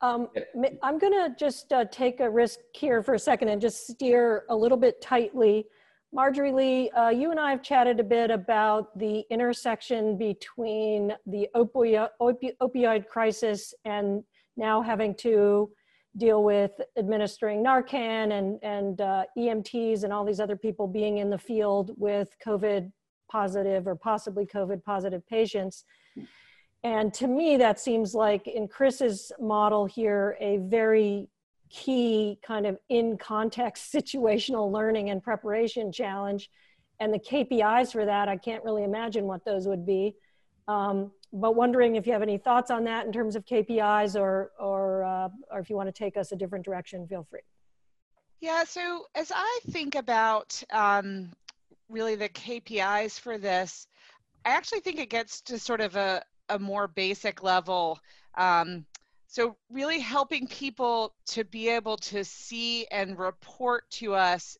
Um, 0.00 0.28
I'm 0.82 0.98
going 0.98 1.12
to 1.12 1.32
just 1.38 1.72
uh, 1.72 1.84
take 1.84 2.18
a 2.18 2.28
risk 2.28 2.58
here 2.74 3.00
for 3.00 3.14
a 3.14 3.18
second 3.18 3.48
and 3.48 3.60
just 3.60 3.86
steer 3.86 4.44
a 4.50 4.56
little 4.56 4.76
bit 4.76 5.00
tightly. 5.00 5.66
Marjorie 6.12 6.50
Lee, 6.50 6.90
uh, 6.90 7.10
you 7.10 7.30
and 7.30 7.38
I 7.38 7.50
have 7.50 7.62
chatted 7.62 8.00
a 8.00 8.04
bit 8.04 8.32
about 8.32 8.98
the 8.98 9.24
intersection 9.30 10.18
between 10.18 11.12
the 11.26 11.46
opioid, 11.54 12.08
opioid 12.20 13.06
crisis 13.06 13.72
and 13.84 14.24
now 14.56 14.82
having 14.82 15.14
to 15.14 15.70
deal 16.16 16.44
with 16.44 16.72
administering 16.96 17.64
Narcan 17.64 18.32
and, 18.32 18.58
and 18.62 19.00
uh, 19.00 19.24
EMTs 19.36 20.04
and 20.04 20.12
all 20.12 20.24
these 20.24 20.40
other 20.40 20.56
people 20.56 20.86
being 20.86 21.18
in 21.18 21.30
the 21.30 21.38
field 21.38 21.92
with 21.96 22.36
COVID 22.44 22.92
positive 23.30 23.86
or 23.86 23.94
possibly 23.94 24.44
COVID 24.44 24.84
positive 24.84 25.26
patients. 25.26 25.84
And 26.84 27.14
to 27.14 27.26
me, 27.26 27.56
that 27.56 27.80
seems 27.80 28.14
like 28.14 28.46
in 28.46 28.68
Chris's 28.68 29.32
model 29.40 29.86
here, 29.86 30.36
a 30.40 30.58
very 30.58 31.28
key 31.70 32.38
kind 32.42 32.66
of 32.66 32.78
in 32.90 33.16
context 33.16 33.92
situational 33.94 34.70
learning 34.70 35.10
and 35.10 35.22
preparation 35.22 35.90
challenge. 35.92 36.50
And 37.00 37.12
the 37.12 37.18
KPIs 37.18 37.92
for 37.92 38.04
that, 38.04 38.28
I 38.28 38.36
can't 38.36 38.62
really 38.64 38.84
imagine 38.84 39.24
what 39.24 39.44
those 39.44 39.66
would 39.66 39.86
be. 39.86 40.14
Um, 40.68 41.10
but 41.32 41.54
wondering 41.54 41.96
if 41.96 42.06
you 42.06 42.12
have 42.12 42.22
any 42.22 42.38
thoughts 42.38 42.70
on 42.70 42.84
that 42.84 43.06
in 43.06 43.12
terms 43.12 43.36
of 43.36 43.44
KPIs 43.46 44.20
or, 44.20 44.50
or, 44.58 45.04
uh, 45.04 45.28
or 45.50 45.60
if 45.60 45.70
you 45.70 45.76
want 45.76 45.88
to 45.88 45.92
take 45.92 46.16
us 46.16 46.32
a 46.32 46.36
different 46.36 46.64
direction, 46.64 47.06
feel 47.06 47.26
free. 47.28 47.40
Yeah, 48.40 48.64
so 48.64 49.06
as 49.14 49.30
I 49.34 49.60
think 49.70 49.94
about 49.94 50.62
um, 50.72 51.30
really 51.88 52.16
the 52.16 52.28
KPIs 52.28 53.18
for 53.18 53.38
this, 53.38 53.86
I 54.44 54.50
actually 54.50 54.80
think 54.80 54.98
it 54.98 55.10
gets 55.10 55.40
to 55.42 55.58
sort 55.58 55.80
of 55.80 55.96
a, 55.96 56.22
a 56.48 56.58
more 56.58 56.88
basic 56.88 57.42
level. 57.42 57.98
Um, 58.36 58.84
so 59.26 59.56
really 59.70 60.00
helping 60.00 60.46
people 60.46 61.14
to 61.28 61.44
be 61.44 61.68
able 61.70 61.96
to 61.98 62.24
see 62.24 62.86
and 62.90 63.18
report 63.18 63.88
to 63.92 64.14
us 64.14 64.58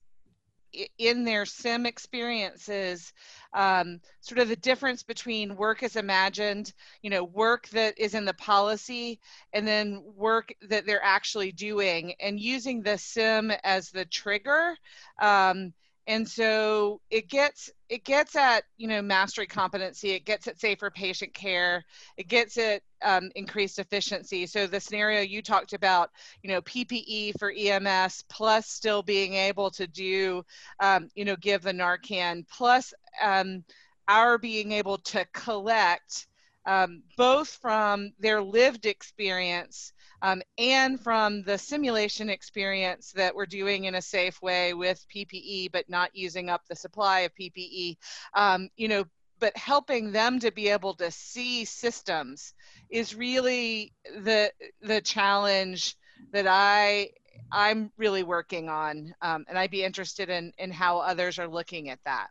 in 0.99 1.25
their 1.25 1.45
sim 1.45 1.87
experiences 1.87 3.13
um, 3.53 4.01
sort 4.21 4.39
of 4.39 4.49
the 4.49 4.57
difference 4.57 5.03
between 5.03 5.57
work 5.57 5.83
as 5.83 5.97
imagined 5.97 6.73
you 7.03 7.11
know 7.11 7.25
work 7.25 7.69
that 7.69 7.99
is 7.99 8.15
in 8.15 8.25
the 8.25 8.35
policy 8.35 9.21
and 9.53 9.67
then 9.67 10.03
work 10.17 10.53
that 10.69 10.87
they're 10.87 11.05
actually 11.05 11.53
doing 11.53 12.15
and 12.21 12.41
using 12.41 12.83
the 12.83 12.97
sim 12.97 13.53
as 13.65 13.91
the 13.91 14.05
trigger 14.07 14.77
um, 15.21 15.73
and 16.07 16.29
so 16.29 17.01
it 17.11 17.29
gets 17.29 17.71
it 17.89 18.05
gets 18.05 18.35
at 18.35 18.65
you 18.77 18.89
know 18.89 19.01
mastery 19.03 19.47
competency 19.47 20.11
it 20.11 20.25
gets 20.25 20.49
at 20.49 20.59
safer 20.59 20.91
patient 20.91 21.33
care 21.33 21.85
it 22.17 22.29
gets 22.29 22.57
at 22.59 22.83
um, 23.05 23.31
increased 23.35 23.79
efficiency. 23.79 24.47
So 24.47 24.67
the 24.67 24.81
scenario 24.81 25.21
you 25.23 25.43
talked 25.43 25.73
about 25.73 26.11
you 26.43 26.51
know 26.51 26.63
ppe 26.63 27.33
for 27.39 27.53
ems 27.57 28.25
plus 28.29 28.69
still 28.69 29.03
being 29.03 29.35
able 29.35 29.71
to 29.73 29.87
do 29.87 30.45
um, 30.81 31.09
you 31.15 31.25
know 31.25 31.37
give 31.37 31.63
the 31.63 31.73
narcan 31.73 32.45
plus 32.49 32.93
um, 33.23 33.65
our 34.09 34.39
being 34.39 34.73
able 34.73 34.99
to 34.99 35.25
collect 35.33 36.27
um, 36.67 37.03
both 37.17 37.49
from 37.61 38.13
their 38.21 38.41
lived 38.41 38.87
experience 38.87 39.93
um, 40.23 40.41
and 40.57 41.01
from 41.01 41.43
the 41.43 41.59
simulation 41.59 42.31
experience 42.31 43.13
that 43.13 43.35
we're 43.35 43.45
doing 43.45 43.85
in 43.85 43.97
a 43.97 44.03
safe 44.03 44.41
way 44.41 44.73
with 44.73 45.05
PPE, 45.15 45.73
but 45.73 45.91
not 45.91 46.15
using 46.15 46.49
up 46.49 46.63
the 46.69 46.77
supply 46.77 47.21
of 47.21 47.35
PPE, 47.35 47.97
um, 48.35 48.69
you 48.77 48.87
know, 48.87 49.05
but 49.41 49.57
helping 49.57 50.13
them 50.13 50.39
to 50.39 50.53
be 50.53 50.69
able 50.69 50.95
to 50.95 51.11
see 51.11 51.65
systems 51.65 52.55
is 52.89 53.17
really 53.17 53.93
the 54.21 54.53
the 54.81 55.01
challenge 55.01 55.97
that 56.33 56.47
I 56.47 57.11
I'm 57.51 57.91
really 57.97 58.23
working 58.23 58.69
on, 58.69 59.13
um, 59.21 59.45
and 59.49 59.59
I'd 59.59 59.73
be 59.73 59.83
interested 59.83 60.31
in 60.31 60.53
in 60.59 60.71
how 60.71 60.99
others 60.99 61.41
are 61.41 61.49
looking 61.49 61.91
at 61.91 61.99
that. 62.05 62.29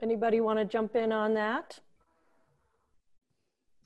Anybody 0.00 0.40
want 0.40 0.58
to 0.58 0.64
jump 0.64 0.96
in 0.96 1.12
on 1.12 1.34
that? 1.34 1.78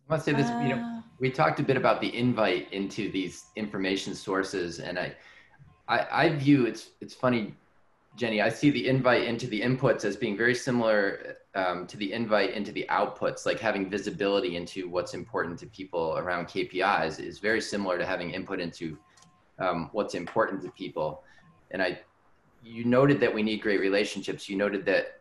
I 0.09 0.15
want 0.15 0.25
to 0.25 0.31
say 0.31 0.37
this, 0.37 0.49
you 0.63 0.75
know, 0.75 0.83
uh. 0.83 1.03
we 1.19 1.31
talked 1.31 1.61
a 1.61 1.63
bit 1.63 1.77
about 1.77 2.01
the 2.01 2.17
invite 2.17 2.73
into 2.73 3.11
these 3.11 3.47
information 3.57 4.15
sources, 4.15 4.81
and 4.81 4.99
I, 4.99 5.15
I, 5.87 6.07
I 6.11 6.29
view 6.31 6.65
it's 6.65 6.91
it's 7.03 7.13
funny, 7.13 7.55
Jenny. 8.17 8.41
I 8.41 8.49
see 8.49 8.71
the 8.71 8.89
invite 8.89 9.25
into 9.25 9.47
the 9.47 9.61
inputs 9.61 10.07
as 10.07 10.17
being 10.17 10.35
very 10.35 10.55
similar 10.55 11.37
um, 11.55 11.87
to 11.89 11.99
the 11.99 12.11
invite 12.11 12.55
into 12.55 12.73
the 12.73 12.87
outputs, 12.89 13.45
like 13.45 13.61
having 13.61 13.91
visibility 13.91 14.57
into 14.57 14.89
what's 14.89 15.13
important 15.13 15.59
to 15.59 15.67
people 15.67 16.17
around 16.17 16.47
KPIs 16.47 17.21
is 17.21 17.39
very 17.39 17.61
similar 17.61 17.99
to 17.99 18.07
having 18.07 18.31
input 18.31 18.61
into 18.61 18.97
um, 19.59 19.91
what's 19.93 20.15
important 20.15 20.63
to 20.63 20.71
people. 20.71 21.23
And 21.71 21.83
I, 21.83 22.01
you 22.63 22.87
noted 22.87 23.21
that 23.21 23.35
we 23.35 23.43
need 23.43 23.61
great 23.61 23.81
relationships. 23.81 24.49
You 24.49 24.57
noted 24.57 24.87
that 24.87 25.21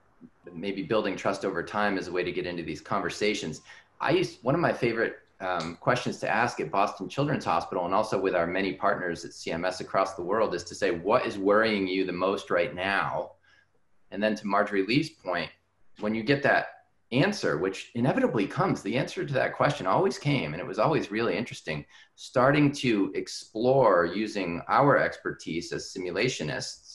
maybe 0.54 0.82
building 0.82 1.18
trust 1.18 1.44
over 1.44 1.62
time 1.62 1.98
is 1.98 2.08
a 2.08 2.12
way 2.12 2.24
to 2.24 2.32
get 2.32 2.46
into 2.46 2.64
these 2.64 2.80
conversations. 2.80 3.62
I 4.00 4.12
used 4.12 4.43
one 4.43 4.56
of 4.56 4.62
my 4.62 4.74
favorite 4.74 5.18
um, 5.39 5.76
questions 5.76 6.18
to 6.20 6.30
ask 6.30 6.60
at 6.60 6.72
Boston 6.72 7.08
Children's 7.10 7.45
Hospital 7.45 7.86
and 7.86 7.93
also 7.93 8.20
with 8.20 8.36
our 8.36 8.48
many 8.48 8.74
partners 8.74 9.24
at 9.26 9.32
CMS 9.32 9.82
across 9.82 10.16
the 10.16 10.24
world 10.24 10.56
is 10.56 10.64
to 10.66 10.76
say, 10.76 10.91
what 10.91 11.26
is 11.26 11.38
worrying 11.38 11.88
you 11.88 12.06
the 12.06 12.14
most 12.14 12.50
right 12.50 12.74
now? 12.74 13.32
And 14.12 14.22
then 14.22 14.36
to 14.36 14.48
Marjorie 14.48 14.86
Lee's 14.86 15.10
point, 15.10 15.50
when 16.00 16.16
you 16.16 16.24
get 16.24 16.43
that 16.43 16.68
answer, 17.12 17.58
which 17.58 17.91
inevitably 17.95 18.48
comes, 18.48 18.82
the 18.82 18.98
answer 18.98 19.26
to 19.26 19.34
that 19.34 19.56
question 19.56 19.88
always 19.88 20.18
came, 20.18 20.54
and 20.54 20.62
it 20.62 20.68
was 20.68 20.80
always 20.80 21.12
really 21.12 21.38
interesting, 21.38 21.86
starting 22.16 22.72
to 22.72 23.12
explore 23.16 24.06
using 24.06 24.62
our 24.68 24.98
expertise 24.98 25.72
as 25.72 25.93
simulationists 25.93 26.87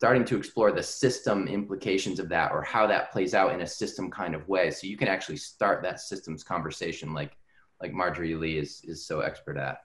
starting 0.00 0.24
to 0.24 0.34
explore 0.34 0.72
the 0.72 0.82
system 0.82 1.46
implications 1.46 2.18
of 2.18 2.26
that 2.26 2.52
or 2.52 2.62
how 2.62 2.86
that 2.86 3.12
plays 3.12 3.34
out 3.34 3.52
in 3.52 3.60
a 3.60 3.66
system 3.66 4.10
kind 4.10 4.34
of 4.34 4.48
way. 4.48 4.70
So 4.70 4.86
you 4.86 4.96
can 4.96 5.08
actually 5.08 5.36
start 5.36 5.82
that 5.82 6.00
systems 6.00 6.42
conversation 6.42 7.12
like 7.12 7.32
like 7.82 7.92
Marjorie 7.92 8.34
Lee 8.34 8.56
is 8.56 8.80
is 8.84 9.06
so 9.06 9.20
expert 9.20 9.58
at. 9.58 9.76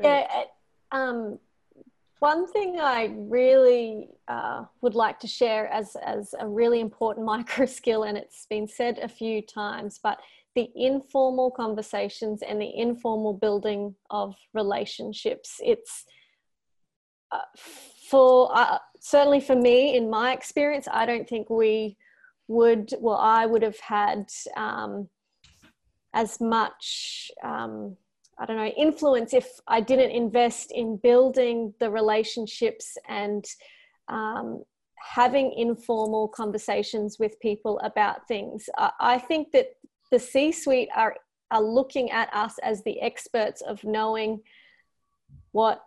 Yeah, 0.00 0.44
um, 0.92 1.40
one 2.20 2.46
thing 2.52 2.78
I 2.78 3.16
really 3.16 4.10
uh, 4.28 4.66
would 4.80 4.94
like 4.94 5.18
to 5.18 5.26
share 5.26 5.66
as 5.66 5.96
as 6.06 6.36
a 6.38 6.46
really 6.46 6.78
important 6.78 7.26
micro 7.34 7.66
skill, 7.66 8.04
and 8.04 8.16
it's 8.16 8.46
been 8.48 8.68
said 8.68 8.98
a 8.98 9.08
few 9.08 9.42
times, 9.42 9.98
but 10.00 10.18
the 10.54 10.70
informal 10.76 11.50
conversations 11.50 12.42
and 12.42 12.60
the 12.62 12.72
informal 12.76 13.32
building 13.32 13.96
of 14.10 14.36
relationships. 14.54 15.60
It's 15.64 16.04
for 18.08 18.50
uh, 18.56 18.78
certainly 19.00 19.40
for 19.40 19.56
me, 19.56 19.96
in 19.96 20.10
my 20.10 20.32
experience, 20.32 20.88
I 20.90 21.06
don't 21.06 21.28
think 21.28 21.50
we 21.50 21.96
would. 22.48 22.92
Well, 22.98 23.18
I 23.18 23.46
would 23.46 23.62
have 23.62 23.78
had 23.78 24.30
um, 24.56 25.08
as 26.14 26.40
much. 26.40 27.30
Um, 27.42 27.96
I 28.40 28.46
don't 28.46 28.56
know 28.56 28.66
influence 28.66 29.34
if 29.34 29.48
I 29.66 29.80
didn't 29.80 30.12
invest 30.12 30.70
in 30.72 30.96
building 30.96 31.74
the 31.80 31.90
relationships 31.90 32.96
and 33.08 33.44
um, 34.06 34.62
having 34.96 35.52
informal 35.52 36.28
conversations 36.28 37.18
with 37.18 37.40
people 37.40 37.80
about 37.80 38.28
things. 38.28 38.68
I, 38.78 38.90
I 39.00 39.18
think 39.18 39.50
that 39.52 39.70
the 40.10 40.18
C-suite 40.18 40.88
are 40.94 41.16
are 41.50 41.62
looking 41.62 42.10
at 42.10 42.32
us 42.34 42.58
as 42.62 42.82
the 42.84 43.00
experts 43.00 43.62
of 43.62 43.82
knowing 43.82 44.40
what 45.52 45.82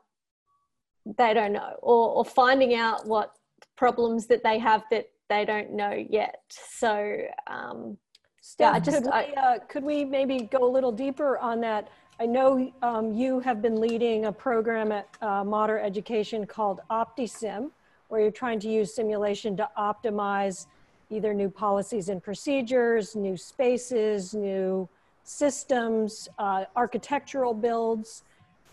they 1.06 1.34
don't 1.34 1.54
know 1.54 1.76
or, 1.82 2.10
or 2.10 2.26
finding 2.26 2.76
out 2.76 3.06
what 3.06 3.36
problems 3.76 4.28
that 4.28 4.44
they 4.44 4.60
have 4.60 4.84
that 4.92 5.10
they 5.30 5.46
don't 5.46 5.72
know 5.72 6.06
yet. 6.10 6.42
So 6.50 7.18
um, 7.48 7.98
Steph, 8.42 8.74
yeah, 8.74 8.80
just, 8.80 9.04
could, 9.04 9.14
I, 9.14 9.26
we, 9.28 9.36
uh, 9.36 9.60
could 9.68 9.84
we 9.84 10.06
maybe 10.06 10.42
go 10.52 10.68
a 10.68 10.72
little 10.72 10.92
deeper 10.92 11.38
on 11.38 11.62
that? 11.62 11.90
I 12.20 12.26
know 12.26 12.72
um, 12.84 13.14
you 13.14 13.40
have 13.40 13.62
been 13.62 13.80
leading 13.80 14.26
a 14.26 14.32
program 14.32 14.92
at 14.92 15.08
uh, 15.22 15.44
Mater 15.44 15.80
education 15.80 16.46
called 16.46 16.82
optisim 16.92 17.72
where 18.10 18.22
you're 18.22 18.30
trying 18.30 18.60
to 18.60 18.70
use 18.70 18.94
simulation 18.94 19.56
to 19.58 19.70
optimize 19.78 20.68
either 21.10 21.34
new 21.34 21.50
policies 21.50 22.10
and 22.10 22.22
procedures 22.22 23.16
new 23.16 23.36
spaces 23.38 24.34
new 24.34 24.88
systems 25.24 26.30
uh, 26.40 26.66
architectural 26.76 27.54
builds 27.54 28.24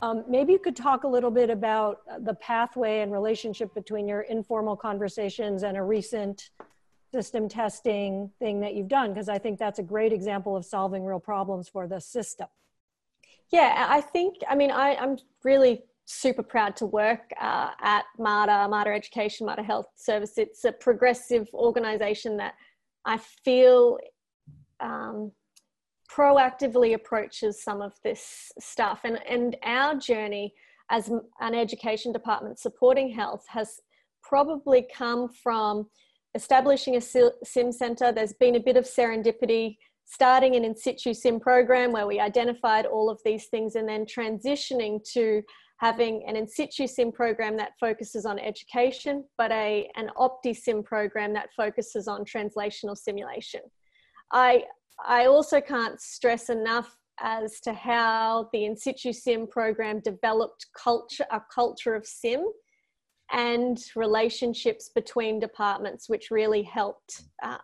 um, 0.01 0.25
maybe 0.29 0.53
you 0.53 0.59
could 0.59 0.77
talk 0.77 1.05
a 1.05 1.09
little 1.09 1.31
bit 1.31 1.51
about 1.51 2.01
the 2.25 2.35
pathway 2.35 3.01
and 3.01 3.13
relationship 3.13 3.75
between 3.75 4.07
your 4.07 4.23
informal 4.23 4.77
conversations 4.77 5.63
and 5.63 5.77
a 5.77 5.83
recent 5.83 6.51
system 7.13 7.49
testing 7.49 8.31
thing 8.39 8.61
that 8.61 8.75
you've 8.75 8.89
done, 8.89 9.13
because 9.13 9.29
I 9.29 9.39
think 9.39 9.59
that's 9.59 9.79
a 9.79 9.83
great 9.83 10.13
example 10.13 10.57
of 10.57 10.65
solving 10.65 11.05
real 11.05 11.19
problems 11.19 11.69
for 11.69 11.87
the 11.89 12.01
system. 12.01 12.49
Yeah, 13.51 13.87
I 13.89 14.01
think, 14.01 14.37
I 14.49 14.55
mean, 14.55 14.71
I, 14.71 14.91
am 14.91 15.17
really 15.43 15.83
super 16.05 16.43
proud 16.43 16.77
to 16.77 16.87
work 16.87 17.33
uh, 17.41 17.71
at 17.81 18.05
Mater, 18.19 18.69
Mater 18.69 18.93
Education, 18.93 19.47
Mater 19.47 19.63
Health 19.63 19.87
Service. 19.97 20.37
It's 20.37 20.65
a 20.65 20.73
progressive 20.73 21.49
organization 21.55 22.37
that 22.37 22.55
I 23.05 23.17
feel 23.17 23.99
um, 24.81 25.33
proactively 26.11 26.95
approaches 26.95 27.63
some 27.63 27.83
of 27.83 27.93
this 28.03 28.51
stuff. 28.59 29.01
And, 29.05 29.19
and 29.29 29.57
our 29.63 29.95
journey 29.95 30.55
as 30.91 31.11
an 31.41 31.55
education 31.55 32.13
department 32.13 32.59
supporting 32.59 33.11
health 33.11 33.45
has 33.49 33.81
probably 34.23 34.87
come 34.95 35.29
from 35.29 35.87
establishing 36.35 36.97
a 36.97 37.01
sim 37.01 37.73
center. 37.73 38.13
There's 38.13 38.33
been 38.35 38.57
a 38.57 38.61
bit 38.61 38.77
of 38.77 38.85
serendipity. 38.85 39.77
starting 40.11 40.57
an 40.57 40.65
in 40.65 40.75
situ 40.75 41.13
sim 41.13 41.39
program 41.39 41.93
where 41.93 42.07
we 42.07 42.19
identified 42.19 42.87
all 42.87 43.11
of 43.11 43.21
these 43.25 43.47
things 43.47 43.75
and 43.75 43.87
then 43.87 44.07
transitioning 44.07 44.99
to 45.13 45.43
having 45.81 46.25
an 46.27 46.35
in 46.35 46.49
situ 46.49 46.87
sim 46.87 47.13
program 47.13 47.57
that 47.57 47.73
focuses 47.79 48.25
on 48.25 48.39
education, 48.39 49.25
but 49.37 49.53
a, 49.53 49.89
an 49.97 50.11
opti 50.17 50.57
sim 50.57 50.83
program 50.83 51.33
that 51.35 51.51
focuses 51.55 52.09
on 52.09 52.25
translational 52.25 52.97
simulation. 52.97 53.61
I, 54.33 54.65
I 55.07 55.27
also 55.27 55.61
can't 55.61 56.01
stress 56.01 56.51
enough 56.51 56.97
as 57.21 57.61
to 57.61 57.73
how 57.73 58.49
the 58.53 58.65
in 58.65 58.77
situ 58.77 59.13
sim 59.13 59.47
program 59.47 60.01
developed 60.01 60.67
culture, 60.77 61.27
a 61.31 61.41
culture 61.53 61.95
of 61.95 62.07
sim 62.07 62.45
and 63.33 63.79
relationships 63.95 64.91
between 64.95 65.39
departments, 65.39 66.09
which 66.09 66.31
really 66.31 66.63
helped 66.63 67.23
uh, 67.43 67.59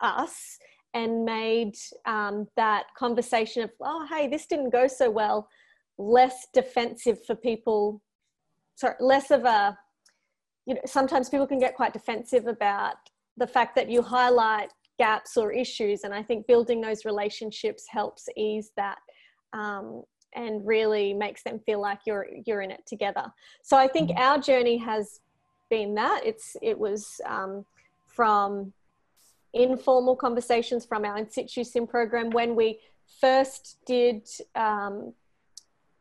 us 0.00 0.58
and 0.94 1.24
made 1.24 1.74
um, 2.06 2.46
that 2.56 2.86
conversation 2.98 3.62
of, 3.62 3.70
oh, 3.82 4.06
hey, 4.10 4.28
this 4.28 4.46
didn't 4.46 4.70
go 4.70 4.86
so 4.86 5.10
well, 5.10 5.48
less 5.98 6.46
defensive 6.52 7.18
for 7.26 7.34
people. 7.34 8.02
Sorry, 8.76 8.94
less 9.00 9.30
of 9.30 9.44
a, 9.44 9.76
you 10.66 10.74
know, 10.74 10.80
sometimes 10.84 11.28
people 11.28 11.46
can 11.46 11.58
get 11.58 11.76
quite 11.76 11.92
defensive 11.92 12.46
about 12.46 12.96
the 13.36 13.46
fact 13.46 13.74
that 13.76 13.90
you 13.90 14.02
highlight 14.02 14.70
gaps 14.98 15.36
or 15.36 15.52
issues. 15.52 16.04
And 16.04 16.14
I 16.14 16.22
think 16.22 16.46
building 16.46 16.80
those 16.80 17.04
relationships 17.04 17.84
helps 17.88 18.28
ease 18.36 18.70
that. 18.76 18.98
Um, 19.52 20.02
and 20.34 20.66
really 20.66 21.14
makes 21.14 21.42
them 21.42 21.58
feel 21.64 21.80
like 21.80 22.00
you're 22.06 22.26
you're 22.44 22.60
in 22.60 22.70
it 22.70 22.84
together. 22.86 23.24
So 23.62 23.74
I 23.74 23.88
think 23.88 24.10
mm-hmm. 24.10 24.20
our 24.20 24.38
journey 24.38 24.76
has 24.76 25.20
been 25.70 25.94
that 25.94 26.20
it's 26.24 26.56
it 26.62 26.78
was 26.78 27.20
um, 27.26 27.64
from 28.06 28.72
informal 29.54 30.14
conversations 30.14 30.84
from 30.84 31.04
our 31.04 31.16
in 31.16 31.30
situ 31.30 31.64
sim 31.64 31.86
program 31.86 32.30
when 32.30 32.54
we 32.54 32.78
first 33.20 33.78
did 33.86 34.28
um, 34.54 35.12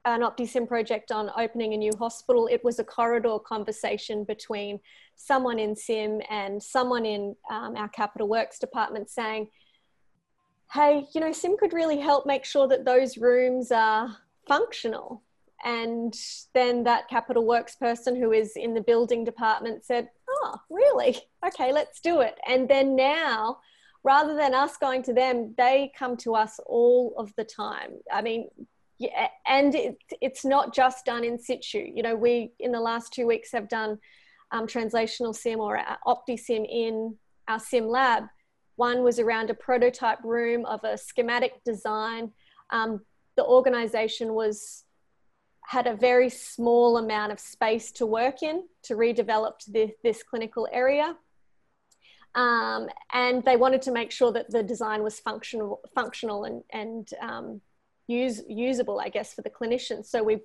an 0.06 0.22
OptiSim 0.22 0.68
project 0.68 1.12
on 1.12 1.32
opening 1.38 1.74
a 1.74 1.78
new 1.78 1.92
hospital. 1.98 2.48
It 2.48 2.64
was 2.64 2.80
a 2.80 2.84
corridor 2.84 3.40
conversation 3.40 4.24
between 4.24 4.80
someone 5.16 5.60
in 5.60 5.76
SIM 5.76 6.22
and 6.30 6.62
someone 6.62 7.06
in 7.06 7.36
um, 7.50 7.76
our 7.76 7.90
capital 7.90 8.28
works 8.28 8.60
department 8.60 9.10
saying, 9.10 9.48
hey, 10.72 11.06
you 11.14 11.22
know, 11.22 11.32
SIM 11.32 11.58
could 11.58 11.74
really 11.74 12.00
help 12.00 12.26
make 12.26 12.46
sure 12.46 12.68
that 12.68 12.86
those 12.86 13.18
rooms 13.18 13.72
are 13.72 14.16
functional. 14.48 15.24
And 15.64 16.14
then 16.54 16.84
that 16.84 17.08
capital 17.08 17.48
works 17.48 17.76
person 17.76 18.16
who 18.16 18.32
is 18.32 18.54
in 18.56 18.74
the 18.74 18.82
building 18.82 19.24
department 19.24 19.86
said, 19.86 20.10
oh, 20.30 20.58
really? 20.70 21.18
Okay, 21.46 21.74
let's 21.74 22.00
do 22.00 22.20
it. 22.20 22.38
And 22.48 22.68
then 22.68 22.96
now, 22.96 23.58
rather 24.04 24.36
than 24.36 24.54
us 24.54 24.78
going 24.78 25.02
to 25.04 25.14
them, 25.14 25.56
they 25.58 25.92
come 25.98 26.18
to 26.18 26.36
us 26.36 26.60
all 26.68 27.16
of 27.18 27.34
the 27.38 27.44
time. 27.44 27.92
I 28.14 28.22
mean, 28.22 28.50
yeah, 28.98 29.28
and 29.46 29.76
it, 29.76 29.98
it's 30.22 30.46
not 30.46 30.74
just 30.74 31.06
done 31.06 31.24
in 31.24 31.38
situ. 31.38 31.86
You 31.94 32.04
know, 32.04 32.16
we 32.16 32.52
in 32.60 32.72
the 32.72 32.80
last 32.80 33.12
two 33.12 33.28
weeks 33.28 33.52
have 33.52 33.68
done 33.68 34.00
um, 34.52 34.68
translational 34.68 35.36
sim 35.36 35.60
or 35.60 35.80
OptiSim 36.08 36.66
in 36.70 37.16
our 37.48 37.60
sim 37.60 37.88
lab. 37.88 38.24
One 38.78 39.04
was 39.04 39.20
around 39.20 39.50
a 39.50 39.54
prototype 39.54 40.24
room 40.24 40.66
of 40.66 40.84
a 40.84 40.98
schematic 40.98 41.64
design. 41.64 42.32
Um, 42.70 43.02
the 43.36 43.46
organization 43.46 44.34
was 44.34 44.84
had 45.68 45.88
a 45.88 45.96
very 45.96 46.30
small 46.30 46.98
amount 46.98 47.32
of 47.32 47.40
space 47.40 47.92
to 47.94 48.06
work 48.06 48.44
in 48.44 48.64
to 48.84 48.96
redevelop 48.96 49.54
this, 49.68 49.92
this 50.04 50.24
clinical 50.24 50.68
area. 50.72 51.16
Um, 52.36 52.88
and 53.14 53.44
they 53.44 53.56
wanted 53.56 53.82
to 53.84 53.92
make 53.92 54.12
sure 54.12 54.32
that 54.34 54.52
the 54.52 54.62
design 54.62 55.02
was 55.04 55.20
functional, 55.20 55.82
functional 55.96 56.44
and, 56.44 56.64
and 56.72 57.10
um, 57.22 57.62
use, 58.08 58.42
usable, 58.48 59.00
I 59.00 59.10
guess, 59.10 59.34
for 59.34 59.42
the 59.42 59.50
clinicians. 59.50 60.06
So 60.06 60.24
we 60.24 60.40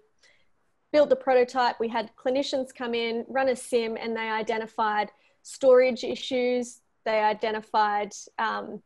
built 0.93 1.09
the 1.09 1.17
prototype. 1.17 1.79
We 1.79 1.89
had 1.89 2.11
clinicians 2.17 2.75
come 2.75 2.95
in, 2.95 3.25
run 3.29 3.49
a 3.49 3.57
sim, 3.57 3.97
and 4.01 4.17
they 4.17 4.29
identified 4.29 5.11
storage 5.43 6.05
issues. 6.05 6.81
They 7.05 7.21
identified 7.21 8.13
um, 8.39 8.83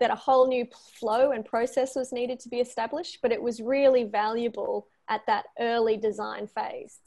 that 0.00 0.10
a 0.10 0.14
whole 0.14 0.46
new 0.48 0.66
flow 0.98 1.30
and 1.30 1.44
process 1.44 1.94
was 1.94 2.12
needed 2.12 2.40
to 2.40 2.48
be 2.48 2.58
established, 2.58 3.18
but 3.22 3.32
it 3.32 3.42
was 3.42 3.60
really 3.60 4.04
valuable 4.04 4.88
at 5.08 5.24
that 5.26 5.46
early 5.60 5.96
design 5.96 6.46
phase. 6.46 6.98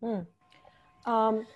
Hmm. 0.00 0.20
Um, 1.10 1.46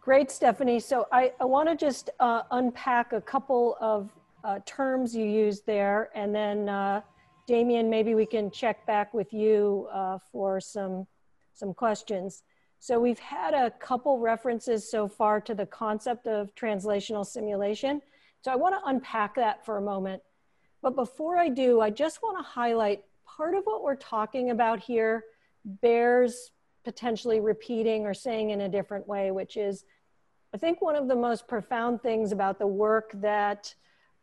great, 0.00 0.30
Stephanie. 0.30 0.80
So 0.80 1.06
I, 1.12 1.32
I 1.40 1.44
want 1.44 1.68
to 1.68 1.76
just 1.76 2.10
uh, 2.20 2.42
unpack 2.52 3.12
a 3.12 3.20
couple 3.20 3.76
of 3.80 4.10
uh, 4.44 4.60
terms 4.64 5.14
you 5.14 5.24
used 5.24 5.66
there, 5.66 6.10
and 6.14 6.34
then 6.34 6.68
uh, 6.68 7.00
Demian, 7.48 7.88
maybe 7.88 8.14
we 8.14 8.26
can 8.26 8.50
check 8.50 8.86
back 8.86 9.14
with 9.14 9.32
you 9.32 9.88
uh, 9.92 10.18
for 10.30 10.60
some 10.60 11.06
some 11.54 11.74
questions. 11.74 12.42
So 12.78 13.00
we've 13.00 13.18
had 13.18 13.54
a 13.54 13.72
couple 13.72 14.20
references 14.20 14.88
so 14.88 15.08
far 15.08 15.40
to 15.40 15.54
the 15.54 15.66
concept 15.66 16.28
of 16.28 16.54
translational 16.54 17.26
simulation. 17.26 18.00
So 18.42 18.52
I 18.52 18.56
want 18.56 18.76
to 18.76 18.88
unpack 18.88 19.34
that 19.34 19.66
for 19.66 19.78
a 19.78 19.82
moment. 19.82 20.22
But 20.80 20.94
before 20.94 21.36
I 21.36 21.48
do, 21.48 21.80
I 21.80 21.90
just 21.90 22.22
want 22.22 22.38
to 22.38 22.44
highlight 22.44 23.02
part 23.26 23.56
of 23.56 23.64
what 23.64 23.82
we're 23.82 23.96
talking 23.96 24.50
about 24.50 24.78
here 24.78 25.24
bears 25.64 26.52
potentially 26.84 27.40
repeating 27.40 28.06
or 28.06 28.14
saying 28.14 28.50
in 28.50 28.60
a 28.60 28.68
different 28.68 29.08
way, 29.08 29.32
which 29.32 29.56
is 29.56 29.84
I 30.54 30.56
think 30.56 30.80
one 30.80 30.96
of 30.96 31.08
the 31.08 31.16
most 31.16 31.48
profound 31.48 32.00
things 32.00 32.30
about 32.32 32.58
the 32.58 32.66
work 32.66 33.10
that 33.14 33.74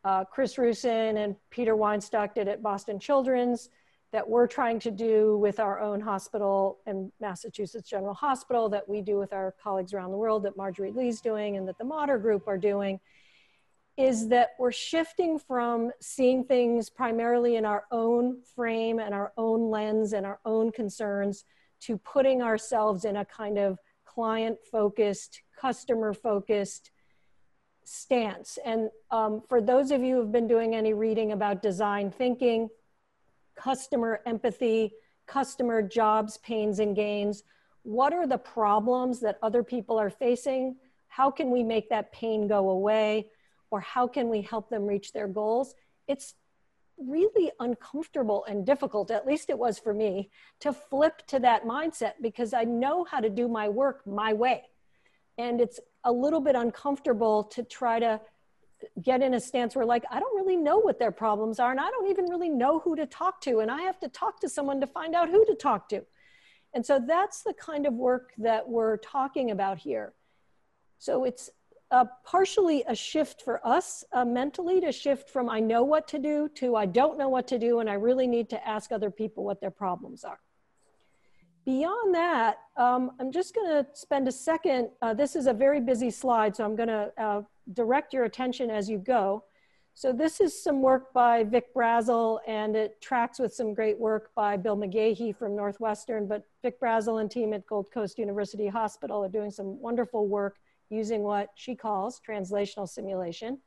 uh, 0.05 0.23
Chris 0.23 0.55
Roussin 0.55 1.17
and 1.17 1.35
Peter 1.49 1.75
Weinstock 1.75 2.35
did 2.35 2.47
at 2.47 2.61
Boston 2.61 2.99
Children's 2.99 3.69
that 4.11 4.29
we're 4.29 4.47
trying 4.47 4.79
to 4.79 4.91
do 4.91 5.37
with 5.39 5.59
our 5.59 5.79
own 5.81 5.99
hospital 5.99 6.77
and 6.85 7.11
Massachusetts 7.19 7.89
General 7.89 8.13
Hospital, 8.13 8.69
that 8.69 8.87
we 8.87 9.01
do 9.01 9.17
with 9.17 9.33
our 9.33 9.55
colleagues 9.61 9.93
around 9.93 10.11
the 10.11 10.17
world, 10.17 10.43
that 10.43 10.55
Marjorie 10.55 10.91
Lee's 10.91 11.19
doing, 11.19 11.57
and 11.57 11.67
that 11.67 11.77
the 11.79 11.83
Mater 11.83 12.19
Group 12.19 12.47
are 12.47 12.57
doing, 12.57 12.99
is 13.97 14.29
that 14.29 14.51
we're 14.59 14.71
shifting 14.71 15.39
from 15.39 15.91
seeing 15.99 16.43
things 16.45 16.89
primarily 16.89 17.55
in 17.55 17.65
our 17.65 17.85
own 17.91 18.41
frame 18.55 18.99
and 18.99 19.13
our 19.13 19.33
own 19.37 19.69
lens 19.69 20.13
and 20.13 20.25
our 20.25 20.39
own 20.45 20.71
concerns 20.71 21.45
to 21.81 21.97
putting 21.97 22.41
ourselves 22.41 23.05
in 23.05 23.17
a 23.17 23.25
kind 23.25 23.57
of 23.57 23.79
client 24.05 24.57
focused, 24.71 25.41
customer 25.59 26.13
focused 26.13 26.91
stance. 27.85 28.57
And 28.65 28.89
um, 29.11 29.41
for 29.47 29.61
those 29.61 29.91
of 29.91 30.03
you 30.03 30.15
who've 30.15 30.31
been 30.31 30.47
doing 30.47 30.75
any 30.75 30.93
reading 30.93 31.31
about 31.31 31.61
design 31.61 32.11
thinking, 32.11 32.69
customer 33.55 34.21
empathy, 34.25 34.93
customer 35.27 35.81
jobs, 35.81 36.37
pains, 36.39 36.79
and 36.79 36.95
gains, 36.95 37.43
what 37.83 38.13
are 38.13 38.27
the 38.27 38.37
problems 38.37 39.19
that 39.21 39.37
other 39.41 39.63
people 39.63 39.97
are 39.97 40.09
facing? 40.09 40.75
How 41.07 41.31
can 41.31 41.51
we 41.51 41.63
make 41.63 41.89
that 41.89 42.11
pain 42.11 42.47
go 42.47 42.69
away? 42.69 43.29
or 43.71 43.81
how 43.81 44.07
can 44.07 44.29
we 44.29 44.41
help 44.41 44.69
them 44.69 44.85
reach 44.85 45.11
their 45.11 45.27
goals, 45.27 45.75
it's 46.07 46.35
really 46.97 47.51
uncomfortable 47.59 48.45
and 48.45 48.65
difficult, 48.65 49.11
at 49.11 49.27
least 49.27 49.49
it 49.49 49.59
was 49.59 49.77
for 49.77 49.93
me, 49.93 50.29
to 50.61 50.71
flip 50.71 51.21
to 51.27 51.39
that 51.39 51.65
mindset 51.65 52.13
because 52.21 52.53
I 52.53 52.63
know 52.63 53.03
how 53.03 53.19
to 53.19 53.29
do 53.29 53.49
my 53.49 53.67
work 53.67 54.07
my 54.07 54.31
way. 54.31 54.63
And 55.37 55.59
it's 55.59 55.81
a 56.05 56.11
little 56.11 56.39
bit 56.39 56.55
uncomfortable 56.55 57.43
to 57.43 57.63
try 57.63 57.99
to 57.99 58.21
get 59.01 59.21
in 59.21 59.33
a 59.33 59.39
stance 59.39 59.75
where, 59.75 59.85
like, 59.85 60.05
I 60.09 60.19
don't 60.19 60.35
really 60.35 60.55
know 60.55 60.77
what 60.77 60.99
their 60.99 61.11
problems 61.11 61.59
are, 61.59 61.71
and 61.71 61.79
I 61.79 61.89
don't 61.89 62.09
even 62.09 62.25
really 62.25 62.49
know 62.49 62.79
who 62.79 62.95
to 62.95 63.05
talk 63.05 63.41
to, 63.41 63.59
and 63.59 63.69
I 63.69 63.81
have 63.81 63.99
to 63.99 64.07
talk 64.07 64.39
to 64.41 64.49
someone 64.49 64.79
to 64.81 64.87
find 64.87 65.15
out 65.15 65.29
who 65.29 65.45
to 65.45 65.55
talk 65.55 65.89
to. 65.89 66.03
And 66.73 66.85
so 66.85 67.03
that's 67.05 67.41
the 67.41 67.53
kind 67.53 67.85
of 67.85 67.93
work 67.93 68.33
that 68.37 68.67
we're 68.67 68.97
talking 68.97 69.51
about 69.51 69.77
here. 69.77 70.13
So 70.99 71.23
it's 71.23 71.49
uh, 71.91 72.05
partially 72.25 72.83
a 72.87 72.95
shift 72.95 73.41
for 73.41 73.65
us 73.65 74.03
uh, 74.11 74.25
mentally 74.25 74.81
to 74.81 74.91
shift 74.91 75.29
from 75.29 75.49
I 75.49 75.59
know 75.59 75.83
what 75.83 76.07
to 76.09 76.19
do 76.19 76.49
to 76.55 76.75
I 76.75 76.85
don't 76.85 77.17
know 77.17 77.29
what 77.29 77.47
to 77.49 77.59
do 77.59 77.79
and 77.79 77.89
I 77.89 77.93
really 77.93 78.27
need 78.27 78.49
to 78.49 78.67
ask 78.67 78.91
other 78.91 79.11
people 79.11 79.43
what 79.43 79.61
their 79.61 79.71
problems 79.71 80.23
are. 80.23 80.39
Beyond 81.65 82.13
that, 82.13 82.57
um, 82.77 83.11
I'm 83.19 83.31
just 83.31 83.55
going 83.55 83.67
to 83.67 83.87
spend 83.93 84.27
a 84.27 84.31
second. 84.31 84.89
Uh, 85.01 85.15
this 85.15 85.35
is 85.35 85.47
a 85.47 85.53
very 85.53 85.81
busy 85.81 86.11
slide, 86.11 86.55
so 86.55 86.63
I'm 86.63 86.75
going 86.75 86.89
to 86.89 87.11
uh, 87.17 87.41
direct 87.73 88.13
your 88.13 88.25
attention 88.25 88.69
as 88.69 88.87
you 88.87 88.99
go. 88.99 89.43
So 89.95 90.13
this 90.13 90.39
is 90.41 90.61
some 90.61 90.81
work 90.81 91.11
by 91.11 91.43
Vic 91.43 91.73
Brazil, 91.73 92.39
and 92.45 92.75
it 92.75 93.01
tracks 93.01 93.39
with 93.39 93.51
some 93.53 93.73
great 93.73 93.97
work 93.97 94.29
by 94.35 94.57
Bill 94.57 94.77
McGaghie 94.77 95.35
from 95.35 95.55
Northwestern, 95.55 96.27
but 96.27 96.43
Vic 96.61 96.79
Brazil 96.79 97.17
and 97.17 97.31
team 97.31 97.53
at 97.53 97.65
Gold 97.65 97.89
Coast 97.91 98.19
University 98.19 98.67
Hospital 98.67 99.23
are 99.23 99.29
doing 99.29 99.49
some 99.49 99.79
wonderful 99.81 100.27
work 100.27 100.57
using 100.89 101.23
what 101.23 101.49
she 101.55 101.75
calls 101.75 102.21
translational 102.27 102.87
simulation. 102.87 103.57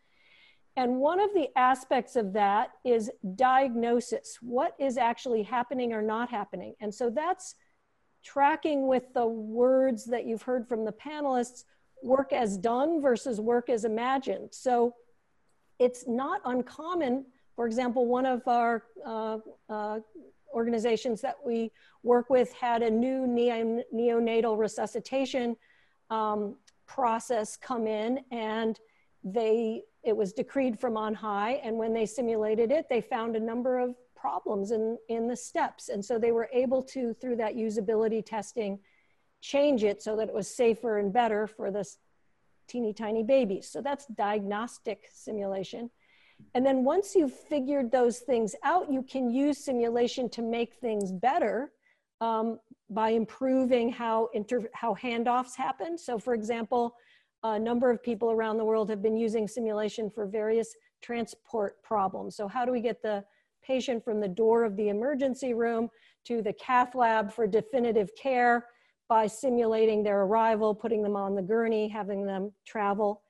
And 0.76 0.98
one 0.98 1.18
of 1.18 1.30
the 1.34 1.48
aspects 1.56 2.14
of 2.14 2.32
that 2.34 2.70
is 2.84 3.10
diagnosis. 3.34 4.38
What 4.40 4.74
is 4.78 4.96
actually 4.96 5.42
happening 5.42 5.92
or 5.92 6.02
not 6.02 6.30
happening? 6.30 6.74
And 6.80 6.94
so 6.94 7.10
that's 7.10 7.56
tracking 8.24 8.86
with 8.86 9.12
the 9.14 9.26
words 9.26 10.04
that 10.06 10.26
you've 10.26 10.42
heard 10.42 10.68
from 10.68 10.84
the 10.84 10.92
panelists 10.92 11.64
work 12.02 12.32
as 12.32 12.56
done 12.56 13.00
versus 13.00 13.40
work 13.40 13.68
as 13.68 13.84
imagined. 13.84 14.48
So 14.52 14.94
it's 15.78 16.06
not 16.06 16.40
uncommon 16.44 17.26
For 17.56 17.66
example, 17.66 18.06
one 18.06 18.24
of 18.24 18.46
our 18.46 18.84
uh, 19.04 19.38
uh, 19.68 19.98
organizations 20.54 21.20
that 21.22 21.36
we 21.44 21.72
work 22.04 22.30
with 22.30 22.52
had 22.52 22.82
a 22.82 22.90
new 22.90 23.26
neonatal 23.26 24.56
resuscitation 24.56 25.56
um, 26.08 26.54
process 26.86 27.56
come 27.56 27.88
in 27.88 28.20
and 28.30 28.78
they 29.24 29.82
it 30.04 30.16
was 30.16 30.32
decreed 30.32 30.78
from 30.78 30.96
on 30.96 31.12
high 31.12 31.54
and 31.64 31.76
when 31.76 31.92
they 31.92 32.06
simulated 32.06 32.70
it 32.70 32.86
they 32.88 33.00
found 33.00 33.34
a 33.36 33.40
number 33.40 33.78
of 33.78 33.94
problems 34.20 34.70
in 34.70 34.98
in 35.08 35.28
the 35.28 35.36
steps. 35.36 35.88
And 35.88 36.04
so 36.04 36.18
they 36.18 36.32
were 36.32 36.48
able 36.52 36.82
to 36.94 37.14
through 37.14 37.36
that 37.36 37.54
usability 37.56 38.24
testing 38.24 38.78
change 39.40 39.84
it 39.84 40.02
so 40.02 40.16
that 40.16 40.28
it 40.28 40.34
was 40.34 40.48
safer 40.48 40.98
and 40.98 41.12
better 41.12 41.46
for 41.46 41.70
this 41.70 41.98
teeny 42.66 42.92
tiny 42.92 43.22
babies 43.22 43.68
so 43.70 43.80
that's 43.80 44.06
diagnostic 44.06 45.08
simulation. 45.12 45.90
And 46.54 46.64
then 46.64 46.84
once 46.84 47.14
you've 47.16 47.32
figured 47.32 47.90
those 47.90 48.18
things 48.18 48.54
out 48.62 48.92
you 48.92 49.02
can 49.02 49.30
use 49.30 49.58
simulation 49.58 50.28
to 50.30 50.42
make 50.42 50.74
things 50.74 51.12
better 51.12 51.72
um, 52.20 52.58
by 52.90 53.10
improving 53.10 53.90
how 53.92 54.28
inter 54.34 54.68
how 54.74 54.94
handoffs 54.94 55.56
happen. 55.56 55.96
So 55.96 56.18
for 56.18 56.34
example 56.34 56.94
a 57.44 57.58
number 57.58 57.90
of 57.90 58.02
people 58.02 58.32
around 58.32 58.58
the 58.58 58.64
world 58.64 58.90
have 58.90 59.02
been 59.02 59.16
using 59.16 59.46
simulation 59.46 60.10
for 60.10 60.26
various 60.26 60.74
transport 61.00 61.80
problems. 61.82 62.36
So 62.36 62.48
how 62.48 62.64
do 62.64 62.72
we 62.72 62.80
get 62.80 63.00
the 63.02 63.24
patient 63.62 64.04
from 64.04 64.20
the 64.20 64.28
door 64.28 64.64
of 64.64 64.76
the 64.76 64.88
emergency 64.88 65.54
room 65.54 65.88
to 66.26 66.42
the 66.42 66.52
cath 66.52 66.94
lab 66.94 67.32
for 67.32 67.46
definitive 67.46 68.10
care 68.20 68.66
by 69.08 69.26
simulating 69.26 70.02
their 70.02 70.22
arrival, 70.22 70.74
putting 70.74 71.02
them 71.02 71.16
on 71.16 71.34
the 71.34 71.42
gurney, 71.42 71.88
having 71.88 72.26
them 72.26 72.52
travel. 72.66 73.22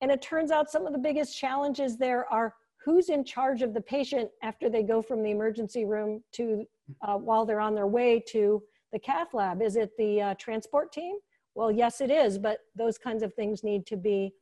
And 0.00 0.10
it 0.10 0.22
turns 0.22 0.50
out 0.50 0.70
some 0.70 0.86
of 0.86 0.92
the 0.92 0.98
biggest 0.98 1.36
challenges 1.36 1.96
there 1.96 2.30
are 2.32 2.54
who's 2.84 3.08
in 3.08 3.24
charge 3.24 3.62
of 3.62 3.74
the 3.74 3.80
patient 3.80 4.30
after 4.42 4.70
they 4.70 4.82
go 4.82 5.02
from 5.02 5.22
the 5.22 5.30
emergency 5.30 5.84
room 5.84 6.22
to 6.32 6.64
uh, 7.06 7.16
while 7.16 7.44
they're 7.44 7.60
on 7.60 7.74
their 7.74 7.86
way 7.86 8.22
to 8.28 8.62
the 8.92 8.98
cath 8.98 9.34
lab. 9.34 9.60
Is 9.60 9.76
it 9.76 9.90
the 9.98 10.22
uh, 10.22 10.34
transport 10.38 10.92
team? 10.92 11.16
Well, 11.54 11.70
yes, 11.70 12.00
it 12.00 12.10
is, 12.10 12.38
but 12.38 12.58
those 12.76 12.96
kinds 12.96 13.22
of 13.22 13.34
things 13.34 13.62
need 13.62 13.84
to 13.86 13.96
be 13.96 14.32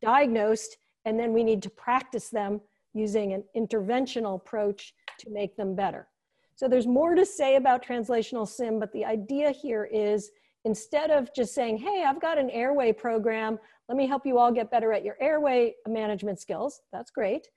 diagnosed 0.00 0.76
and 1.04 1.18
then 1.18 1.32
we 1.32 1.42
need 1.42 1.62
to 1.62 1.70
practice 1.70 2.28
them 2.28 2.60
using 2.94 3.32
an 3.32 3.44
interventional 3.56 4.36
approach 4.36 4.94
to 5.18 5.30
make 5.30 5.56
them 5.56 5.74
better. 5.74 6.08
So 6.56 6.68
there's 6.68 6.86
more 6.86 7.14
to 7.14 7.24
say 7.24 7.56
about 7.56 7.84
translational 7.84 8.46
sim, 8.46 8.78
but 8.78 8.92
the 8.92 9.04
idea 9.04 9.50
here 9.50 9.88
is 9.90 10.30
instead 10.64 11.10
of 11.10 11.32
just 11.34 11.54
saying, 11.54 11.78
hey, 11.78 12.04
I've 12.06 12.20
got 12.20 12.38
an 12.38 12.50
airway 12.50 12.92
program, 12.92 13.58
let 13.88 13.96
me 13.96 14.06
help 14.06 14.26
you 14.26 14.38
all 14.38 14.52
get 14.52 14.70
better 14.70 14.92
at 14.92 15.04
your 15.04 15.16
airway 15.20 15.74
management 15.88 16.38
skills, 16.38 16.82
that's 16.92 17.10
great. 17.10 17.48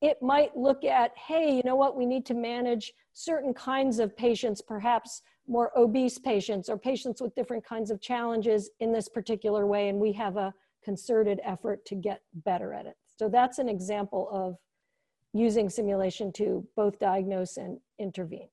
It 0.00 0.22
might 0.22 0.56
look 0.56 0.84
at, 0.84 1.12
hey, 1.16 1.54
you 1.54 1.62
know 1.64 1.76
what, 1.76 1.96
we 1.96 2.06
need 2.06 2.24
to 2.26 2.34
manage 2.34 2.92
certain 3.12 3.52
kinds 3.52 3.98
of 3.98 4.16
patients, 4.16 4.60
perhaps 4.60 5.22
more 5.48 5.70
obese 5.78 6.18
patients 6.18 6.68
or 6.68 6.76
patients 6.76 7.20
with 7.20 7.34
different 7.34 7.64
kinds 7.64 7.90
of 7.90 8.00
challenges 8.00 8.70
in 8.80 8.92
this 8.92 9.08
particular 9.08 9.66
way, 9.66 9.88
and 9.88 9.98
we 9.98 10.12
have 10.12 10.36
a 10.36 10.52
concerted 10.82 11.40
effort 11.44 11.84
to 11.84 11.94
get 11.94 12.20
better 12.44 12.72
at 12.72 12.86
it. 12.86 12.96
So 13.16 13.28
that's 13.28 13.58
an 13.58 13.68
example 13.68 14.28
of 14.32 14.56
using 15.36 15.68
simulation 15.68 16.32
to 16.32 16.66
both 16.76 16.98
diagnose 16.98 17.56
and 17.56 17.78
intervene. 17.98 18.48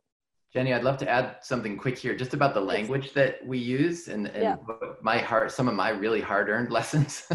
Jenny, 0.53 0.73
I'd 0.73 0.83
love 0.83 0.97
to 0.97 1.09
add 1.09 1.37
something 1.41 1.77
quick 1.77 1.97
here, 1.97 2.15
just 2.15 2.35
about 2.35 2.53
the 2.53 2.61
language 2.61 3.13
that 3.13 3.45
we 3.45 3.57
use 3.57 4.07
and, 4.07 4.27
and 4.27 4.43
yeah. 4.43 4.55
my 5.01 5.17
heart, 5.17 5.51
some 5.51 5.67
of 5.67 5.73
my 5.73 5.89
really 5.89 6.21
hard-earned 6.21 6.71
lessons. 6.77 7.27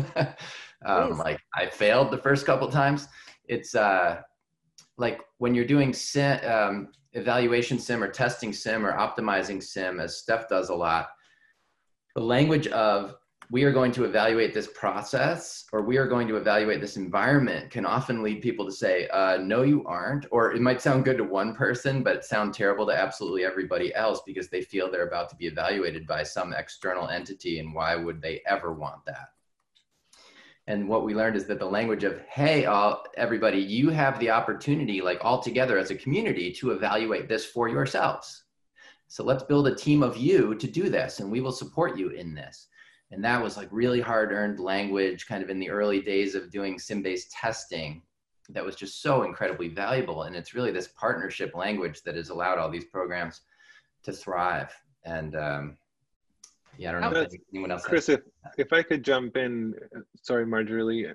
um, 0.86 1.18
like 1.18 1.40
I 1.56 1.66
failed 1.66 2.12
the 2.12 2.18
first 2.18 2.46
couple 2.46 2.70
times. 2.70 3.08
It's 3.46 3.74
uh, 3.74 4.20
like 4.98 5.20
when 5.38 5.54
you're 5.54 5.64
doing 5.64 5.92
sim, 5.92 6.38
um, 6.48 6.88
evaluation 7.12 7.80
sim 7.80 8.04
or 8.04 8.08
testing 8.08 8.52
sim 8.52 8.86
or 8.86 8.92
optimizing 8.92 9.60
sim, 9.60 9.98
as 9.98 10.18
Steph 10.18 10.48
does 10.48 10.68
a 10.68 10.74
lot, 10.74 11.08
the 12.14 12.22
language 12.22 12.68
of 12.68 13.16
we 13.50 13.64
are 13.64 13.72
going 13.72 13.92
to 13.92 14.04
evaluate 14.04 14.52
this 14.52 14.68
process 14.74 15.64
or 15.72 15.80
we 15.80 15.96
are 15.96 16.06
going 16.06 16.28
to 16.28 16.36
evaluate 16.36 16.82
this 16.82 16.98
environment 16.98 17.70
can 17.70 17.86
often 17.86 18.22
lead 18.22 18.42
people 18.42 18.66
to 18.66 18.72
say, 18.72 19.08
uh, 19.08 19.38
no, 19.38 19.62
you 19.62 19.84
aren't. 19.86 20.26
Or 20.30 20.52
it 20.52 20.60
might 20.60 20.82
sound 20.82 21.06
good 21.06 21.16
to 21.16 21.24
one 21.24 21.54
person, 21.54 22.02
but 22.02 22.24
sound 22.24 22.52
terrible 22.52 22.86
to 22.86 22.92
absolutely 22.92 23.44
everybody 23.44 23.94
else 23.94 24.20
because 24.26 24.48
they 24.48 24.60
feel 24.60 24.90
they're 24.90 25.08
about 25.08 25.30
to 25.30 25.36
be 25.36 25.46
evaluated 25.46 26.06
by 26.06 26.24
some 26.24 26.52
external 26.52 27.08
entity. 27.08 27.58
And 27.58 27.74
why 27.74 27.96
would 27.96 28.20
they 28.20 28.42
ever 28.46 28.74
want 28.74 29.04
that? 29.06 29.30
and 30.68 30.86
what 30.86 31.02
we 31.02 31.14
learned 31.14 31.34
is 31.34 31.46
that 31.46 31.58
the 31.58 31.64
language 31.64 32.04
of 32.04 32.20
hey 32.28 32.66
all 32.66 33.02
everybody 33.16 33.58
you 33.58 33.88
have 33.88 34.18
the 34.20 34.30
opportunity 34.30 35.00
like 35.00 35.18
all 35.22 35.42
together 35.42 35.78
as 35.78 35.90
a 35.90 35.94
community 35.94 36.52
to 36.52 36.70
evaluate 36.70 37.26
this 37.26 37.46
for 37.46 37.68
yourselves 37.68 38.44
so 39.08 39.24
let's 39.24 39.42
build 39.42 39.66
a 39.66 39.74
team 39.74 40.02
of 40.02 40.16
you 40.16 40.54
to 40.54 40.66
do 40.66 40.90
this 40.90 41.20
and 41.20 41.30
we 41.30 41.40
will 41.40 41.52
support 41.52 41.96
you 41.96 42.10
in 42.10 42.34
this 42.34 42.68
and 43.10 43.24
that 43.24 43.42
was 43.42 43.56
like 43.56 43.68
really 43.70 44.00
hard 44.00 44.32
earned 44.32 44.60
language 44.60 45.26
kind 45.26 45.42
of 45.42 45.50
in 45.50 45.58
the 45.58 45.70
early 45.70 46.00
days 46.00 46.34
of 46.34 46.50
doing 46.50 46.78
sim 46.78 47.02
based 47.02 47.30
testing 47.32 48.02
that 48.50 48.64
was 48.64 48.76
just 48.76 49.02
so 49.02 49.24
incredibly 49.24 49.68
valuable. 49.68 50.22
And 50.24 50.34
it's 50.34 50.54
really 50.54 50.70
this 50.70 50.88
partnership 50.88 51.54
language 51.54 52.02
that 52.02 52.16
has 52.16 52.30
allowed 52.30 52.58
all 52.58 52.70
these 52.70 52.86
programs 52.86 53.42
to 54.04 54.12
thrive. 54.12 54.74
And 55.04 55.36
um, 55.36 55.76
yeah, 56.78 56.90
I 56.90 56.92
don't 56.92 57.12
know 57.12 57.20
if 57.20 57.32
anyone 57.52 57.70
else. 57.70 57.84
Chris, 57.84 58.08
if, 58.08 58.20
if 58.56 58.72
I 58.72 58.82
could 58.82 59.02
jump 59.02 59.36
in, 59.36 59.74
sorry, 60.22 60.46
Marjorie, 60.46 61.14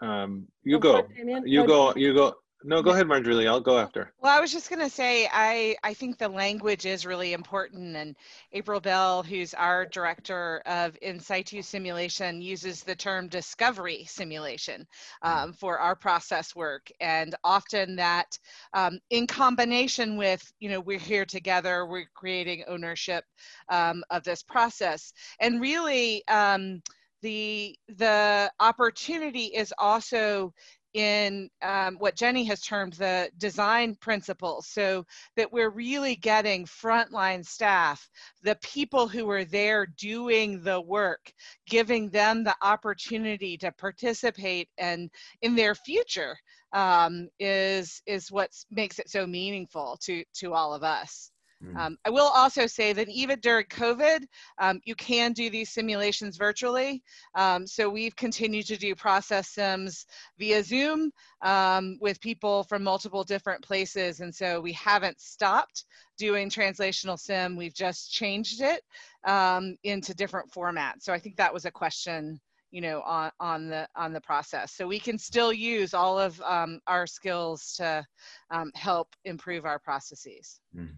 um, 0.00 0.46
you 0.62 0.78
go, 0.78 1.08
you 1.44 1.66
go, 1.66 1.92
you 1.96 2.14
go, 2.14 2.34
no, 2.64 2.82
go 2.82 2.90
ahead, 2.90 3.06
Marjorie. 3.06 3.46
I'll 3.46 3.60
go 3.60 3.78
after. 3.78 4.12
Well, 4.18 4.36
I 4.36 4.40
was 4.40 4.52
just 4.52 4.68
going 4.68 4.80
to 4.80 4.90
say, 4.90 5.28
I, 5.32 5.76
I 5.84 5.94
think 5.94 6.18
the 6.18 6.28
language 6.28 6.86
is 6.86 7.06
really 7.06 7.32
important. 7.32 7.94
And 7.94 8.16
April 8.52 8.80
Bell, 8.80 9.22
who's 9.22 9.54
our 9.54 9.86
director 9.86 10.60
of 10.66 10.98
in 11.00 11.20
situ 11.20 11.62
simulation, 11.62 12.42
uses 12.42 12.82
the 12.82 12.96
term 12.96 13.28
discovery 13.28 14.04
simulation 14.08 14.86
hmm. 15.22 15.28
um, 15.28 15.52
for 15.52 15.78
our 15.78 15.94
process 15.94 16.56
work. 16.56 16.90
And 17.00 17.34
often 17.44 17.94
that, 17.96 18.36
um, 18.74 18.98
in 19.10 19.28
combination 19.28 20.16
with, 20.16 20.42
you 20.58 20.68
know, 20.68 20.80
we're 20.80 20.98
here 20.98 21.24
together, 21.24 21.86
we're 21.86 22.10
creating 22.14 22.64
ownership 22.66 23.24
um, 23.68 24.02
of 24.10 24.24
this 24.24 24.42
process. 24.42 25.12
And 25.40 25.60
really, 25.60 26.26
um, 26.26 26.82
the 27.22 27.76
the 27.96 28.50
opportunity 28.60 29.46
is 29.46 29.74
also 29.78 30.52
in 30.94 31.50
um, 31.62 31.96
what 31.96 32.16
Jenny 32.16 32.44
has 32.44 32.60
termed 32.60 32.94
the 32.94 33.30
design 33.38 33.94
principles, 33.96 34.66
so 34.66 35.04
that 35.36 35.52
we're 35.52 35.70
really 35.70 36.16
getting 36.16 36.66
frontline 36.66 37.44
staff, 37.44 38.08
the 38.42 38.56
people 38.62 39.08
who 39.08 39.28
are 39.30 39.44
there 39.44 39.86
doing 39.86 40.62
the 40.62 40.80
work, 40.80 41.32
giving 41.66 42.08
them 42.10 42.44
the 42.44 42.56
opportunity 42.62 43.56
to 43.58 43.72
participate 43.72 44.68
and 44.78 45.10
in 45.42 45.54
their 45.54 45.74
future 45.74 46.36
um, 46.72 47.28
is 47.38 48.02
is 48.06 48.30
what 48.30 48.50
makes 48.70 48.98
it 48.98 49.08
so 49.08 49.26
meaningful 49.26 49.98
to 50.02 50.24
to 50.34 50.54
all 50.54 50.74
of 50.74 50.82
us. 50.82 51.30
Mm. 51.64 51.76
Um, 51.76 51.98
I 52.04 52.10
will 52.10 52.28
also 52.28 52.66
say 52.66 52.92
that 52.92 53.08
even 53.08 53.40
during 53.40 53.66
COVID, 53.66 54.24
um, 54.58 54.80
you 54.84 54.94
can 54.94 55.32
do 55.32 55.50
these 55.50 55.70
simulations 55.70 56.36
virtually. 56.36 57.02
Um, 57.34 57.66
so 57.66 57.88
we've 57.88 58.14
continued 58.14 58.66
to 58.68 58.76
do 58.76 58.94
process 58.94 59.48
sims 59.50 60.06
via 60.38 60.62
Zoom 60.62 61.10
um, 61.42 61.98
with 62.00 62.20
people 62.20 62.62
from 62.64 62.84
multiple 62.84 63.24
different 63.24 63.62
places. 63.62 64.20
And 64.20 64.34
so 64.34 64.60
we 64.60 64.72
haven't 64.72 65.20
stopped 65.20 65.84
doing 66.16 66.48
translational 66.48 67.18
sim. 67.18 67.56
We've 67.56 67.74
just 67.74 68.12
changed 68.12 68.60
it 68.60 68.82
um, 69.24 69.76
into 69.82 70.14
different 70.14 70.50
formats. 70.52 71.02
So 71.02 71.12
I 71.12 71.18
think 71.18 71.36
that 71.36 71.52
was 71.52 71.64
a 71.64 71.70
question 71.70 72.40
you 72.70 72.82
know 72.82 73.00
on 73.06 73.30
on 73.40 73.70
the 73.70 73.88
on 73.96 74.12
the 74.12 74.20
process 74.20 74.74
so 74.74 74.86
we 74.86 75.00
can 75.00 75.16
still 75.16 75.54
use 75.54 75.94
all 75.94 76.18
of 76.18 76.38
um, 76.42 76.80
our 76.86 77.06
skills 77.06 77.74
to 77.78 78.04
um, 78.50 78.70
help 78.74 79.08
improve 79.24 79.64
our 79.64 79.78
processes 79.78 80.60
mm. 80.76 80.90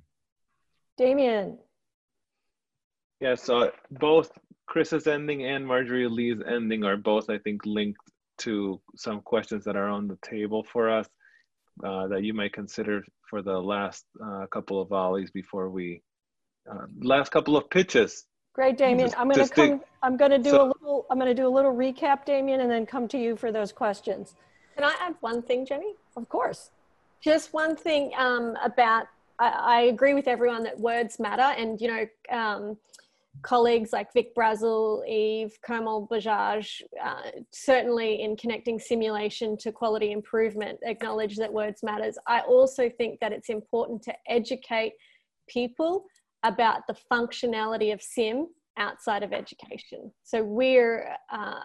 Demian. 1.01 1.57
Yeah, 3.21 3.35
so 3.35 3.71
both 3.91 4.31
Chris's 4.67 5.07
ending 5.07 5.45
and 5.45 5.67
Marjorie 5.67 6.09
Lee's 6.09 6.39
ending 6.47 6.85
are 6.85 6.97
both, 6.97 7.31
I 7.31 7.39
think, 7.39 7.65
linked 7.65 8.01
to 8.39 8.81
some 8.97 9.21
questions 9.23 9.65
that 9.65 9.77
are 9.77 9.89
on 9.89 10.09
the 10.09 10.19
table 10.23 10.63
for 10.63 10.91
us 10.91 11.09
uh, 11.85 12.09
that 12.09 12.23
you 12.23 12.35
might 12.35 12.53
consider 12.53 13.03
for 13.29 13.43
the 13.43 13.59
last 13.59 14.05
uh, 14.23 14.47
couple 14.53 14.81
of 14.81 14.89
volleys 14.89 15.31
before 15.31 15.71
we, 15.71 16.03
uh, 16.71 16.87
last 17.01 17.31
couple 17.31 17.57
of 17.57 17.69
pitches. 17.71 18.27
Great, 18.55 18.77
Demian. 18.77 19.15
I'm 19.17 19.29
going 19.29 19.47
to 19.47 19.55
come. 19.55 19.81
I'm 20.03 20.17
going 20.17 20.33
to 20.33 20.39
do 20.39 20.51
so, 20.51 20.63
a 20.63 20.67
little. 20.67 21.07
I'm 21.11 21.19
going 21.19 21.35
to 21.35 21.41
do 21.41 21.47
a 21.47 21.55
little 21.55 21.75
recap, 21.75 22.27
Demian, 22.27 22.61
and 22.61 22.71
then 22.71 22.85
come 22.85 23.07
to 23.09 23.19
you 23.19 23.37
for 23.37 23.53
those 23.53 23.73
questions. 23.73 24.35
Can 24.75 24.85
I 24.85 24.95
add 25.01 25.15
one 25.21 25.41
thing, 25.41 25.65
Jenny? 25.65 25.95
Of 26.17 26.29
course. 26.29 26.71
Just 27.21 27.53
one 27.53 27.77
thing 27.77 28.13
um, 28.19 28.57
about 28.63 29.07
I, 29.41 29.81
agree 29.83 30.15
with 30.15 30.29
everyone 30.29 30.63
that 30.65 30.79
words 30.79 31.19
matter, 31.19 31.43
and 31.43 31.81
you 31.81 31.89
know, 31.89 32.07
um, 32.37 32.77
colleagues 33.43 33.93
like 33.93 34.13
Vic 34.13 34.35
Brazil, 34.35 35.03
Eve, 35.09 35.57
Komal 35.67 36.07
Bajaj, 36.09 36.83
uh, 37.03 37.23
certainly 37.51 38.23
in 38.23 38.37
connecting 38.37 38.79
simulation 38.79 39.57
to 39.59 39.73
quality 39.73 40.13
improvement, 40.13 40.79
acknowledge 40.85 41.37
that 41.37 41.53
words 41.53 41.83
matters. 41.83 42.19
I 42.27 42.41
also 42.41 42.91
think 42.91 43.21
that 43.21 43.33
it's 43.33 43.49
important 43.49 44.03
to 44.03 44.15
educate 44.29 44.93
people 45.49 46.05
about 46.43 46.87
the 46.87 46.97
functionality 47.11 47.93
of 47.93 48.03
sim 48.03 48.49
outside 48.77 49.23
of 49.23 49.33
education. 49.33 50.13
So 50.23 50.43
we're, 50.43 51.15
uh, 51.33 51.61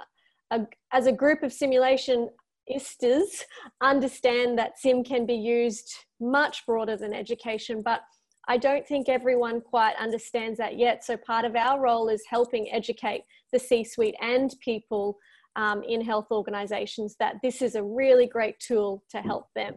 a, 0.52 0.68
as 0.92 1.08
a 1.08 1.12
group 1.12 1.44
of 1.44 1.52
simulation 1.52 2.30
istas, 2.74 3.44
understand 3.82 4.58
that 4.60 4.78
sim 4.78 5.04
can 5.04 5.26
be 5.26 5.36
used 5.36 5.94
much 6.20 6.66
broader 6.66 6.97
than 6.97 7.13
education, 7.13 7.82
but 7.82 8.01
I 8.47 8.57
don't 8.57 8.88
think 8.88 9.09
everyone 9.09 9.61
quite 9.61 9.95
understands 9.99 10.57
that 10.59 10.78
yet. 10.78 11.03
So 11.03 11.18
part 11.18 11.45
of 11.45 11.55
our 11.55 11.82
role 11.82 12.09
is 12.09 12.24
helping 12.30 12.72
educate 12.72 13.24
the 13.51 13.59
C-suite 13.59 14.16
and 14.22 14.53
people 14.63 15.18
um, 15.55 15.82
in 15.84 16.01
health 16.01 16.28
organizations 16.32 17.16
that 17.20 17.36
this 17.41 17.61
is 17.61 17.76
a 17.76 17.84
really 17.84 18.28
great 18.28 18.59
tool 18.59 19.03
to 19.09 19.20
help 19.20 19.47
them. 19.55 19.76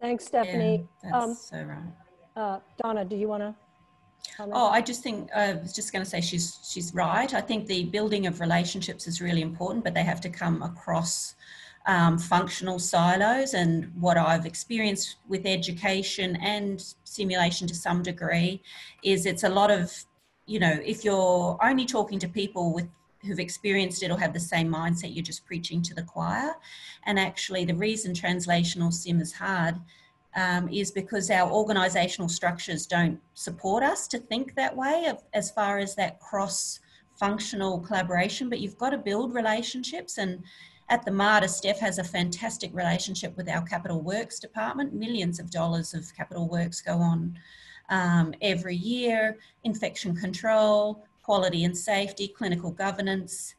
Thanks, 0.00 0.26
Stephanie. 0.26 0.86
Yeah, 1.04 1.10
that's 1.12 1.24
um, 1.24 1.34
so 1.34 1.62
right. 1.62 1.92
Uh, 2.34 2.58
Donna, 2.82 3.04
do 3.04 3.16
you 3.16 3.28
want 3.28 3.42
to? 3.42 3.54
Oh, 4.40 4.68
I 4.68 4.80
just 4.80 5.02
think 5.02 5.30
I 5.32 5.54
was 5.54 5.72
just 5.72 5.92
going 5.92 6.04
to 6.04 6.08
say 6.08 6.20
she's 6.20 6.58
she's 6.68 6.94
right. 6.94 7.32
I 7.34 7.40
think 7.40 7.66
the 7.66 7.84
building 7.84 8.26
of 8.26 8.40
relationships 8.40 9.06
is 9.06 9.20
really 9.20 9.42
important, 9.42 9.84
but 9.84 9.94
they 9.94 10.02
have 10.02 10.20
to 10.22 10.28
come 10.28 10.62
across 10.62 11.34
um, 11.86 12.18
functional 12.18 12.78
silos. 12.78 13.54
And 13.54 13.92
what 13.98 14.16
I've 14.16 14.46
experienced 14.46 15.16
with 15.28 15.46
education 15.46 16.36
and 16.36 16.82
simulation 17.04 17.66
to 17.68 17.74
some 17.74 18.02
degree 18.02 18.62
is 19.02 19.26
it's 19.26 19.44
a 19.44 19.48
lot 19.48 19.70
of, 19.70 19.92
you 20.46 20.60
know, 20.60 20.78
if 20.84 21.04
you're 21.04 21.58
only 21.62 21.86
talking 21.86 22.18
to 22.20 22.28
people 22.28 22.72
with 22.72 22.88
who've 23.24 23.38
experienced 23.38 24.02
it 24.02 24.10
or 24.10 24.18
have 24.18 24.32
the 24.32 24.40
same 24.40 24.68
mindset, 24.68 25.14
you're 25.14 25.22
just 25.22 25.46
preaching 25.46 25.80
to 25.82 25.94
the 25.94 26.02
choir. 26.02 26.54
And 27.06 27.18
actually, 27.18 27.64
the 27.64 27.74
reason 27.74 28.14
translational 28.14 28.92
sim 28.92 29.20
is 29.20 29.32
hard 29.32 29.76
um, 30.34 30.68
is 30.68 30.90
because 30.90 31.30
our 31.30 31.50
organisational 31.50 32.30
structures 32.30 32.86
don't 32.86 33.20
support 33.34 33.82
us 33.82 34.08
to 34.08 34.18
think 34.18 34.54
that 34.54 34.76
way 34.76 35.06
of, 35.08 35.22
as 35.34 35.50
far 35.50 35.78
as 35.78 35.94
that 35.94 36.20
cross 36.20 36.80
functional 37.14 37.78
collaboration. 37.78 38.48
But 38.48 38.60
you've 38.60 38.78
got 38.78 38.90
to 38.90 38.98
build 38.98 39.34
relationships 39.34 40.18
and 40.18 40.42
at 40.92 41.06
the 41.06 41.10
Mater, 41.10 41.48
Steph 41.48 41.78
has 41.78 41.96
a 41.96 42.04
fantastic 42.04 42.70
relationship 42.74 43.34
with 43.34 43.48
our 43.48 43.62
capital 43.62 44.02
works 44.02 44.38
department. 44.38 44.92
Millions 44.92 45.40
of 45.40 45.50
dollars 45.50 45.94
of 45.94 46.14
capital 46.14 46.50
works 46.50 46.82
go 46.82 46.98
on 46.98 47.34
um, 47.88 48.34
every 48.42 48.76
year. 48.76 49.38
Infection 49.64 50.14
control, 50.14 51.02
quality 51.22 51.64
and 51.64 51.74
safety, 51.74 52.28
clinical 52.28 52.70
governance, 52.70 53.54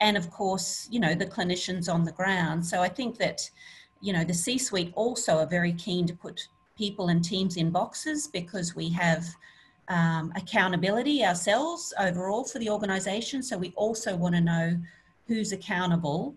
and 0.00 0.16
of 0.16 0.30
course, 0.30 0.88
you 0.90 0.98
know, 0.98 1.14
the 1.14 1.26
clinicians 1.26 1.92
on 1.92 2.04
the 2.04 2.12
ground. 2.12 2.64
So 2.64 2.80
I 2.80 2.88
think 2.88 3.18
that, 3.18 3.50
you 4.00 4.14
know, 4.14 4.24
the 4.24 4.32
C-suite 4.32 4.94
also 4.96 5.36
are 5.40 5.46
very 5.46 5.74
keen 5.74 6.06
to 6.06 6.14
put 6.14 6.48
people 6.78 7.08
and 7.08 7.22
teams 7.22 7.58
in 7.58 7.70
boxes 7.70 8.28
because 8.28 8.74
we 8.74 8.88
have 8.88 9.26
um, 9.88 10.32
accountability 10.36 11.22
ourselves 11.22 11.92
overall 12.00 12.44
for 12.44 12.58
the 12.60 12.70
organisation. 12.70 13.42
So 13.42 13.58
we 13.58 13.74
also 13.76 14.16
want 14.16 14.36
to 14.36 14.40
know 14.40 14.80
who's 15.26 15.52
accountable 15.52 16.34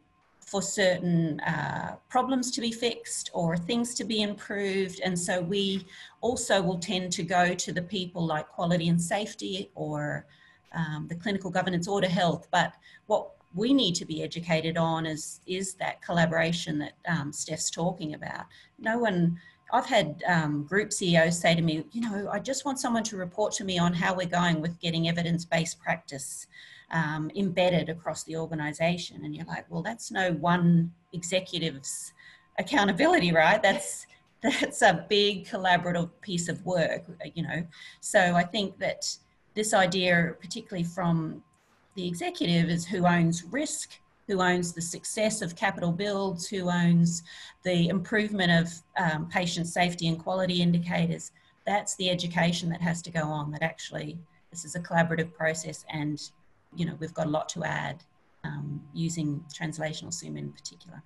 for 0.51 0.61
certain 0.61 1.39
uh, 1.39 1.95
problems 2.09 2.51
to 2.51 2.59
be 2.59 2.73
fixed 2.73 3.29
or 3.33 3.55
things 3.55 3.95
to 3.95 4.03
be 4.03 4.21
improved. 4.21 4.99
And 5.01 5.17
so 5.17 5.39
we 5.39 5.85
also 6.19 6.61
will 6.61 6.77
tend 6.77 7.13
to 7.13 7.23
go 7.23 7.53
to 7.53 7.71
the 7.71 7.81
people 7.81 8.25
like 8.25 8.49
quality 8.49 8.89
and 8.89 9.01
safety 9.01 9.71
or 9.75 10.25
um, 10.73 11.07
the 11.07 11.15
clinical 11.15 11.49
governance 11.49 11.87
order 11.87 12.09
health. 12.09 12.49
But 12.51 12.73
what 13.07 13.29
we 13.55 13.73
need 13.73 13.95
to 13.95 14.05
be 14.05 14.23
educated 14.23 14.75
on 14.75 15.05
is, 15.05 15.39
is 15.47 15.75
that 15.75 16.01
collaboration 16.01 16.79
that 16.79 16.97
um, 17.07 17.31
Steph's 17.31 17.69
talking 17.69 18.13
about. 18.13 18.43
No 18.77 18.97
one, 18.97 19.39
I've 19.71 19.85
had 19.85 20.21
um, 20.27 20.65
group 20.65 20.91
CEOs 20.91 21.39
say 21.39 21.55
to 21.55 21.61
me, 21.61 21.85
you 21.93 22.01
know, 22.01 22.29
I 22.29 22.39
just 22.39 22.65
want 22.65 22.77
someone 22.77 23.03
to 23.03 23.15
report 23.15 23.53
to 23.53 23.63
me 23.63 23.79
on 23.79 23.93
how 23.93 24.13
we're 24.13 24.27
going 24.27 24.59
with 24.59 24.81
getting 24.81 25.07
evidence-based 25.07 25.79
practice 25.79 26.47
um, 26.91 27.31
embedded 27.35 27.89
across 27.89 28.23
the 28.23 28.35
organization. 28.37 29.23
And 29.23 29.35
you're 29.35 29.45
like, 29.45 29.65
well, 29.69 29.81
that's 29.81 30.11
no 30.11 30.33
one 30.33 30.91
executive's 31.13 32.13
accountability, 32.59 33.31
right? 33.31 33.61
That's 33.61 34.05
that's 34.41 34.81
a 34.81 35.05
big 35.07 35.45
collaborative 35.45 36.09
piece 36.21 36.49
of 36.49 36.65
work, 36.65 37.03
you 37.35 37.43
know. 37.43 37.63
So 37.99 38.35
I 38.35 38.43
think 38.43 38.79
that 38.79 39.05
this 39.53 39.71
idea, 39.73 40.35
particularly 40.39 40.83
from 40.83 41.43
the 41.95 42.07
executive, 42.07 42.69
is 42.69 42.85
who 42.85 43.05
owns 43.05 43.43
risk, 43.43 43.99
who 44.27 44.41
owns 44.41 44.73
the 44.73 44.81
success 44.81 45.43
of 45.43 45.55
capital 45.55 45.91
builds, 45.91 46.47
who 46.47 46.71
owns 46.71 47.21
the 47.63 47.89
improvement 47.89 48.51
of 48.51 48.73
um, 48.97 49.27
patient 49.29 49.67
safety 49.67 50.07
and 50.07 50.17
quality 50.17 50.61
indicators. 50.61 51.31
That's 51.67 51.95
the 51.97 52.09
education 52.09 52.69
that 52.69 52.81
has 52.81 53.03
to 53.03 53.11
go 53.11 53.21
on. 53.21 53.51
That 53.51 53.61
actually 53.61 54.17
this 54.49 54.65
is 54.65 54.73
a 54.75 54.79
collaborative 54.79 55.33
process, 55.33 55.85
and 55.89 56.19
you 56.75 56.85
know, 56.85 56.95
we've 56.99 57.13
got 57.13 57.27
a 57.27 57.29
lot 57.29 57.49
to 57.49 57.63
add 57.63 58.03
um, 58.43 58.81
using 58.93 59.43
translational 59.53 60.13
Zoom 60.13 60.37
in 60.37 60.51
particular. 60.51 61.03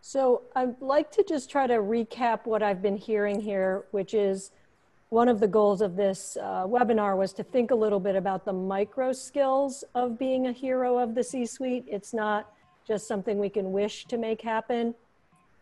So 0.00 0.42
I'd 0.54 0.80
like 0.82 1.10
to 1.12 1.24
just 1.26 1.50
try 1.50 1.66
to 1.66 1.74
recap 1.74 2.44
what 2.44 2.62
I've 2.62 2.82
been 2.82 2.96
hearing 2.96 3.40
here, 3.40 3.84
which 3.92 4.12
is 4.12 4.50
one 5.08 5.28
of 5.28 5.40
the 5.40 5.48
goals 5.48 5.80
of 5.80 5.96
this 5.96 6.36
uh, 6.40 6.64
webinar 6.66 7.16
was 7.16 7.32
to 7.34 7.42
think 7.42 7.70
a 7.70 7.74
little 7.74 8.00
bit 8.00 8.16
about 8.16 8.44
the 8.44 8.52
micro 8.52 9.12
skills 9.12 9.84
of 9.94 10.18
being 10.18 10.46
a 10.46 10.52
hero 10.52 10.98
of 10.98 11.14
the 11.14 11.22
C-suite. 11.22 11.84
It's 11.86 12.12
not 12.12 12.52
just 12.86 13.08
something 13.08 13.38
we 13.38 13.48
can 13.48 13.72
wish 13.72 14.04
to 14.06 14.18
make 14.18 14.42
happen. 14.42 14.94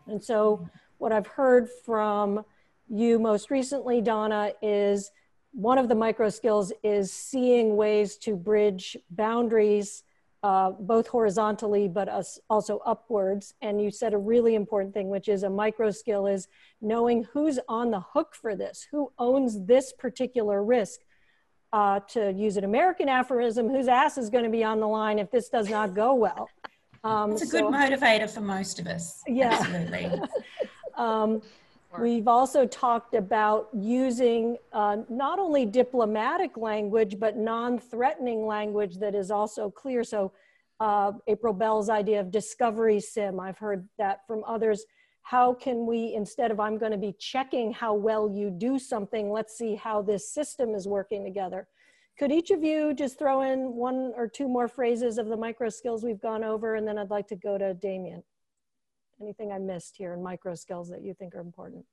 And 0.07 0.23
so 0.23 0.69
what 0.99 1.13
I've 1.13 1.27
heard 1.27 1.69
from 1.85 2.45
you 2.89 3.19
most 3.19 3.51
recently, 3.51 4.01
Donna, 4.01 4.53
is 4.61 5.13
one 5.53 5.79
of 5.79 5.89
the 5.89 5.95
micro 5.95 6.29
skills 6.31 6.73
is 6.83 7.13
seeing 7.13 7.77
ways 7.77 8.17
to 8.17 8.35
bridge 8.35 8.97
boundaries, 9.11 10.03
uh, 10.43 10.71
both 10.71 11.07
horizontally, 11.07 11.89
but 11.89 12.09
also 12.51 12.79
upwards. 12.79 13.55
And 13.61 13.81
you 13.81 13.91
said 13.91 14.15
a 14.15 14.19
really 14.19 14.55
important 14.55 14.95
thing, 14.95 15.09
which 15.09 15.29
is 15.29 15.43
a 15.43 15.51
micro 15.51 15.91
skill 15.91 16.27
is 16.27 16.49
knowing 16.81 17.25
who's 17.33 17.59
on 17.69 17.91
the 17.91 18.01
hook 18.01 18.35
for 18.35 18.57
this, 18.57 18.87
who 18.91 19.13
owns 19.19 19.65
this 19.67 19.93
particular 19.93 20.65
risk. 20.65 21.01
Uh, 21.75 22.01
to 22.01 22.31
use 22.35 22.59
an 22.59 22.65
American 22.65 23.09
aphorism, 23.09 23.67
whose 23.67 23.89
ass 23.89 24.19
is 24.19 24.29
going 24.29 24.45
to 24.45 24.51
be 24.51 24.63
on 24.63 24.79
the 24.79 24.87
line 24.87 25.19
if 25.19 25.31
this 25.31 25.49
does 25.49 25.71
not 25.71 25.95
go 25.95 26.15
well. 26.15 26.47
Um, 27.05 27.33
it's 27.33 27.43
a 27.43 27.47
so, 27.47 27.59
good 27.59 27.75
motivator 27.75 28.31
for 28.31 28.43
most 28.43 28.79
of 28.79 28.87
us. 28.87 29.23
Yeah. 29.27 29.59
Absolutely. 29.61 30.21
um, 30.97 31.43
We've 31.99 32.29
also 32.29 32.67
talked 32.67 33.15
about 33.15 33.69
using 33.75 34.57
uh, 34.73 34.99
not 35.09 35.39
only 35.39 35.67
diplomatic 35.67 36.57
language, 36.57 37.19
but 37.19 37.37
non-threatening 37.37 38.47
language 38.47 38.97
that 38.99 39.15
is 39.15 39.31
also 39.31 39.71
clear. 39.71 40.03
So 40.05 40.33
uh, 40.81 41.13
April 41.27 41.53
Bell's 41.53 41.91
idea 41.91 42.21
of 42.21 42.31
discovery 42.31 42.99
sim, 42.99 43.39
I've 43.39 43.59
heard 43.59 43.89
that 43.99 44.27
from 44.27 44.43
others. 44.47 44.85
How 45.23 45.55
can 45.55 45.87
we, 45.87 46.15
instead 46.15 46.51
of 46.51 46.59
I'm 46.59 46.79
gonna 46.79 46.99
be 46.99 47.15
checking 47.19 47.73
how 47.73 47.95
well 47.95 48.29
you 48.29 48.51
do 48.51 48.79
something, 48.79 49.31
let's 49.31 49.57
see 49.57 49.77
how 49.77 50.03
this 50.03 50.33
system 50.33 50.75
is 50.75 50.89
working 50.89 51.25
together. 51.25 51.69
Could 52.19 52.33
each 52.33 52.51
of 52.51 52.63
you 52.63 52.95
just 52.95 53.19
throw 53.19 53.43
in 53.43 53.75
one 53.75 54.13
or 54.17 54.29
two 54.29 54.49
more 54.49 54.69
phrases 54.69 55.19
of 55.19 55.29
the 55.29 55.37
micro 55.37 55.69
skills 55.69 56.03
we've 56.03 56.21
gone 56.21 56.45
over, 56.45 56.75
and 56.75 56.87
then 56.87 56.99
I'd 56.99 57.11
like 57.11 57.29
to 57.29 57.37
go 57.37 57.57
to 57.57 57.75
Demian. 57.75 58.23
Anything 59.23 59.53
I 59.53 59.59
missed 59.59 59.97
here 59.97 60.15
in 60.15 60.23
micro 60.23 60.55
skills 60.57 60.89
that 60.89 61.03
you 61.03 61.15
think 61.15 61.37
are 61.37 61.41
important? 61.41 61.85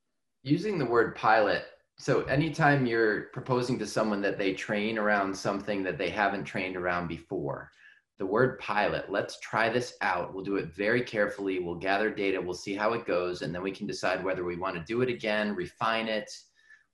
Using 0.42 0.80
the 0.80 0.86
word 0.86 1.16
pilot. 1.16 1.66
So 2.00 2.24
anytime 2.24 2.88
you're 2.88 3.26
proposing 3.34 3.78
to 3.80 3.86
someone 3.86 4.22
that 4.22 4.40
they 4.40 4.54
train 4.54 4.98
around 4.98 5.36
something 5.38 5.84
that 5.84 6.00
they 6.00 6.10
haven't 6.10 6.46
trained 6.46 6.76
around 6.76 7.08
before, 7.08 7.70
the 8.18 8.26
word 8.26 8.58
pilot, 8.60 9.12
let's 9.12 9.40
try 9.42 9.70
this 9.70 9.96
out. 10.02 10.34
We'll 10.34 10.44
do 10.44 10.56
it 10.56 10.74
very 10.74 11.04
carefully. 11.04 11.60
We'll 11.60 11.76
gather 11.76 12.10
data. 12.10 12.42
We'll 12.42 12.56
see 12.56 12.74
how 12.74 12.94
it 12.94 13.06
goes. 13.06 13.44
And 13.44 13.54
then 13.54 13.62
we 13.62 13.72
can 13.72 13.86
decide 13.86 14.24
whether 14.24 14.44
we 14.44 14.56
want 14.56 14.76
to 14.76 14.84
do 14.84 15.02
it 15.02 15.10
again, 15.10 15.56
refine 15.56 16.08
it, 16.08 16.32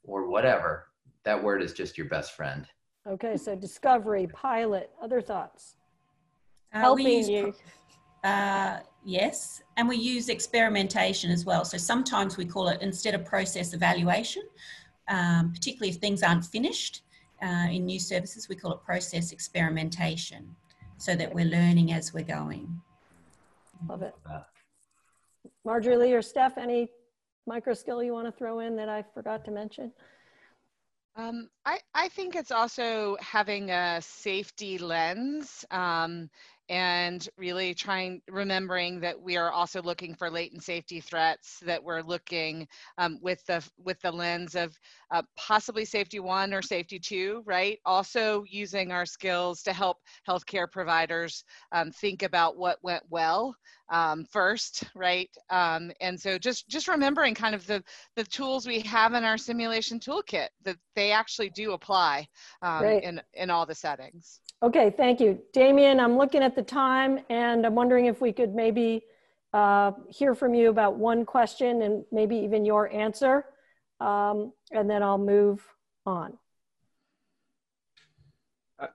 or 0.03 0.27
whatever. 0.27 0.88
That 1.23 1.41
word 1.41 1.63
is 1.63 1.71
just 1.71 1.97
your 1.97 2.09
best 2.09 2.33
friend. 2.33 2.67
Okay, 3.07 3.38
so 3.38 3.55
discovery, 3.55 4.27
pilot, 4.27 4.89
other 5.01 5.21
thoughts? 5.21 5.75
Uh, 6.73 6.79
Helping 6.79 7.29
you. 7.29 7.53
Uh, 8.23 8.79
yes, 9.05 9.61
and 9.77 9.87
we 9.87 9.95
use 9.95 10.29
experimentation 10.29 11.31
as 11.31 11.45
well. 11.45 11.63
So 11.63 11.77
sometimes 11.77 12.37
we 12.37 12.45
call 12.45 12.67
it, 12.69 12.81
instead 12.81 13.13
of 13.13 13.23
process 13.23 13.73
evaluation, 13.73 14.43
um, 15.07 15.51
particularly 15.53 15.89
if 15.89 15.97
things 15.97 16.23
aren't 16.23 16.45
finished 16.45 17.03
uh, 17.41 17.67
in 17.69 17.85
new 17.85 17.99
services, 17.99 18.49
we 18.49 18.55
call 18.55 18.73
it 18.73 18.83
process 18.83 19.31
experimentation 19.31 20.55
so 20.97 21.15
that 21.15 21.33
we're 21.33 21.45
learning 21.45 21.93
as 21.93 22.13
we're 22.13 22.23
going. 22.23 22.81
Love 23.87 24.01
it. 24.01 24.15
Marjorie 25.63 25.97
Lee 25.97 26.13
or 26.13 26.21
Steph, 26.21 26.57
any 26.57 26.89
micro 27.45 27.73
skill 27.73 28.01
you 28.03 28.13
want 28.13 28.27
to 28.27 28.31
throw 28.31 28.59
in 28.59 28.75
that 28.75 28.89
I 28.89 29.03
forgot 29.13 29.45
to 29.45 29.51
mention? 29.51 29.91
Um, 31.17 31.49
I, 31.65 31.79
I 31.93 32.09
think 32.09 32.35
it's 32.35 32.51
also 32.51 33.15
having 33.21 33.69
a 33.69 34.01
safety 34.01 34.77
lens. 34.77 35.63
Um, 35.71 36.29
and 36.70 37.30
really 37.38 37.74
trying 37.74 38.22
remembering 38.28 38.99
that 38.99 39.20
we 39.20 39.38
are 39.38 39.51
also 39.51 39.82
looking 39.82 40.16
for 40.16 40.30
latent 40.30 40.63
safety 40.63 40.99
threats 40.99 41.59
that 41.66 41.84
we're 41.84 42.01
looking 42.01 42.68
um, 42.97 43.20
with 43.22 43.45
the 43.45 43.63
with 43.84 44.01
the 44.01 44.11
lens 44.11 44.55
of 44.55 44.78
uh, 45.11 45.22
possibly 45.38 45.86
safety 45.86 46.20
one 46.20 46.53
or 46.53 46.61
safety 46.61 46.99
two 46.99 47.43
right? 47.45 47.80
Also 47.86 48.43
using 48.49 48.91
our 48.91 49.05
skills 49.05 49.61
to 49.63 49.74
help 49.74 49.97
healthcare 50.28 50.70
providers 50.70 51.43
um, 51.72 51.91
think 51.91 52.24
about 52.24 52.57
what 52.57 52.80
went 52.84 53.03
well 53.09 53.55
um, 53.89 54.26
first 54.26 54.84
right? 54.95 55.30
Um, 55.51 55.91
and 56.01 56.20
so 56.20 56.38
just 56.39 56.68
just 56.68 56.88
remembering 56.88 57.36
kind 57.36 57.53
of 57.53 57.68
the 57.68 57.84
the 58.16 58.24
tools 58.24 58.66
we 58.66 58.80
have 58.82 59.13
in 59.13 59.24
our 59.24 59.38
simulation 59.38 59.99
toolkit 59.99 60.47
that 60.63 60.78
they 60.95 61.11
actually 61.11 61.51
do 61.51 61.74
apply 61.74 62.28
um, 62.63 62.84
in 62.86 63.22
in 63.36 63.51
all 63.51 63.66
the 63.66 63.76
settings 63.76 64.39
Okay, 64.66 64.89
thank 64.89 65.20
you. 65.20 65.38
Demian, 65.53 65.99
I'm 65.99 66.18
looking 66.18 66.41
at 66.41 66.55
the 66.55 66.63
time 66.63 67.20
and 67.30 67.68
I'm 67.68 67.76
wondering 67.76 68.07
if 68.07 68.20
we 68.20 68.34
could 68.34 68.55
maybe 68.55 69.03
uh, 69.53 69.91
hear 70.09 70.34
from 70.34 70.55
you 70.55 70.72
about 70.72 70.97
one 70.97 71.24
question 71.24 71.84
and 71.84 72.03
maybe 72.11 72.36
even 72.38 72.66
your 72.66 72.91
answer, 72.91 73.45
um, 73.99 74.51
and 74.72 74.89
then 74.89 75.03
I'll 75.03 75.20
move 75.20 75.63
on. 76.07 76.36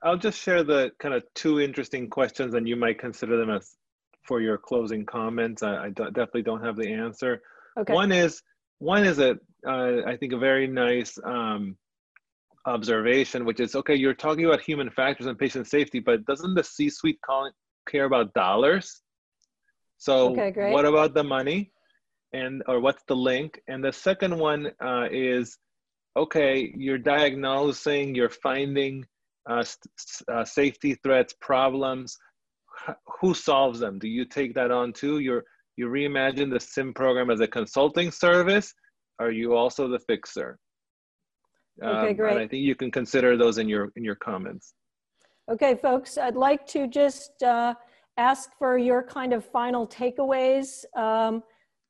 I'll 0.02 0.16
just 0.16 0.40
share 0.42 0.64
the 0.64 0.90
kind 0.98 1.14
of 1.14 1.22
two 1.36 1.60
interesting 1.60 2.10
questions 2.10 2.54
and 2.54 2.68
you 2.68 2.74
might 2.74 2.98
consider 2.98 3.36
them 3.36 3.50
as 3.50 3.76
for 4.24 4.40
your 4.40 4.58
closing 4.58 5.06
comments. 5.06 5.62
I, 5.62 5.84
I 5.84 5.90
definitely 5.90 6.42
don't 6.42 6.64
have 6.64 6.74
the 6.74 6.92
answer. 6.92 7.42
Okay. 7.78 7.92
One 7.92 8.10
is, 8.10 8.42
one 8.80 9.04
is 9.04 9.20
a, 9.20 9.38
uh, 9.64 10.02
I 10.04 10.16
think 10.16 10.32
a 10.32 10.38
very 10.38 10.66
nice 10.66 11.16
um, 11.24 11.76
observation, 12.66 13.44
which 13.44 13.60
is 13.60 13.74
okay, 13.74 13.94
you're 13.94 14.14
talking 14.14 14.44
about 14.44 14.60
human 14.60 14.90
factors 14.90 15.26
and 15.26 15.38
patient 15.38 15.66
safety, 15.66 16.00
but 16.00 16.24
doesn't 16.26 16.54
the 16.54 16.64
C 16.64 16.90
suite 16.90 17.18
care 17.88 18.04
about 18.04 18.32
dollars? 18.34 19.00
So, 19.98 20.32
okay, 20.38 20.72
what 20.72 20.84
about 20.84 21.14
the 21.14 21.24
money? 21.24 21.72
And, 22.32 22.62
or 22.68 22.80
what's 22.80 23.02
the 23.08 23.16
link? 23.16 23.60
And 23.68 23.84
the 23.84 23.92
second 23.92 24.38
one 24.38 24.70
uh, 24.82 25.08
is 25.10 25.58
okay, 26.16 26.72
you're 26.76 26.98
diagnosing, 26.98 28.14
you're 28.14 28.30
finding 28.30 29.04
uh, 29.48 29.64
uh, 30.32 30.44
safety 30.44 30.94
threats, 31.02 31.34
problems. 31.40 32.16
Who 33.20 33.34
solves 33.34 33.80
them? 33.80 33.98
Do 33.98 34.08
you 34.08 34.24
take 34.24 34.54
that 34.54 34.70
on 34.70 34.92
too? 34.92 35.18
You're, 35.18 35.44
you 35.76 35.88
reimagine 35.88 36.50
the 36.50 36.60
SIM 36.60 36.94
program 36.94 37.30
as 37.30 37.40
a 37.40 37.46
consulting 37.46 38.10
service? 38.10 38.72
Are 39.18 39.30
you 39.30 39.54
also 39.54 39.88
the 39.88 39.98
fixer? 40.00 40.58
Okay, 41.82 42.10
um, 42.10 42.16
great. 42.16 42.32
And 42.32 42.40
I 42.40 42.46
think 42.46 42.62
you 42.62 42.74
can 42.74 42.90
consider 42.90 43.36
those 43.36 43.58
in 43.58 43.68
your 43.68 43.92
in 43.96 44.04
your 44.04 44.14
comments. 44.14 44.74
Okay, 45.50 45.74
folks, 45.74 46.18
I'd 46.18 46.36
like 46.36 46.66
to 46.68 46.86
just 46.86 47.42
uh, 47.42 47.74
ask 48.16 48.50
for 48.58 48.78
your 48.78 49.02
kind 49.02 49.32
of 49.32 49.44
final 49.44 49.86
takeaways 49.86 50.84
um, 50.96 51.42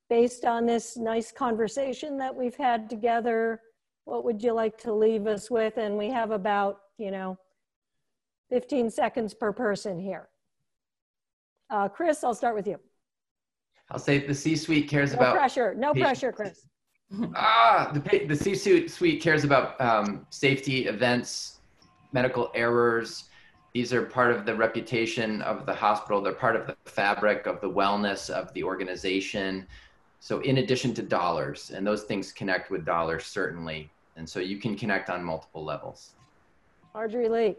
based 0.09 0.45
on 0.45 0.65
this 0.65 0.97
nice 0.97 1.31
conversation 1.33 2.17
that 2.19 2.35
we've 2.35 2.57
had 2.57 2.89
together. 2.89 3.61
What 4.05 4.25
would 4.25 4.43
you 4.43 4.53
like 4.53 4.79
to 4.79 4.93
leave 4.93 5.27
us 5.27 5.51
with? 5.51 5.77
And 5.77 5.99
we 5.99 6.09
have 6.09 6.31
about, 6.31 6.79
you 6.97 7.11
know, 7.11 7.39
15 8.49 8.91
seconds 8.91 9.35
per 9.35 9.53
person 9.53 9.99
here. 9.99 10.29
Uh, 11.69 11.89
Chris, 11.89 12.25
I'll 12.25 12.35
start 12.35 12.55
with 12.57 12.67
you. 12.67 12.81
I'll 13.91 13.99
say 13.99 14.17
if 14.17 14.27
the 14.27 14.35
C-suite 14.35 14.89
cares 14.89 15.13
no 15.13 15.19
about- 15.19 15.35
No 15.35 15.39
pressure, 15.39 15.75
no 15.75 15.93
pressure, 15.93 16.33
Chris 16.33 16.67
ah, 17.35 17.91
the, 17.93 18.27
the 18.27 18.37
C-suite 18.37 19.23
cares 19.23 19.45
about 19.45 19.81
um, 19.81 20.27
safety 20.31 20.87
events, 20.87 21.61
medical 22.13 22.51
errors. 22.55 23.25
These 23.73 23.93
are 23.93 24.03
part 24.03 24.33
of 24.33 24.47
the 24.47 24.55
reputation 24.55 25.43
of 25.43 25.67
the 25.67 25.75
hospital. 25.75 26.21
They're 26.21 26.33
part 26.33 26.57
of 26.57 26.67
the 26.67 26.77
fabric 26.85 27.47
of 27.47 27.61
the 27.61 27.71
wellness 27.71 28.31
of 28.31 28.53
the 28.55 28.65
organization. 28.65 29.67
So 30.19 30.41
in 30.41 30.59
addition 30.59 30.93
to 30.95 31.03
dollars, 31.03 31.71
and 31.71 31.87
those 31.87 32.03
things 32.03 32.33
connect 32.33 32.71
with 32.71 32.85
dollars 32.85 33.25
certainly. 33.25 33.91
And 34.17 34.29
so 34.29 34.41
you 34.41 34.59
can 34.59 34.77
connect 34.77 35.09
on 35.09 35.25
multiple 35.25 35.65
levels. 35.65 36.15
Marjorie 36.95 37.29
Lee. 37.29 37.57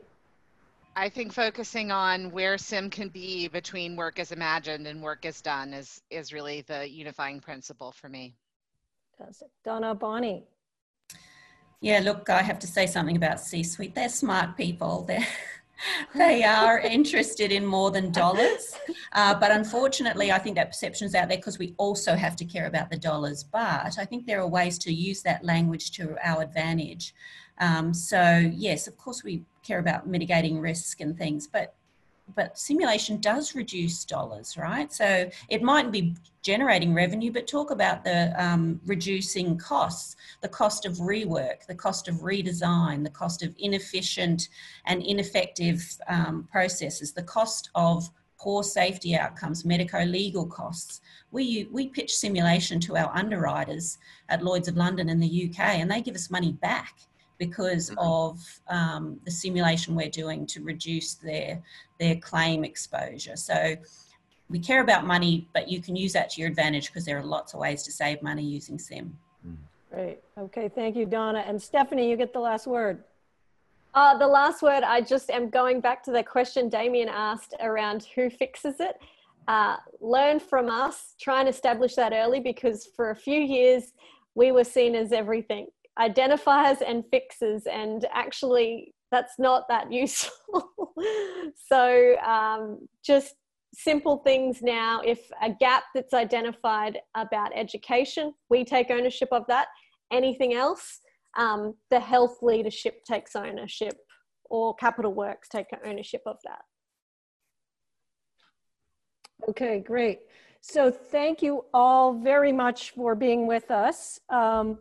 I 0.96 1.08
think 1.08 1.32
focusing 1.32 1.90
on 1.90 2.32
where 2.32 2.58
SIM 2.58 2.90
can 2.90 3.08
be 3.08 3.48
between 3.48 3.96
work 3.96 4.20
as 4.20 4.34
imagined 4.34 4.88
and 4.88 5.02
work 5.02 5.26
as 5.26 5.42
done 5.42 5.74
is, 5.74 6.02
is 6.10 6.34
really 6.34 6.62
the 6.62 6.88
unifying 6.90 7.40
principle 7.40 7.94
for 7.94 8.10
me. 8.10 8.36
Donna 9.64 9.96
Bonney. 9.96 10.44
Yeah, 11.80 12.00
look, 12.00 12.30
I 12.30 12.42
have 12.42 12.60
to 12.60 12.68
say 12.68 12.86
something 12.86 13.16
about 13.16 13.40
C-suite. 13.40 13.96
They're 13.96 14.10
smart 14.10 14.56
people. 14.56 15.04
They're 15.08 15.26
they 16.16 16.44
are 16.62 16.80
interested 16.80 17.52
in 17.52 17.66
more 17.66 17.92
than 17.92 18.12
dollars. 18.12 18.76
Uh, 19.14 19.34
but 19.34 19.52
unfortunately, 19.52 20.32
I 20.32 20.40
think 20.40 20.56
that 20.56 20.70
perception 20.70 21.08
is 21.08 21.16
out 21.16 21.30
there 21.30 21.38
because 21.38 21.60
we 21.60 21.74
also 21.78 22.16
have 22.16 22.36
to 22.38 22.46
care 22.46 22.68
about 22.68 22.90
the 22.90 22.98
dollars. 22.98 23.44
But 23.44 23.98
I 23.98 24.06
think 24.06 24.26
there 24.26 24.42
are 24.42 24.48
ways 24.48 24.78
to 24.80 24.94
use 24.94 25.22
that 25.24 25.44
language 25.44 25.92
to 25.94 26.16
our 26.24 26.42
advantage. 26.44 27.14
Um, 27.58 27.94
so, 27.94 28.38
yes, 28.54 28.88
of 28.88 28.98
course, 28.98 29.24
we 29.24 29.44
care 29.64 29.80
about 29.80 30.08
mitigating 30.08 30.60
risk 30.60 31.02
and 31.02 31.18
things, 31.18 31.48
but 31.48 31.76
but 32.36 32.58
simulation 32.58 33.20
does 33.20 33.56
reduce 33.56 34.06
dollars, 34.06 34.58
right? 34.58 34.92
So 34.92 35.30
it 35.50 35.62
might 35.62 35.92
be 35.92 36.16
generating 36.42 36.94
revenue, 36.94 37.32
but 37.32 37.48
talk 37.48 37.72
about 37.72 38.04
the 38.04 38.34
um, 38.42 38.80
reducing 38.86 39.58
costs, 39.58 40.16
the 40.42 40.48
cost 40.48 40.86
of 40.86 40.94
rework, 40.98 41.66
the 41.68 41.76
cost 41.76 42.08
of 42.08 42.16
redesign, 42.16 43.04
the 43.04 43.10
cost 43.10 43.44
of 43.44 43.54
inefficient 43.60 44.50
and 44.86 45.04
ineffective 45.04 45.84
um, 46.08 46.48
processes, 46.52 47.14
the 47.14 47.24
cost 47.24 47.70
of 47.76 48.10
poor 48.40 48.64
safety 48.64 49.16
outcomes, 49.16 49.64
medico-legal 49.64 50.48
costs. 50.48 51.02
We, 51.30 51.68
we 51.72 51.90
pitch 51.90 52.16
simulation 52.16 52.80
to 52.82 52.98
our 52.98 53.16
underwriters 53.16 54.00
at 54.30 54.44
Lloyd's 54.44 54.68
of 54.68 54.76
London 54.76 55.10
in 55.10 55.20
the 55.20 55.50
UK 55.50 55.60
and 55.60 55.92
they 55.92 56.02
give 56.02 56.16
us 56.16 56.32
money 56.32 56.54
back 56.54 57.02
because 57.42 57.90
mm-hmm. 57.90 58.00
of 58.00 58.62
um, 58.68 59.20
the 59.26 59.32
simulation 59.32 59.96
we're 59.96 60.10
doing 60.10 60.46
to 60.46 60.64
reduce 60.64 61.16
their 61.16 61.62
their 62.02 62.16
claim 62.16 62.66
exposure. 62.66 63.36
So 63.36 63.76
we 64.50 64.60
care 64.60 64.82
about 64.82 65.06
money, 65.06 65.48
but 65.54 65.70
you 65.70 65.82
can 65.82 65.96
use 65.96 66.12
that 66.14 66.32
to 66.32 66.42
your 66.42 66.50
advantage 66.50 66.88
because 66.88 67.06
there 67.06 67.18
are 67.18 67.24
lots 67.24 67.54
of 67.54 67.60
ways 67.60 67.84
to 67.84 67.92
save 67.92 68.22
money 68.24 68.44
using 68.44 68.80
SIM. 68.80 69.16
Great. 69.94 70.20
Okay. 70.38 70.68
Thank 70.68 70.96
you, 70.96 71.06
Donna. 71.06 71.44
And 71.46 71.62
Stephanie, 71.62 72.10
you 72.10 72.18
get 72.18 72.34
the 72.34 72.40
last 72.40 72.66
word. 72.66 73.04
Uh, 73.94 74.18
the 74.18 74.28
last 74.28 74.62
word, 74.62 74.84
I 74.84 75.02
just 75.02 75.30
am 75.30 75.50
going 75.50 75.80
back 75.80 76.02
to 76.04 76.12
the 76.12 76.24
question 76.24 76.70
Demian 76.70 77.08
asked 77.08 77.54
around 77.60 78.08
who 78.16 78.30
fixes 78.30 78.80
it. 78.80 78.96
Uh, 79.48 79.76
learn 80.00 80.40
from 80.40 80.70
us, 80.70 81.16
try 81.20 81.42
and 81.42 81.50
establish 81.50 81.96
that 81.96 82.14
early 82.14 82.40
because 82.40 82.88
for 82.96 83.12
a 83.12 83.16
few 83.16 83.40
years 83.40 83.94
we 84.34 84.52
were 84.52 84.64
seen 84.64 84.96
as 84.96 85.12
everything 85.12 85.68
identifiers 86.00 86.78
and 86.86 87.04
fixes 87.12 87.68
and 87.68 88.06
actually 88.14 88.94
that's 89.12 89.34
not 89.40 89.68
that 89.70 89.92
useful. 89.92 90.70
So 91.56 92.16
um, 92.20 92.88
just 93.04 93.34
simple 93.74 94.18
things 94.18 94.62
now. 94.62 95.02
If 95.04 95.32
a 95.42 95.50
gap 95.50 95.86
that's 95.96 96.14
identified 96.14 97.00
about 97.16 97.52
education 97.56 98.34
we 98.50 98.64
take 98.64 98.92
ownership 98.92 99.30
of 99.32 99.46
that. 99.48 99.68
Anything 100.12 100.54
else 100.54 101.00
um, 101.38 101.76
the 101.90 102.00
health 102.00 102.40
leadership 102.42 103.04
takes 103.06 103.36
ownership 103.36 103.94
or 104.50 104.76
capital 104.76 105.14
works 105.14 105.48
take 105.48 105.68
ownership 105.86 106.22
of 106.26 106.38
that. 106.44 106.62
Okay 109.50 109.80
great. 109.80 110.20
So 110.62 110.92
thank 110.92 111.42
you 111.42 111.66
all 111.74 112.14
very 112.14 112.52
much 112.52 112.92
for 112.92 113.16
being 113.16 113.48
with 113.48 113.72
us. 113.72 114.20
Um, 114.30 114.78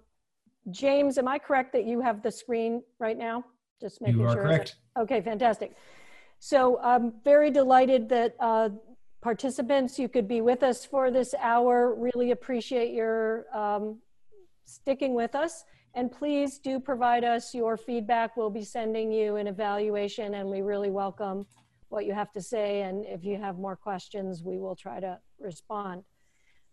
James, 0.70 1.16
am 1.16 1.26
I 1.26 1.38
correct 1.38 1.72
that 1.72 1.86
you 1.86 2.00
have 2.02 2.22
the 2.22 2.30
screen 2.30 2.82
right 2.98 3.16
now? 3.16 3.44
Just 3.80 4.00
making 4.00 4.20
you 4.20 4.26
are 4.26 4.32
sure. 4.32 4.42
correct. 4.42 4.76
Okay, 4.98 5.20
fantastic. 5.20 5.74
So 6.38 6.80
I'm 6.82 7.12
very 7.24 7.50
delighted 7.50 8.08
that 8.10 8.34
uh, 8.40 8.70
participants, 9.20 9.98
you 9.98 10.08
could 10.08 10.26
be 10.26 10.40
with 10.40 10.62
us 10.62 10.84
for 10.84 11.10
this 11.10 11.34
hour. 11.40 11.94
Really 11.94 12.30
appreciate 12.30 12.92
your 12.92 13.46
um, 13.56 13.98
sticking 14.64 15.14
with 15.14 15.34
us. 15.34 15.64
And 15.94 16.10
please 16.10 16.58
do 16.58 16.78
provide 16.78 17.24
us 17.24 17.54
your 17.54 17.76
feedback. 17.76 18.36
We'll 18.36 18.50
be 18.50 18.64
sending 18.64 19.10
you 19.10 19.36
an 19.36 19.46
evaluation 19.46 20.34
and 20.34 20.48
we 20.48 20.62
really 20.62 20.90
welcome 20.90 21.46
what 21.88 22.06
you 22.06 22.14
have 22.14 22.32
to 22.32 22.40
say. 22.40 22.82
And 22.82 23.04
if 23.06 23.24
you 23.24 23.36
have 23.38 23.58
more 23.58 23.76
questions, 23.76 24.42
we 24.44 24.58
will 24.58 24.76
try 24.76 25.00
to 25.00 25.18
respond. 25.40 26.04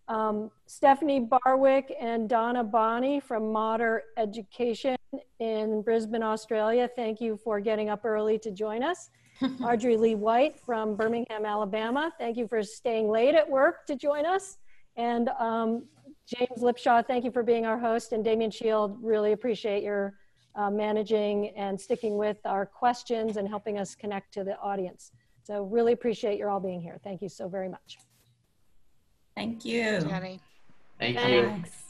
Um, 0.07 0.51
Stephanie 0.65 1.19
Barwick 1.19 1.93
and 1.99 2.29
Donna 2.29 2.63
Bonney 2.63 3.19
from 3.19 3.51
Mater 3.51 4.03
Education 4.17 4.95
in 5.39 5.81
Brisbane, 5.81 6.23
Australia. 6.23 6.89
Thank 6.95 7.19
you 7.19 7.37
for 7.37 7.59
getting 7.59 7.89
up 7.89 8.05
early 8.05 8.39
to 8.39 8.51
join 8.51 8.83
us. 8.83 9.09
Marjorie 9.59 9.97
Lee 9.97 10.15
White 10.15 10.59
from 10.59 10.95
Birmingham, 10.95 11.45
Alabama. 11.45 12.11
Thank 12.17 12.37
you 12.37 12.47
for 12.47 12.63
staying 12.63 13.09
late 13.09 13.35
at 13.35 13.47
work 13.47 13.85
to 13.87 13.95
join 13.95 14.25
us. 14.25 14.57
And 14.95 15.29
um, 15.39 15.85
James 16.25 16.61
Lipshaw, 16.61 17.05
thank 17.05 17.23
you 17.23 17.31
for 17.31 17.43
being 17.43 17.65
our 17.65 17.77
host. 17.77 18.13
And 18.13 18.25
Demian 18.25 18.49
Szyld, 18.49 18.97
really 19.01 19.33
appreciate 19.33 19.83
your 19.83 20.15
uh, 20.55 20.71
managing 20.71 21.49
and 21.55 21.79
sticking 21.79 22.17
with 22.17 22.37
our 22.45 22.65
questions 22.65 23.37
and 23.37 23.47
helping 23.47 23.77
us 23.77 23.93
connect 23.93 24.33
to 24.33 24.43
the 24.43 24.57
audience. 24.57 25.11
So 25.43 25.63
really 25.63 25.93
appreciate 25.93 26.39
your 26.39 26.49
all 26.49 26.59
being 26.59 26.81
here. 26.81 26.99
Thank 27.03 27.21
you 27.21 27.29
so 27.29 27.47
very 27.47 27.69
much. 27.69 28.06
Thank 29.37 29.65
you. 29.65 30.01
Jenny. 30.01 30.39
Thank 30.97 31.19
you. 31.29 31.43
Thanks. 31.43 31.86